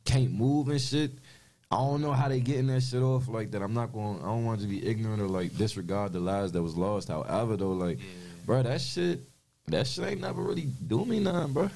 [0.04, 1.12] can't move and shit.
[1.70, 3.60] I don't know how they getting that shit off like that.
[3.60, 4.18] I'm not going.
[4.20, 7.08] I don't want to be ignorant or like disregard the lives that was lost.
[7.08, 7.98] However, though, like,
[8.46, 9.20] bro, that shit,
[9.66, 11.70] that shit ain't never really do me nothing, bro.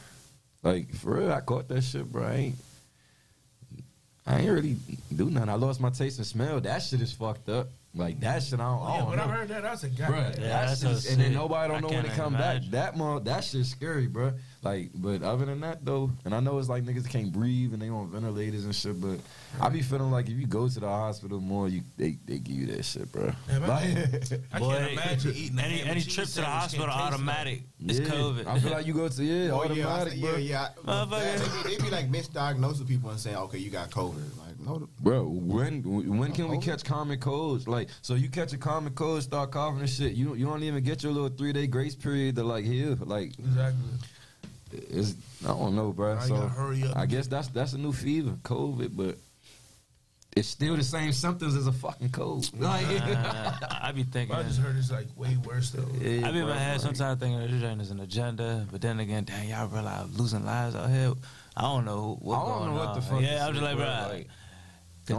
[0.62, 2.24] Like for real, I caught that shit, bro.
[2.24, 2.54] I ain't.
[4.24, 4.76] I ain't really
[5.14, 5.50] do nothing.
[5.50, 6.60] I lost my taste and smell.
[6.60, 7.68] That shit is fucked up.
[7.94, 9.24] Like that shit, I don't, I yeah, don't when know.
[9.24, 10.42] I heard that, I said, God, Bruh, damn.
[10.44, 12.16] Yeah, that that's shit so is- and then nobody don't I know when it can't
[12.16, 12.62] come back.
[12.70, 14.32] That month, that shit's scary, bro.
[14.62, 17.82] Like, but other than that though, and I know it's like niggas can't breathe and
[17.82, 19.18] they on ventilators and shit, but
[19.60, 22.56] I be feeling like if you go to the hospital more, you they, they give
[22.56, 23.30] you that shit, bro.
[23.50, 23.68] Yeah, man.
[23.68, 27.62] Like, I Boy, can't imagine eating any any trip to the hospital automatic.
[27.84, 28.46] It's yeah, COVID.
[28.46, 30.36] I feel like you go to yeah, Oh, yeah, automatic, said- bro.
[30.36, 31.04] yeah, yeah.
[31.04, 31.64] Motherfucker.
[31.64, 34.14] They, be, they be like misdiagnosing people and saying, okay, you got COVID.
[34.38, 34.51] Like, no,
[35.00, 35.82] Bro, when
[36.18, 37.66] when can we catch common colds?
[37.68, 40.12] Like, so you catch a common cold, start coughing and shit.
[40.12, 42.96] You you don't even get your little three day grace period to like heal.
[43.00, 43.90] Like, Exactly.
[44.72, 45.14] it's
[45.44, 46.14] I don't know, bro.
[46.14, 46.96] Now you So hurry up.
[46.96, 49.18] I guess that's that's a new fever, COVID, but
[50.34, 52.48] it's still the same symptoms as a fucking cold.
[52.58, 53.52] Like, Uh,
[53.82, 54.34] I be thinking.
[54.34, 55.86] I just heard it's like way worse though.
[56.00, 58.66] yeah, I be in bro, my head like- sometimes thinking this joint is an agenda,
[58.70, 61.12] but then again, dang, y'all realize losing lives out here.
[61.54, 63.20] I don't know what I don't going know what the fuck.
[63.20, 63.84] Yeah, I'm just like, bro.
[63.84, 64.08] bro.
[64.08, 64.41] Like, Cause I don't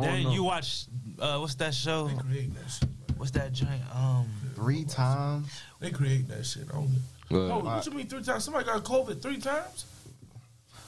[0.01, 0.85] then you watch
[1.19, 2.07] uh, what's that show?
[2.07, 2.89] They create that shit.
[2.89, 3.17] man.
[3.17, 3.81] What's that joint?
[3.95, 5.49] Um, three times.
[5.79, 6.63] They create that shit.
[6.69, 6.89] I don't
[7.31, 8.43] Oh, what you mean three times?
[8.43, 9.85] Somebody got COVID three times?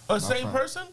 [0.10, 0.52] A same friend.
[0.56, 0.88] person?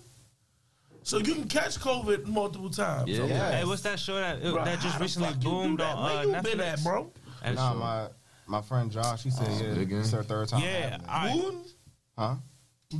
[1.02, 3.08] So you can catch COVID multiple times.
[3.10, 3.22] Yeah.
[3.24, 3.28] Okay.
[3.34, 3.54] Yes.
[3.54, 5.96] hey, what's that show that Bro, that just recently fuck you do boomed that?
[5.96, 6.42] on Where uh, you Netflix?
[6.44, 7.10] been at, bro?
[7.42, 8.06] That Nah, my
[8.46, 10.00] my friend Josh, he said, Oh, yeah, again?
[10.00, 10.62] it's her third time.
[10.62, 11.06] Yeah, having.
[11.08, 11.64] I- Wooten?
[12.16, 12.34] Huh?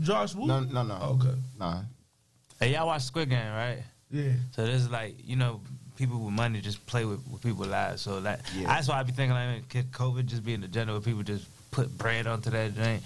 [0.00, 0.72] Josh Wooten?
[0.72, 1.04] No, no, no.
[1.20, 1.34] Okay.
[1.58, 1.82] Nah.
[2.58, 3.82] Hey, y'all watch Squid Game, right?
[4.12, 4.32] Yeah.
[4.52, 5.60] So this is like you know
[5.96, 8.02] people with money just play with, with people's lives.
[8.02, 8.66] So that Yeah.
[8.66, 11.46] that's why I be thinking like could COVID just be an agenda where people just
[11.70, 13.02] put bread onto that drink.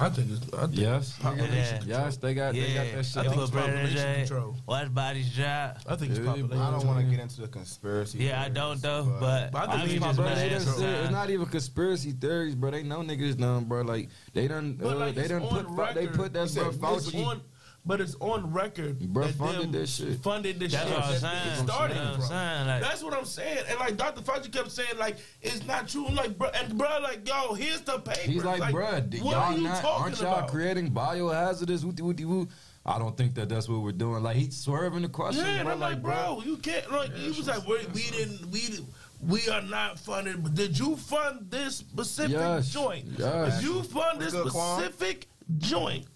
[0.00, 0.52] I think it's.
[0.52, 1.08] I think Yes.
[1.10, 1.78] it's population Yeah.
[1.78, 2.00] control.
[2.00, 3.16] yes, they got they got Yeah, that shit.
[3.18, 4.56] I I think it's bread in the population control.
[4.66, 5.78] Watch bodies drop.
[5.86, 6.58] I think it's Yeah, population.
[6.60, 8.18] I don't want to get into the conspiracy.
[8.18, 10.42] Yeah, I don't though, but, But I think I it's mean my Bro, brother, they
[10.42, 11.02] mad done that's said- sometimes.
[11.04, 12.70] it's not even conspiracy theories, bro.
[12.72, 13.82] They know niggas done, bro.
[13.82, 16.58] Like they done, But, uh, like, they it's done put, fi- they put that He
[16.58, 17.40] bro Fauci.
[17.86, 18.98] On, but it's on record.
[19.00, 20.18] Bruh that funded them this shit.
[20.20, 20.94] Funded this That's shit.
[20.96, 21.52] what I'm saying.
[21.52, 22.66] It started You know what I'm saying?
[22.66, 23.64] Like- That's what I'm saying.
[23.68, 24.20] And like Dr.
[24.22, 26.06] Fauci kept saying, like it's not true.
[26.06, 28.20] I'm like, bro, and bro, like yo, here's the paper.
[28.30, 30.50] He's like, bruh, d- what y'all are you not, talking aren't y'all about?
[30.50, 31.84] creating biohazardous?
[31.84, 32.48] Wooty wooty woo.
[32.88, 34.22] I don't think that that's what we're doing.
[34.22, 35.44] Like he's swerving the question.
[35.44, 36.90] Yeah, and I'm like, bro, you can't.
[36.92, 38.86] Like, he was like, we, we didn't, we, didn't-
[39.20, 40.42] we are not funded.
[40.42, 43.06] But did you fund this specific Yes, joint?
[43.18, 43.56] yes.
[43.60, 44.78] Did you fund this Good, Quan.
[44.84, 45.26] specific
[45.58, 46.06] joint?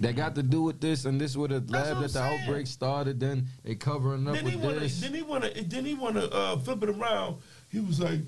[0.00, 2.40] That got to do with this, and this with a what lab that the saying.
[2.40, 3.20] outbreak started.
[3.20, 5.00] Then they covering up Then he with wanna, this.
[5.00, 7.36] then he wanna, then he wanna uh, flip it around.
[7.70, 8.20] He was like,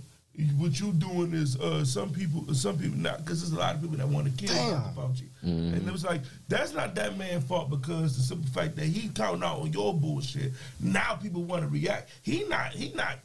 [0.57, 3.81] what you doing is uh, some people, some people not because there's a lot of
[3.83, 4.83] people that want to kill Damn.
[4.83, 5.01] Dr.
[5.01, 8.87] Fauci, and it was like that's not that man's fault because the simple fact that
[8.87, 10.53] he counting out on your bullshit.
[10.81, 12.11] Now people want to react.
[12.23, 13.19] He not, he not,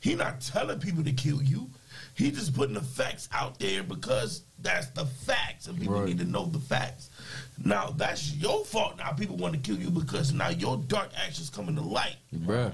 [0.00, 1.68] he not telling people to kill you.
[2.14, 6.06] He just putting the facts out there because that's the facts, and people Right.
[6.06, 7.10] need to know the facts.
[7.64, 8.98] Now that's your fault.
[8.98, 12.16] Now people want to kill you because now your dark actions coming to light.
[12.34, 12.72] Bruh.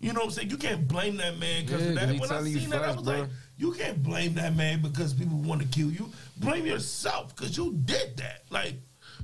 [0.00, 0.50] You know what I'm saying?
[0.50, 2.20] You can't blame that man because Yeah, that.
[2.20, 3.20] When I seen that, I was bro.
[3.20, 6.10] like, you can't blame that man because people want to kill you.
[6.36, 8.44] Blame yourself because you did that.
[8.50, 8.74] Like,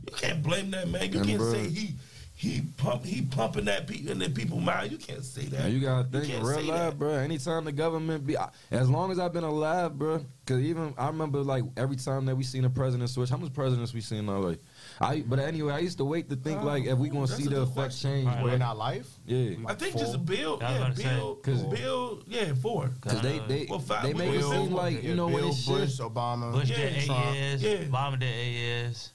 [0.07, 1.12] you can't blame that man.
[1.12, 1.95] You And, can't bro- say he
[2.39, 4.93] he pump he pumping that pe- in the people mind.
[4.93, 5.62] You can't say that.
[5.62, 6.98] And you gotta think can't real life, that.
[6.98, 7.15] bro.
[7.15, 8.36] Anytime the government be,
[8.70, 10.24] as long as I've been alive, bro.
[10.47, 13.28] Cause even I remember like every time that we seen a president switch.
[13.28, 14.39] How much presidents we seen now?
[14.39, 14.60] Like,
[15.01, 15.20] I.
[15.27, 17.43] But anyway, I used to wait to think like if we oh, gonna Oh, see
[17.43, 18.24] the good effect question.
[18.24, 18.27] change.
[18.44, 18.55] Right.
[18.55, 19.09] in our life.
[19.27, 19.56] Yeah.
[19.66, 22.89] I think just a bill, yeah, Bill, to say, bill, 'cause- bill, yeah, four.
[23.02, 25.48] Cause they uh, they Well, five- they make it seem like you know when Bill
[25.51, 26.01] it's Bush, shit.
[26.06, 27.35] Obama, Bush Yeah, did eight Trump.
[27.35, 27.62] years.
[27.62, 27.77] Yeah.
[27.85, 29.10] Obama did eight years.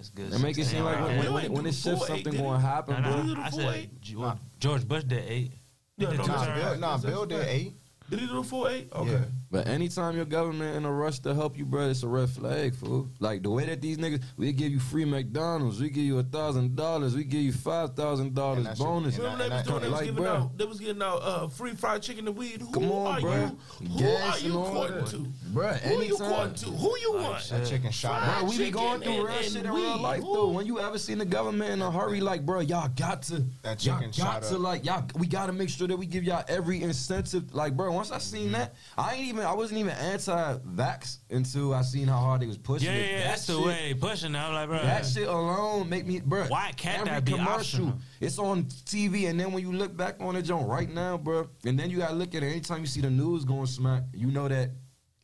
[0.00, 0.30] That's good.
[0.30, 2.40] They make it seem like when, when, when, when it shifts something did he?
[2.40, 3.10] gonna happen, Nah, bro.
[3.10, 4.00] nah, Did he do I said eight?
[4.00, 5.52] Ge- well, George Bush did eight.
[5.98, 6.54] Yeah, He no, Nah.
[6.54, 7.74] Bill, nah, Bill did eight.
[8.08, 8.88] Did he do the full eight?
[8.94, 9.10] Okay.
[9.10, 9.24] Yeah.
[9.52, 12.72] But anytime your government in a rush to help you, bro, it's a red flag,
[12.74, 13.08] fool.
[13.18, 16.22] Like the way that these niggas, we give you free McDonald's, we give you a
[16.22, 19.14] thousand dollars, we give you five thousand And dollars that shit- bonus.
[19.16, 19.80] and Remember they was doing?
[19.80, 20.36] They was like, giving bruh.
[20.36, 20.56] out.
[20.58, 22.60] They was getting out uh, free fried chicken and weed.
[22.60, 23.50] Who Come on, are bruh.
[23.80, 23.88] you?
[23.88, 25.16] Who Gas are you all courting to?
[25.52, 26.66] Bruh, Who you anytime- courting to?
[26.66, 27.42] Who you want?
[27.42, 27.58] shit.
[27.58, 28.22] That chicken shot.
[28.22, 30.32] Fried Bro, we be going through and- real shit in real life Who?
[30.32, 30.48] though.
[30.50, 33.84] When you ever seen the government in a hurry, like, bro, y'all got to, That
[33.84, 34.60] y'all got shot to, up.
[34.60, 37.52] like, y'all, we got to make sure that we give y'all every incentive.
[37.52, 41.82] Like, bro, once I seen that, I ain't even, I wasn't even anti-vax until I
[41.82, 43.10] seen how hard they was pushing Yeah, it.
[43.10, 44.34] yeah, That that's the way they pushing.
[44.34, 44.38] it.
[44.38, 44.78] I'm like, bro.
[44.82, 46.44] That shit alone make me, bro.
[46.46, 47.98] Why can't every that be commercial, optional?
[48.20, 51.48] It's on TV, and then when you look back on it, John, right now, bro,
[51.64, 52.46] and then you gotta look at it.
[52.50, 54.70] Anytime you see the news going smack, you know that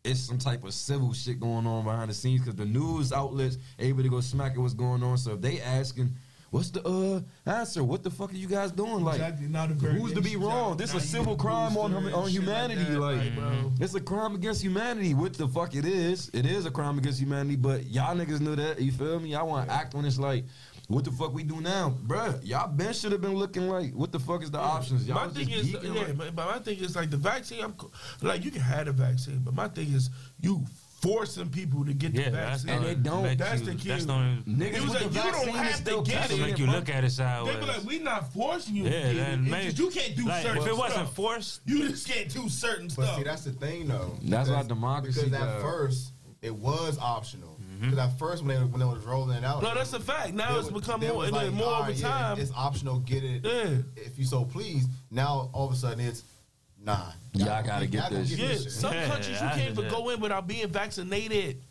[0.05, 3.59] it's some type of civil shit going on behind the scenes because the news outlets
[3.79, 5.19] able to go smack at what's going on.
[5.19, 6.15] So if they asking,
[6.51, 7.21] what's the uh
[7.51, 7.83] answer?
[7.85, 9.03] What the fuck are you guys doing?
[9.05, 10.73] Like, Exactly, now the very who's to be wrong?
[10.73, 10.79] out.
[10.79, 12.85] This is a civil crime on on humanity.
[12.85, 13.73] that, Like, bro.
[13.81, 15.15] it's a crime against humanity.
[15.15, 16.31] What the fuck it is?
[16.33, 17.57] It is a crime against humanity.
[17.57, 18.81] But y'all niggas know that.
[18.81, 19.31] You feel me?
[19.31, 20.45] Y'all want to act when it's like,
[20.89, 22.39] what the fuck we do now, bruh?
[22.45, 25.07] Y'all been should have been looking like, what the fuck is the options?
[25.09, 27.65] Y'all My thing is, yeah, like- but but my thing is like the vaccine.
[27.65, 27.75] I'm
[28.23, 30.11] like you can have the vaccine, but my thing is
[30.41, 30.65] you
[31.01, 32.71] forcing people to get yeah, the that's vaccine.
[32.71, 33.23] And the- they don't.
[33.23, 33.89] make That's you- the key.
[33.89, 34.43] That's the only.
[34.43, 36.07] Niggas with was like, the you don't vaccine have to get it.
[36.07, 37.57] catching make you look at it They sideways.
[37.57, 38.85] be like, "We're not forcing you.
[38.85, 39.17] to yeah, get it.
[39.17, 41.15] then maybe just you can't do like, certain If it wasn't stuff.
[41.15, 42.97] forced, you just can't do certain stuff.
[42.97, 43.19] But stuff.
[43.19, 44.17] see, that's the thing, though.
[44.23, 46.13] That's why democracy Because at first
[46.43, 47.59] it was optional.
[47.61, 47.91] Mm-hmm.
[47.91, 50.33] Because at first when they when it was rolling it out, no, that's a fact.
[50.33, 52.39] Now it's was- become more and like, more "All over right, yeah, time.
[52.41, 53.01] It's optional.
[53.01, 53.83] Get it Yeah.
[54.03, 54.87] if you so please.
[55.11, 56.23] Now all of a sudden it's
[56.87, 57.13] nah.
[57.35, 58.73] Y'all gotta get y'all this gonna Yeah, this shit.
[58.73, 60.05] some Yeah, countries you I can't even understand.
[60.05, 61.63] go in without being vaccinated.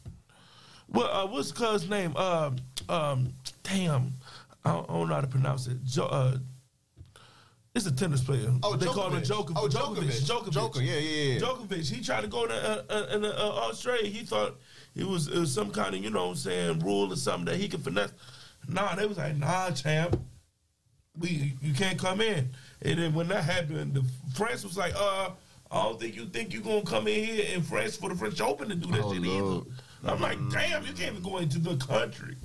[0.89, 2.15] Well, uh, what's the cuz name?
[2.15, 3.33] Um, um,
[3.63, 4.13] damn,
[4.63, 5.83] I don't, I don't know how to pronounce it.
[5.83, 6.37] Jo- uh,
[7.73, 8.53] it's a tennis player.
[8.63, 9.27] Oh, they call him Djokovic.
[9.27, 9.53] Joker.
[9.57, 10.03] Oh, Djokovic.
[10.03, 10.21] Djokovic.
[10.23, 10.51] Djokovic.
[10.51, 11.39] Joker, yeah, yeah, yeah.
[11.39, 11.91] Djokovic.
[11.91, 14.07] He tried to go to uh, uh, in, uh, Australia.
[14.09, 14.57] He thought
[14.95, 17.45] it was, it was some kind of, you know what I'm saying, rule or something
[17.45, 18.13] that he could finesse.
[18.69, 20.17] Nah, they was like, nah, champ.
[21.19, 22.49] We you can't come in.
[22.85, 24.05] And then when that happened, the
[24.35, 25.31] France was like, uh,
[25.71, 28.39] I don't think you think you're gonna come in here in France for the French
[28.39, 29.65] Open to do that Oh, shit Lord.
[30.03, 30.11] either.
[30.13, 32.35] I'm like, damn, you can't even go into the country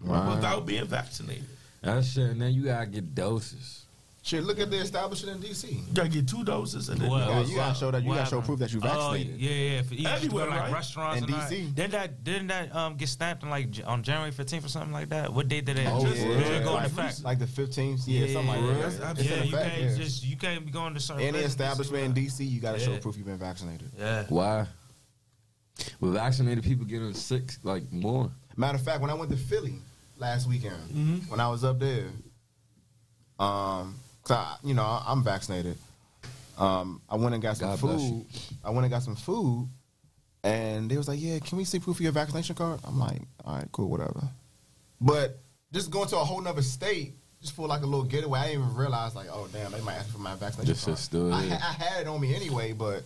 [0.00, 0.34] Right.
[0.34, 1.46] without being vaccinated.
[1.82, 3.79] That shit, and then you gotta get doses.
[4.22, 5.72] Shit, look at the establishment in DC.
[5.72, 7.20] You gotta get two doses and then What?
[7.22, 9.32] You gotta, you gotta show that you gotta show proof that you vaccinated.
[9.32, 9.82] Oh, yeah, yeah.
[9.82, 10.72] For, you used to go Everywhere, like right?
[10.74, 11.48] restaurants In and DC.
[11.68, 11.74] that.
[11.74, 15.08] Didn't that didn't that um get stamped on like on January 15th or something like
[15.08, 15.32] that?
[15.32, 15.86] What date did they?
[15.86, 16.38] Oh, just, yeah.
[16.38, 17.24] just go like, into effect?
[17.24, 18.98] like the 15th, yeah, something like yeah, that.
[19.00, 19.96] That's It's yeah, in you effect, can't yeah.
[19.96, 23.16] just you can't be going to certain Any establishment in DC, you gotta show proof
[23.16, 23.90] you've been vaccinated.
[23.98, 24.24] Yeah.
[24.28, 24.66] Why?
[25.98, 28.30] With vaccinated people getting sick, like more.
[28.54, 29.76] Matter of fact, when I went to Philly
[30.18, 31.30] last weekend, Mm-hmm.
[31.30, 32.08] when I was up there,
[33.38, 33.94] um,
[34.30, 35.76] 'cause I, you know, I- I'm vaccinated.
[36.58, 38.26] Um, I went and got some God food.
[38.64, 39.68] I went and got some food,
[40.44, 43.22] and they was like, "Yeah, can we see proof of your vaccination card?" I'm like,
[43.44, 44.28] "All right, cool, whatever."
[45.00, 45.38] But
[45.72, 48.62] just going to a whole nother state just for like a little getaway, I didn't
[48.64, 50.98] even realize like, oh damn, they might ask for my vaccination This card.
[50.98, 53.02] shit still I, ha- I had it on me anyway, but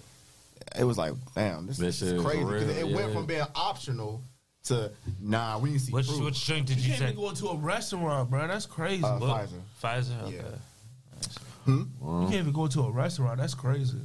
[0.77, 3.27] it was like, damn, this, This this is is crazy because real, it went from
[3.27, 4.21] being optional
[4.65, 4.91] to
[5.21, 6.25] nah, we need to see Which proof.
[6.25, 7.17] which drink did You you can't even take?
[7.23, 8.49] go into a restaurant, bro.
[8.49, 9.05] That's crazy.
[9.05, 9.49] Uh, Pfizer.
[9.81, 10.23] Pfizer.
[10.25, 10.35] Okay.
[10.37, 10.43] Yeah.
[11.67, 13.39] You can't even go to a restaurant.
[13.39, 13.99] That's crazy.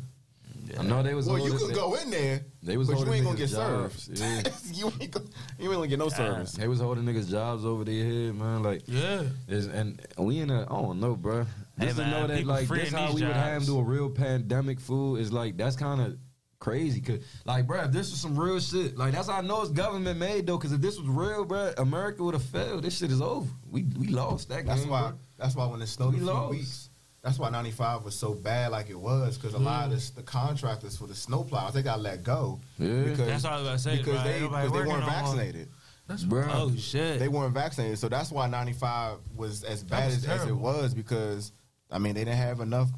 [0.78, 1.26] I know they was.
[1.28, 3.38] Well, you holding- can they, go in there, They was but you holding ain't gonna
[3.38, 4.20] niggas get jobs, served.
[4.20, 4.52] yeah.
[4.74, 5.26] you ain't gonna,
[5.58, 6.52] you ain't gonna get no service.
[6.52, 8.62] They was holding niggas jobs over their head, man.
[8.62, 9.24] Like, Yeah.
[9.48, 11.46] Is and we in a I don't know, bro.
[11.80, 13.48] Hey, Just to man, know that people like this in how these we would jobs.
[13.48, 16.18] handle a real pandemic food is like that's kind of
[16.60, 17.02] crazy.
[17.02, 19.72] Cause like, bro, if this was some real shit, like that's how I know it's
[19.72, 20.60] government made though.
[20.60, 22.84] Cause if this was real, bro, America would have failed.
[22.84, 23.50] This shit is over.
[23.72, 24.68] We we lost that.
[24.68, 25.02] That's game, why.
[25.10, 25.14] bro.
[25.38, 26.52] That's why when it snowed a We few lost.
[26.52, 26.89] weeks,
[27.22, 30.22] that's why '95 was so bad, like it was, because a lot of this, the
[30.24, 32.60] contractors for the snowplows they got let go.
[32.78, 33.04] Yeah.
[33.04, 34.24] because, That's what I was about to say, Because bro.
[34.24, 35.10] they, because they weren't no more.
[35.10, 35.70] vaccinated.
[36.08, 36.48] That's Bro.
[36.50, 37.20] Oh shit!
[37.20, 40.94] They weren't vaccinated, so that's why '95 was as bad was as, as it was
[40.96, 41.52] because
[41.92, 42.90] I mean they didn't have enough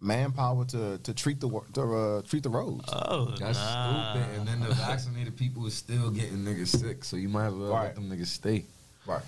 [0.00, 2.84] manpower to to treat the to uh, treat the roads.
[2.92, 4.12] oh, That's nah.
[4.14, 4.38] stupid.
[4.38, 7.02] And then the vaccinated people is still getting niggas sick.
[7.04, 7.84] So you might as well Right.
[7.86, 8.64] let them niggas stay.
[9.06, 9.22] right.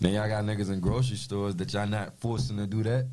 [0.00, 3.06] Then y'all got niggas in grocery stores that y'all not forcing to do that.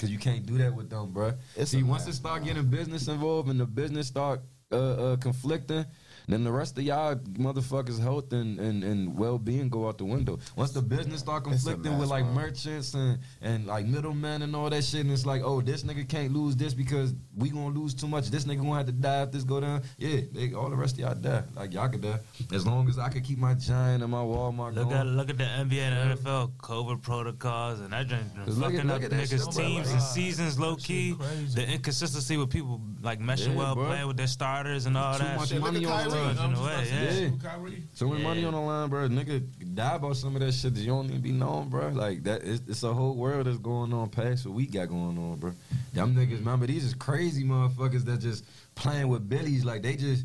[0.00, 1.36] Cause you can't do that with them, bruh.
[1.54, 4.40] It's See, once it start getting business involved and the business start
[4.72, 5.84] uh, uh, conflicting,
[6.28, 10.04] then the rest of y'all motherfuckers' health and, and, and well being go out the
[10.04, 10.38] window.
[10.56, 12.34] Once the business start conflicting with like bro.
[12.34, 16.08] merchants and, and like middlemen and all that shit, and it's like, oh, this nigga
[16.08, 18.30] can't lose this because we gonna lose too much.
[18.30, 19.82] This nigga gonna have to die if this go down.
[19.98, 21.42] Yeah, they, all the rest of y'all die.
[21.54, 22.18] Like y'all could die
[22.52, 24.96] as long as I could keep my Giant and my Walmart Look going.
[24.96, 28.70] at look at the NBA and the NFL COVID protocols and that joint Cause look
[28.74, 31.14] at- fucking look up at niggas' teams Like, and seasons low key.
[31.54, 33.86] The inconsistency with people like meshing Yeah, well, bro.
[33.86, 35.36] playing with their starters and all Too that.
[35.36, 35.60] much shit.
[35.60, 37.28] money on the In a I'm just way, about yeah.
[37.30, 37.82] with Kyrie.
[37.94, 38.24] So much Yeah.
[38.24, 39.08] money on the line, bro.
[39.08, 41.88] Nigga die about some of that shit that you don't even be known, bro.
[41.88, 45.18] Like that, it's, it's a whole world that's going on past what we got going
[45.18, 45.52] on, bro.
[45.92, 48.44] Them niggas, remember these is crazy motherfuckers that just
[48.74, 49.64] playing with billies.
[49.64, 50.24] Like they just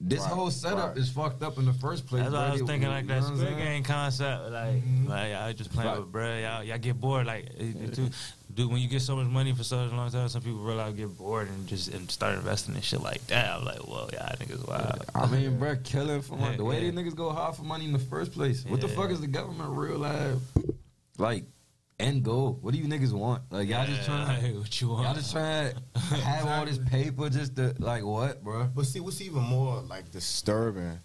[0.00, 0.98] this Right, whole setup right.
[0.98, 2.22] is fucked up in the first place.
[2.24, 2.48] That's why bro.
[2.48, 3.56] I was thinking like you that know Squid?
[3.56, 4.50] Game concept.
[4.50, 5.08] Like, Mhm.
[5.08, 5.98] like I just playing Right.
[6.00, 6.38] with bro.
[6.38, 7.24] Y'all, y'all get bored.
[7.26, 8.10] Like, it, it too,
[8.56, 10.94] dude, when you get so much money for such a long time, some people realize
[10.94, 13.50] get bored and just and start investing in shit like that.
[13.58, 15.04] I'm like, whoa, y'all niggas wild.
[15.14, 16.56] I mean, bro, killing for money.
[16.56, 16.90] The way Yeah.
[16.90, 18.64] these niggas go hard for money in the first place.
[18.64, 20.38] What the fuck is the government real life?
[21.18, 21.44] Like,
[22.00, 22.58] end goal.
[22.62, 23.42] What do you niggas want?
[23.50, 25.04] Like, y'all just Yeah, trying like, what you want?
[25.04, 28.64] Y'all just trying to have all this paper just to, like, what, bro?
[28.74, 30.98] But see, what's even more like disturbing,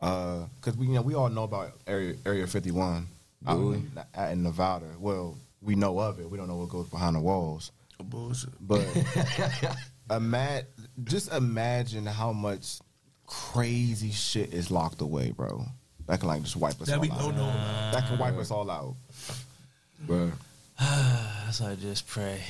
[0.00, 3.06] uh, because we you know we all know about Area Area 51
[3.46, 3.74] out Do we?
[3.76, 3.92] in,
[4.30, 4.86] in Nevada.
[4.98, 6.30] Well, we know of it.
[6.30, 7.72] We don't know what goes behind the walls.
[8.02, 8.50] Bullshit.
[8.60, 8.86] But
[10.10, 10.66] imagine,
[11.04, 12.78] just imagine how much
[13.26, 15.64] crazy shit is locked away, bro.
[16.06, 17.18] That can like just wipe us That all we out.
[17.18, 17.92] don't know about.
[17.94, 18.96] That can wipe us all out.
[20.00, 20.32] Bro.
[21.50, 22.40] so I just pray.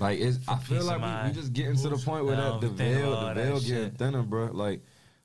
[0.00, 2.52] Like it's, I feel like of we, we just getting to the point where No,
[2.52, 3.98] that the we think veil, the veil getting shit.
[3.98, 4.46] thinner, bro.
[4.52, 4.80] Like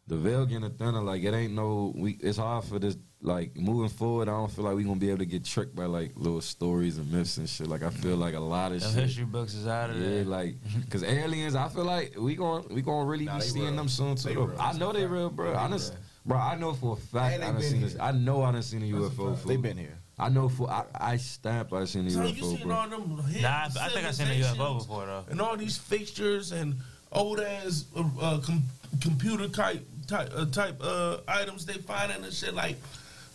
[0.07, 1.01] the veil getting thinner.
[1.01, 1.93] Like it ain't no.
[1.95, 2.97] We it's hard for this.
[3.25, 5.85] Like moving forward, I don't feel like we gonna be able to get tricked by
[5.85, 7.67] like little stories and myths and shit.
[7.67, 9.03] Like I feel like a lot of Them shit.
[9.05, 10.23] history books is out of Yeah, there.
[10.25, 10.55] like,
[10.89, 13.75] cause aliens, I feel like we gon' we gonna really Nah, be seeing real.
[13.77, 14.47] them soon too.
[14.47, 14.55] Real.
[14.59, 15.55] I know they real, bro.
[15.55, 15.80] I done,
[16.25, 17.88] bro, I know for a fact I done seen here.
[17.88, 17.97] this.
[17.97, 19.35] I know I done seen a UFO.
[19.45, 19.57] They fool.
[19.61, 19.97] been here.
[20.19, 22.75] I know for I, I stamp I seen a So you UFO, seen bro.
[22.75, 25.23] all them Nah, I, I think I seen a UFO before though.
[25.30, 26.75] and all these fixtures and
[27.13, 28.63] old ass uh, uh, com-
[29.01, 32.77] computer type type uh, type uh, items they find in and shit like,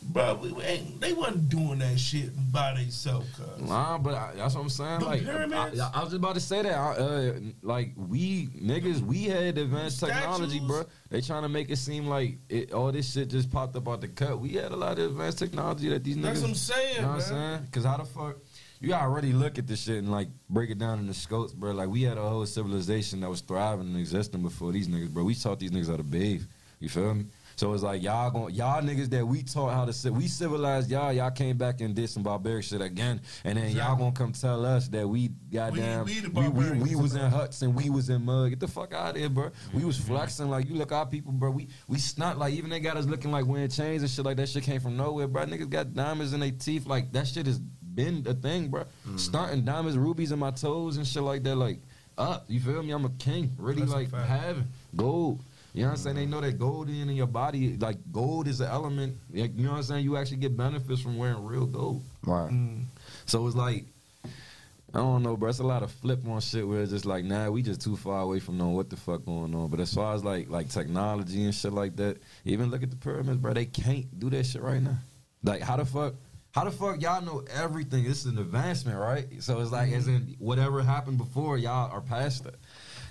[0.03, 3.27] bro, we, ain't, they wasn't doing that shit by themselves.
[3.59, 5.01] Nah, but I, that's what I'm saying.
[5.01, 5.81] The like, pyramids?
[5.81, 6.75] I, I was just about to say that.
[6.75, 7.33] I, uh,
[7.63, 10.69] like, we niggas, we had advanced technology, Statues?
[10.69, 10.85] bro.
[11.11, 14.01] They trying to make it seem like it, all this shit just popped up out
[14.01, 14.39] the cut.
[14.39, 16.23] We had a lot of advanced technology that these niggas.
[16.23, 17.61] that's what I'm saying, You know what I'm saying?
[17.67, 18.37] Because how the fuck
[18.81, 21.53] you gotta already look at this shit and like break it down in the scopes,
[21.53, 21.73] bro.
[21.73, 25.25] Like we had a whole civilization that was thriving and existing before these niggas, bro.
[25.25, 26.45] We taught these niggas how to bathe.
[26.81, 27.27] You feel me?
[27.57, 30.89] So it's like y'all going y'all niggas that we taught how to sit, we civilized
[30.93, 31.13] y'all.
[31.13, 34.65] Y'all came back and did some barbaric shit again, and then y'all gonna come tell
[34.65, 38.25] us that we goddamn we we, we, we was in huts and we was in
[38.25, 38.51] mud.
[38.51, 39.51] Get the fuck out of here, bro.
[39.75, 41.51] We was flexing like you look our people, bro.
[41.51, 44.37] We we stunt like even they got us looking like wearing chains and shit like
[44.37, 44.49] that.
[44.49, 45.45] Shit came from nowhere, bro.
[45.45, 46.87] Niggas got diamonds in their teeth.
[46.87, 48.85] Like that shit has been a thing, bro.
[49.17, 51.57] Stunting diamonds, rubies in my toes and shit like that.
[51.57, 51.81] Like
[52.17, 52.93] up, you feel me?
[52.93, 55.43] I'm a king, really That's like having gold.
[55.79, 56.17] You know what I'm saying?
[56.17, 59.17] They know that gold in your body, like gold is an element.
[59.33, 60.05] Like, you know what I'm saying?
[60.05, 62.03] You actually get benefits from wearing real gold.
[62.27, 62.51] Right.
[62.51, 62.83] Mm.
[63.27, 63.85] So it's like,
[64.25, 65.51] I don't know, bro.
[65.51, 67.97] It's a lot of flip on shit where it's just like, nah, we just too
[67.97, 69.69] far away from knowing what the fuck going on.
[69.71, 72.97] But as far as like like technology and shit like that, even look at the
[72.97, 73.55] pyramids, bro.
[73.55, 74.97] They can't do that shit right now.
[75.45, 76.15] Like, how the fuck?
[76.51, 78.03] How the fuck y'all know everything?
[78.03, 79.27] This is an advancement, right?
[79.39, 82.57] So it's like, as in whatever happened before, y'all are past that.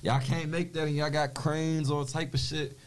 [0.02, 2.78] Y'all can't make that, and y'all got cranes, all type of shit.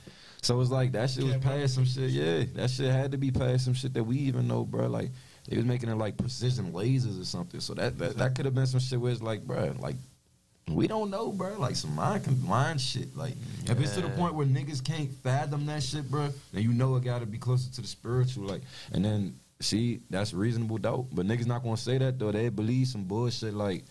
[0.42, 2.10] So it's like that shit was past some shit.
[2.10, 4.86] Yeah, that shit had to be past some shit that we even know, bro.
[4.86, 5.10] Like
[5.48, 7.60] they was making it like precision lasers or something.
[7.60, 9.96] So that that, that could have been some shit where it's like, bro, like
[10.68, 11.58] we don't know, bro.
[11.58, 13.14] Like some mind mind shit.
[13.16, 13.34] Like
[13.66, 16.96] if it's to the point where niggas can't fathom that shit, bro, then you know
[16.96, 18.44] it got to be closer to the spiritual.
[18.44, 18.62] Like
[18.92, 21.06] and then see that's reasonable doubt.
[21.12, 22.32] But niggas not gonna say that though.
[22.32, 23.84] They believe some bullshit like.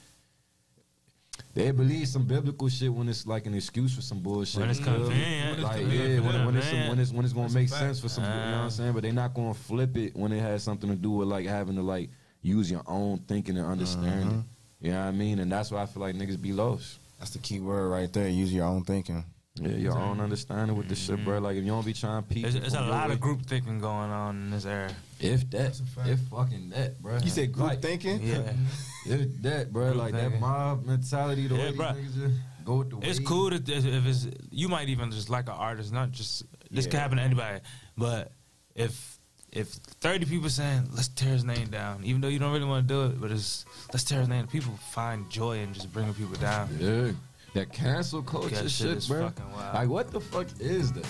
[1.54, 4.62] They believe some biblical shit when it's like an excuse for some bullshit.
[4.62, 5.60] When it's you feel convenient.
[5.62, 7.70] Like When it's yeah, when, when it's some, when it's when it's gonna That's make
[7.70, 8.64] sense for some, you know what Ah.
[8.66, 8.94] I'm saying?
[8.94, 11.76] But they're not gonna flip it when it has something to do with like having
[11.76, 12.10] to like
[12.42, 14.46] use your own thinking and understanding.
[14.80, 15.40] You know what I mean?
[15.40, 17.00] And that's why I feel like niggas be lost.
[17.20, 18.30] That's the key word right there.
[18.30, 19.26] Use your own thinking.
[19.62, 21.36] Yeah, y'all don't understand it with the shit, bro.
[21.36, 21.44] Mm-hmm.
[21.46, 23.42] Like if you don't be trying to peek, There's, there's a lot way- of group
[23.46, 24.90] thinking going on in this era.
[25.20, 26.10] If that, That's a fact.
[26.10, 27.18] if fucking that, bro.
[27.18, 28.22] You said group Like, thinking?
[28.24, 28.54] Yeah.
[29.06, 30.40] If that, bro, Group like that thinking.
[30.42, 31.96] mob mentality, the Yeah, way these bruh.
[31.96, 33.28] niggas just go with the It's wave.
[33.28, 36.86] cool that if if it's you might even just like an artist, not just this
[36.86, 37.00] can Yeah.
[37.02, 37.60] happen to anybody.
[37.98, 38.32] But
[38.76, 39.20] if
[39.52, 39.70] if
[40.02, 42.94] thirty people saying let's tear his name down, even though you don't really want to
[42.94, 46.36] do it, but it's let's tear his name, people find joy in just bringing people
[46.36, 46.70] down.
[46.80, 47.12] Yeah.
[47.56, 49.32] That cancel culture That shit bro.
[49.74, 51.06] Like, what the fuck is that?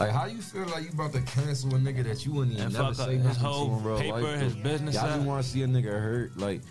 [0.00, 2.66] Like, how you feel like you about to cancel a nigga that you wouldn't even
[2.66, 5.20] And never say his nothing whole to in real paper, life, his business Y'all just
[5.26, 6.36] want to see a nigga hurt.
[6.36, 6.62] Like,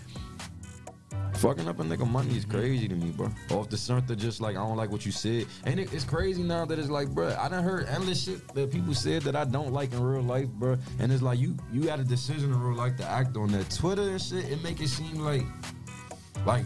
[1.36, 2.38] fucking up a nigga money Mm-hmm.
[2.38, 3.30] is crazy to me, bro.
[3.52, 5.46] Off the strength of just like, I don't like what you said.
[5.66, 8.72] And it, it's crazy now that it's like, bro, I done heard endless shit that
[8.72, 10.78] people said that I don't like in real life, bro.
[11.00, 13.70] And it's like, you you got a decision in real life to act on that.
[13.72, 15.44] Twitter and shit, it make it seem like,
[16.46, 16.66] like,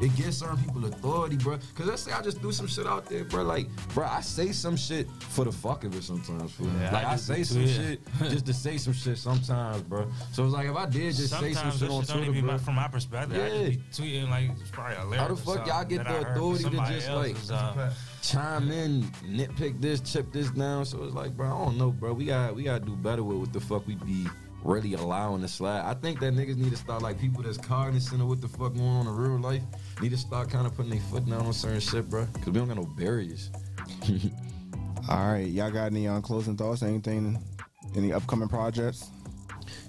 [0.00, 1.58] it gives certain people authority, bro.
[1.74, 3.42] Cause let's say I just do some shit out there, bro.
[3.42, 6.68] Like, bro, I say some shit for the fuck of it sometimes, fool.
[6.80, 10.06] Yeah, like I I, say some too, shit just to say some shit sometimes, bro.
[10.32, 12.58] So it's like if I did just say some Sometimes shit on Twitter, even bro.
[12.58, 13.36] from my perspective.
[13.36, 13.68] I just Yeah.
[13.68, 13.76] be
[14.20, 15.20] tweeting like it's probably lyric.
[15.20, 19.02] How the fuck y'all get the I heard from authority to just, like- chime in,
[19.24, 20.84] nitpick this, chip this down.
[20.84, 22.12] So it's like, bro, I don't know, bro.
[22.12, 24.26] We got we gotta do better with what the fuck we be
[24.62, 25.80] really allowing to slide.
[25.88, 28.74] I think that niggas need to start like people that's cognizant of what the fuck
[28.74, 29.62] going on in real life
[30.00, 32.26] need to start kind of putting their foot down on certain shit, bro.
[32.34, 33.50] Cause we don't got no barriers.
[35.08, 36.82] All right, y'all got any um, closing thoughts?
[36.82, 37.38] Anything?
[37.96, 39.08] Any upcoming projects?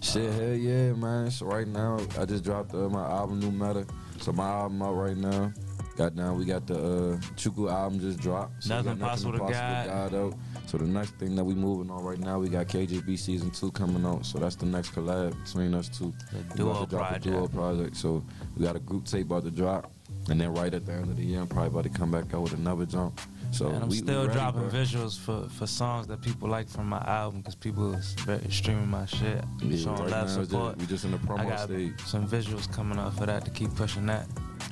[0.01, 1.29] Shit, hell yeah, man.
[1.29, 3.85] So right now, I just dropped uh, my album, New Meta.
[4.19, 5.51] So my album out right now.
[5.97, 8.63] Got now we got the uh, Chuku album just dropped.
[8.63, 10.13] So we Nothing got Possible to God.
[10.15, 10.33] out.
[10.67, 13.71] So the next thing that we moving on right now, we got KJB season two
[13.71, 14.25] coming out.
[14.25, 16.13] So that's the next collab between us two.
[16.31, 17.25] The We duo project.
[17.25, 17.97] A duo project.
[17.97, 18.23] So
[18.57, 19.91] we got a group tape about to drop,
[20.29, 22.33] and then right at the end of the year, I'm probably about to come back
[22.33, 23.19] out with another jump.
[23.51, 24.79] So and I'm we, we still ready, dropping bro.
[24.79, 28.87] visuals for, for songs that people like from my album because people is very streaming
[28.87, 30.77] my shit, Yeah, showing right love, now, just- support.
[30.77, 31.99] we just in the I promo got stage.
[32.05, 34.25] some visuals coming up for that to keep pushing that.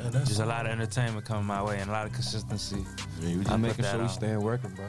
[0.04, 2.86] And that's Just a lot of entertainment coming my way and a lot of consistency.
[3.22, 4.10] Yeah, we I'm making sure we on.
[4.10, 4.86] staying working, bro.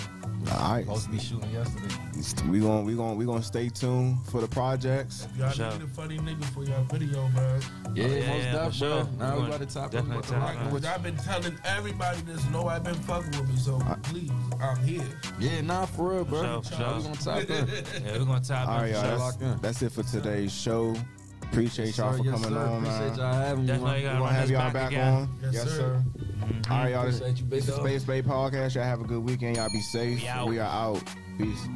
[0.52, 1.94] All right, Supposed to be shooting yesterday.
[2.48, 5.26] we going we going we gonna stay tuned for the projects.
[5.32, 5.70] If y'all Sure.
[5.72, 7.60] need a funny nigga for y'all video, man.
[7.94, 8.70] Yeah, oh, yeah, most yeah, definitely.
[8.70, 9.08] for sure.
[9.18, 10.84] Now We we gonna about to top definitely about to tap rock in.
[10.86, 12.48] I've been telling everybody this.
[12.50, 14.30] Know I've been fucking with me, so please,
[14.62, 15.02] I'm here.
[15.38, 16.62] Yeah, nah, for real, bro.
[16.62, 18.04] For sure, Now for we gonna top in.
[18.06, 19.04] Yeah, we're gonna tap All right, in y'all.
[19.04, 19.18] sure.
[19.18, 19.48] Lock in.
[19.50, 20.94] That's, that's it for today's show.
[21.50, 22.92] Appreciate y'all for coming on, man.
[22.92, 23.66] Appreciate y'all having me.
[23.66, 25.28] Definitely gonna have y'all back, on.
[25.50, 26.02] Yes, sir.
[26.16, 26.72] Mm-hmm.
[26.72, 27.00] All right, y'all.
[27.00, 27.76] Appreciate this, you, big this.
[27.76, 28.76] Space Bay Podcast.
[28.76, 29.56] Y'all have a good weekend.
[29.56, 30.22] Y'all be safe.
[30.44, 31.02] We, we are out.
[31.38, 31.66] Peace.